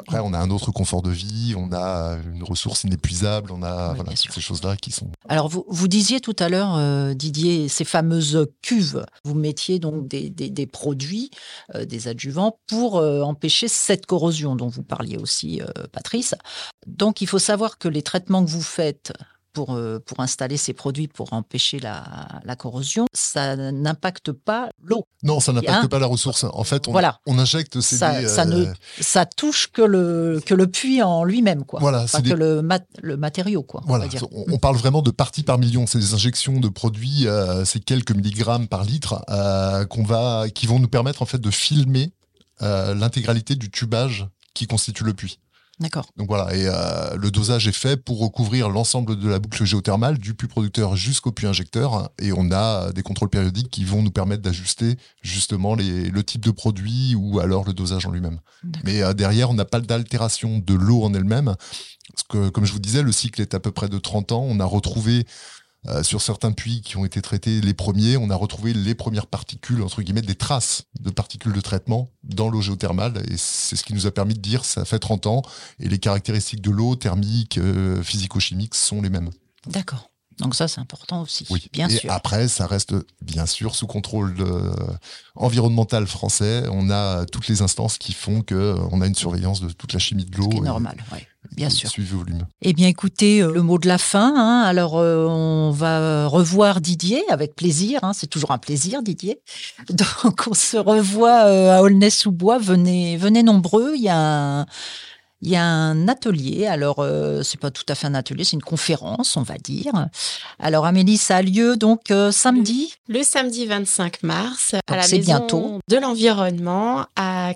Après, 0.00 0.18
on 0.18 0.32
a 0.32 0.38
un 0.38 0.50
autre 0.50 0.72
confort 0.72 1.02
de 1.02 1.10
vie, 1.10 1.54
on 1.56 1.72
a 1.72 2.18
une 2.34 2.42
ressource 2.42 2.82
inépuisable, 2.82 3.52
on 3.52 3.62
a 3.62 3.94
voilà, 3.94 4.10
toutes 4.10 4.32
ces 4.32 4.40
choses-là 4.40 4.76
qui 4.76 4.90
sont. 4.90 5.08
Alors, 5.28 5.48
vous, 5.48 5.64
vous 5.68 5.86
disiez 5.86 6.20
tout 6.20 6.34
à 6.40 6.48
l'heure, 6.48 6.74
euh, 6.74 7.14
Didier, 7.14 7.68
ces 7.68 7.84
fameuses 7.84 8.48
cuves, 8.60 9.06
vous 9.24 9.34
mettiez 9.34 9.78
donc 9.78 10.08
des, 10.08 10.30
des, 10.30 10.66
produits, 10.66 11.30
euh, 11.76 11.84
des 11.84 12.08
adjuvants 12.08 12.58
pour 12.66 12.96
euh, 12.96 13.22
empêcher 13.22 13.68
cette 13.68 14.06
corrosion 14.06 14.56
dont 14.56 14.68
vous 14.68 14.82
parliez 14.82 15.16
aussi, 15.16 15.60
Patrice. 15.92 16.34
Donc, 16.88 17.20
il 17.20 17.28
faut 17.28 17.38
savoir 17.38 17.78
que 17.78 17.86
les 17.86 18.02
traitements 18.02 18.44
que 18.44 18.50
vous 18.50 18.62
faites 18.62 19.12
pour, 19.54 19.74
euh, 19.74 19.98
pour 20.04 20.20
installer 20.20 20.58
ces 20.58 20.74
produits 20.74 21.08
pour 21.08 21.32
empêcher 21.32 21.78
la, 21.78 22.04
la 22.44 22.56
corrosion, 22.56 23.06
ça 23.14 23.56
n'impacte 23.56 24.32
pas 24.32 24.68
l'eau. 24.82 25.04
Non, 25.22 25.40
ça 25.40 25.52
n'impacte 25.52 25.88
pas 25.88 25.98
la 25.98 26.06
ressource. 26.06 26.44
En 26.44 26.64
fait, 26.64 26.88
on, 26.88 26.92
voilà. 26.92 27.20
on 27.26 27.38
injecte 27.38 27.80
ces 27.80 27.96
ça, 27.96 28.28
ça, 28.28 28.44
ne, 28.44 28.66
euh, 28.66 28.72
ça 29.00 29.24
touche 29.24 29.68
que 29.72 29.80
le, 29.80 30.42
que 30.44 30.52
le 30.52 30.66
puits 30.66 31.02
en 31.02 31.24
lui-même, 31.24 31.64
quoi. 31.64 31.80
Voilà, 31.80 32.04
pas 32.10 32.20
que 32.20 32.34
le, 32.34 32.62
le 33.00 33.16
matériau, 33.16 33.62
quoi. 33.62 33.82
Voilà, 33.86 34.06
on, 34.32 34.58
parle 34.58 34.76
vraiment 34.76 35.00
de 35.00 35.10
parties 35.10 35.44
par 35.44 35.58
million. 35.58 35.86
C'est 35.86 35.98
des 35.98 36.14
injections 36.14 36.58
de 36.60 36.68
produits, 36.68 37.26
euh, 37.26 37.64
c'est 37.64 37.82
quelques 37.82 38.12
milligrammes 38.12 38.66
par 38.66 38.84
litre 38.84 39.24
qu'on 39.88 40.02
va, 40.02 40.46
qui 40.52 40.66
vont 40.66 40.80
nous 40.80 40.88
permettre 40.88 41.22
en 41.22 41.26
fait 41.26 41.40
de 41.40 41.50
filmer 41.50 42.12
l'intégralité 42.60 43.54
du 43.56 43.70
tubage 43.70 44.26
qui 44.54 44.66
constitue 44.66 45.04
le 45.04 45.14
puits. 45.14 45.38
D'accord. 45.80 46.06
Donc 46.16 46.28
voilà, 46.28 46.54
et 46.54 46.66
euh, 46.68 47.16
le 47.16 47.32
dosage 47.32 47.66
est 47.66 47.72
fait 47.72 47.96
pour 47.96 48.20
recouvrir 48.20 48.68
l'ensemble 48.68 49.18
de 49.18 49.28
la 49.28 49.40
boucle 49.40 49.64
géothermale, 49.64 50.18
du 50.18 50.34
puits 50.34 50.46
producteur 50.46 50.94
jusqu'au 50.94 51.32
puits 51.32 51.48
injecteur, 51.48 52.10
et 52.20 52.32
on 52.32 52.52
a 52.52 52.92
des 52.92 53.02
contrôles 53.02 53.28
périodiques 53.28 53.70
qui 53.70 53.84
vont 53.84 54.02
nous 54.02 54.12
permettre 54.12 54.42
d'ajuster 54.42 54.96
justement 55.22 55.74
les, 55.74 56.10
le 56.10 56.22
type 56.22 56.44
de 56.44 56.52
produit 56.52 57.16
ou 57.16 57.40
alors 57.40 57.64
le 57.64 57.72
dosage 57.72 58.06
en 58.06 58.12
lui-même. 58.12 58.38
Mais 58.84 59.02
euh, 59.02 59.14
derrière, 59.14 59.50
on 59.50 59.54
n'a 59.54 59.64
pas 59.64 59.80
d'altération 59.80 60.58
de 60.58 60.74
l'eau 60.74 61.02
en 61.02 61.12
elle-même, 61.12 61.56
parce 62.12 62.22
que 62.28 62.50
comme 62.50 62.64
je 62.64 62.72
vous 62.72 62.78
disais, 62.78 63.02
le 63.02 63.12
cycle 63.12 63.40
est 63.40 63.54
à 63.54 63.60
peu 63.60 63.72
près 63.72 63.88
de 63.88 63.98
30 63.98 64.30
ans. 64.30 64.46
On 64.48 64.60
a 64.60 64.64
retrouvé 64.64 65.26
euh, 65.88 66.02
sur 66.02 66.22
certains 66.22 66.52
puits 66.52 66.80
qui 66.80 66.96
ont 66.96 67.04
été 67.04 67.20
traités 67.20 67.60
les 67.60 67.74
premiers, 67.74 68.16
on 68.16 68.30
a 68.30 68.36
retrouvé 68.36 68.72
les 68.72 68.94
premières 68.94 69.26
particules, 69.26 69.82
entre 69.82 70.02
guillemets, 70.02 70.22
des 70.22 70.34
traces 70.34 70.84
de 71.00 71.10
particules 71.10 71.52
de 71.52 71.60
traitement 71.60 72.10
dans 72.22 72.48
l'eau 72.48 72.62
géothermale. 72.62 73.22
Et 73.30 73.36
c'est 73.36 73.76
ce 73.76 73.84
qui 73.84 73.92
nous 73.92 74.06
a 74.06 74.10
permis 74.10 74.34
de 74.34 74.40
dire 74.40 74.64
ça 74.64 74.84
fait 74.84 74.98
30 74.98 75.26
ans 75.26 75.42
et 75.80 75.88
les 75.88 75.98
caractéristiques 75.98 76.62
de 76.62 76.70
l'eau, 76.70 76.96
thermique, 76.96 77.58
euh, 77.58 78.02
physico-chimiques, 78.02 78.74
sont 78.74 79.02
les 79.02 79.10
mêmes. 79.10 79.30
D'accord. 79.66 80.10
Donc 80.38 80.54
ça, 80.54 80.66
c'est 80.66 80.80
important 80.80 81.22
aussi, 81.22 81.46
oui. 81.50 81.68
bien 81.72 81.88
et 81.88 81.96
sûr. 81.96 82.10
Après, 82.10 82.48
ça 82.48 82.66
reste 82.66 82.94
bien 83.22 83.46
sûr 83.46 83.76
sous 83.76 83.86
contrôle 83.86 84.34
euh, 84.40 84.74
environnemental 85.36 86.06
français. 86.06 86.64
On 86.72 86.90
a 86.90 87.24
toutes 87.26 87.46
les 87.46 87.62
instances 87.62 87.98
qui 87.98 88.12
font 88.12 88.42
que 88.42 88.76
on 88.90 89.00
a 89.00 89.06
une 89.06 89.14
surveillance 89.14 89.60
de 89.60 89.70
toute 89.70 89.92
la 89.92 90.00
chimie 90.00 90.24
de 90.24 90.36
l'eau. 90.36 90.50
C'est 90.52 90.60
normal, 90.60 90.96
oui. 91.12 91.18
Bien 91.56 91.70
sûr. 91.70 91.88
Volume. 91.98 92.46
Eh 92.62 92.72
bien, 92.72 92.88
écoutez, 92.88 93.40
euh, 93.40 93.52
le 93.52 93.62
mot 93.62 93.78
de 93.78 93.86
la 93.86 93.98
fin. 93.98 94.34
Hein. 94.36 94.62
alors, 94.62 94.98
euh, 94.98 95.26
on 95.28 95.70
va 95.70 96.26
revoir 96.26 96.80
Didier 96.80 97.22
avec 97.30 97.54
plaisir. 97.54 98.00
Hein. 98.02 98.12
c'est 98.12 98.26
toujours 98.26 98.50
un 98.50 98.58
plaisir, 98.58 99.02
Didier. 99.02 99.40
Donc, 99.90 100.46
on 100.50 100.54
se 100.54 100.76
revoit 100.76 101.40
à 101.74 101.82
Aulnay-sous-Bois. 101.82 102.58
Venez, 102.58 103.16
venez 103.16 103.42
nombreux. 103.42 103.92
Il 103.94 104.02
y 104.02 104.08
a 104.08 104.18
un 104.60 104.66
il 105.44 105.50
y 105.50 105.56
a 105.56 105.64
un 105.64 106.08
atelier. 106.08 106.66
Alors, 106.66 107.00
euh, 107.00 107.42
c'est 107.42 107.60
pas 107.60 107.70
tout 107.70 107.84
à 107.88 107.94
fait 107.94 108.06
un 108.06 108.14
atelier, 108.14 108.44
c'est 108.44 108.54
une 108.54 108.62
conférence, 108.62 109.36
on 109.36 109.42
va 109.42 109.58
dire. 109.58 109.92
Alors, 110.58 110.86
Amélie, 110.86 111.18
ça 111.18 111.36
a 111.36 111.42
lieu 111.42 111.76
donc 111.76 112.10
euh, 112.10 112.32
samedi? 112.32 112.94
Le 113.08 113.22
samedi 113.22 113.66
25 113.66 114.22
mars, 114.22 114.74
à 114.88 114.96
la 114.96 115.02
Maison 115.02 115.18
bientôt. 115.18 115.80
de 115.86 115.96
l'Environnement, 115.98 117.04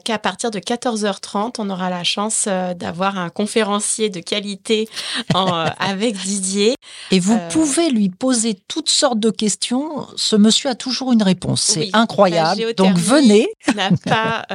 qu'à 0.04 0.18
partir 0.18 0.50
de 0.50 0.58
14h30, 0.58 1.54
on 1.58 1.70
aura 1.70 1.88
la 1.88 2.04
chance 2.04 2.44
euh, 2.46 2.74
d'avoir 2.74 3.18
un 3.18 3.30
conférencier 3.30 4.10
de 4.10 4.20
qualité 4.20 4.86
avec 5.78 6.14
Didier. 6.18 6.74
Et 7.10 7.20
vous 7.20 7.38
pouvez 7.50 7.88
lui 7.88 8.10
poser 8.10 8.58
toutes 8.68 8.90
sortes 8.90 9.18
de 9.18 9.30
questions. 9.30 10.06
Ce 10.16 10.36
monsieur 10.36 10.68
a 10.68 10.74
toujours 10.74 11.12
une 11.12 11.22
réponse. 11.22 11.62
C'est 11.62 11.88
incroyable. 11.94 12.74
Donc, 12.76 12.98
venez. 12.98 13.48
n'a 13.74 13.90
pas 14.04 14.46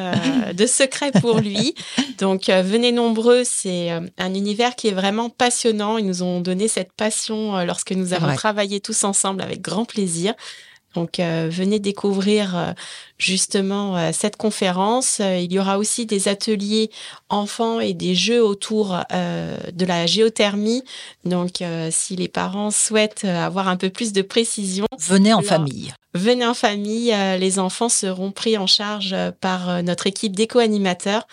de 0.54 0.66
secret 0.68 1.12
pour 1.20 1.40
lui. 1.40 1.74
Donc, 2.20 2.50
venez 2.50 2.92
nombreux 2.92 3.23
c'est 3.44 3.92
euh, 3.92 4.02
un 4.18 4.34
univers 4.34 4.76
qui 4.76 4.88
est 4.88 4.94
vraiment 4.94 5.30
passionnant. 5.30 5.98
Ils 5.98 6.06
nous 6.06 6.24
ont 6.24 6.42
donné 6.42 6.68
cette 6.68 6.92
passion 6.94 7.58
euh, 7.58 7.66
lorsque 7.66 7.92
nous 7.92 8.14
avons 8.14 8.34
travaillé 8.36 8.80
tous 8.80 9.04
ensemble 9.04 9.42
avec 9.42 9.62
grand 9.62 9.86
plaisir. 9.86 10.34
Donc 10.94 11.18
venez 11.18 11.80
découvrir 11.80 12.76
justement 13.18 14.14
cette 14.14 14.36
conférence. 14.36 15.20
il 15.20 15.52
y 15.52 15.58
aura 15.58 15.80
aussi 15.80 16.06
des 16.06 16.28
ateliers 16.28 16.92
enfants 17.30 17.80
et 17.80 17.96
des 17.96 18.14
jeux 18.14 18.44
autour 18.44 19.00
de 19.10 19.86
la 19.88 20.06
géothermie. 20.06 20.84
Donc 21.26 21.64
si 21.90 22.16
les 22.16 22.28
parents 22.28 22.70
souhaitent 22.70 23.26
avoir 23.26 23.70
un 23.70 23.76
peu 23.76 23.90
plus 23.90 24.14
de 24.14 24.22
précision, 24.22 24.86
venez 25.00 25.34
en 25.34 25.42
famille. 25.42 25.96
Venez 26.14 26.46
en 26.46 26.54
famille, 26.54 27.16
les 27.40 27.60
enfants 27.60 27.90
seront 27.90 28.32
pris 28.32 28.58
en 28.58 28.68
charge 28.68 29.16
par 29.42 29.82
notre 29.82 30.06
équipe 30.06 30.36
d'éco-animateurs 30.36 31.28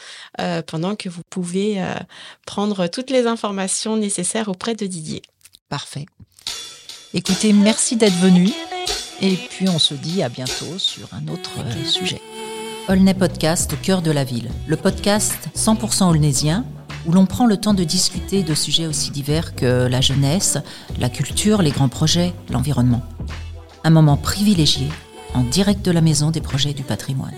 pendant 0.67 0.97
que 0.97 1.11
vous 1.11 1.21
pouvez 1.29 1.83
prendre 2.47 2.87
toutes 2.87 3.11
les 3.11 3.27
informations 3.27 3.99
nécessaires 3.99 4.49
auprès 4.49 4.75
de 4.75 4.87
Didier. 4.87 5.21
Parfait. 5.69 6.07
Écoutez, 7.13 7.53
merci 7.53 7.97
d'être 7.97 8.19
venu. 8.19 8.51
Et 9.21 9.35
puis 9.35 9.69
on 9.69 9.79
se 9.79 9.95
dit 9.95 10.23
à 10.23 10.29
bientôt 10.29 10.79
sur 10.79 11.09
un 11.13 11.27
autre 11.29 11.51
euh, 11.59 11.85
sujet. 11.85 12.23
Aulnay 12.89 13.15
Podcast 13.15 13.73
au 13.73 13.77
cœur 13.77 14.01
de 14.01 14.11
la 14.11 14.25
ville. 14.25 14.49
Le 14.67 14.77
podcast 14.77 15.49
100% 15.57 16.09
aulnaysien 16.09 16.65
où 17.07 17.13
l'on 17.13 17.27
prend 17.27 17.47
le 17.47 17.57
temps 17.57 17.75
de 17.75 17.85
discuter 17.85 18.43
de 18.43 18.55
sujets 18.55 18.87
aussi 18.87 19.11
divers 19.11 19.55
que 19.55 19.87
la 19.87 20.01
jeunesse, 20.01 20.59
la 20.99 21.09
culture, 21.09 21.63
les 21.63 21.71
grands 21.71 21.89
projets, 21.89 22.33
l'environnement. 22.51 23.03
Un 23.83 23.91
moment 23.91 24.19
privilégié 24.19 24.89
en 25.35 25.43
direct 25.43 25.85
de 25.85 25.91
la 25.91 26.03
maison 26.03 26.31
des 26.31 26.41
projets 26.43 26.75
du 26.75 26.83
patrimoine. 26.83 27.35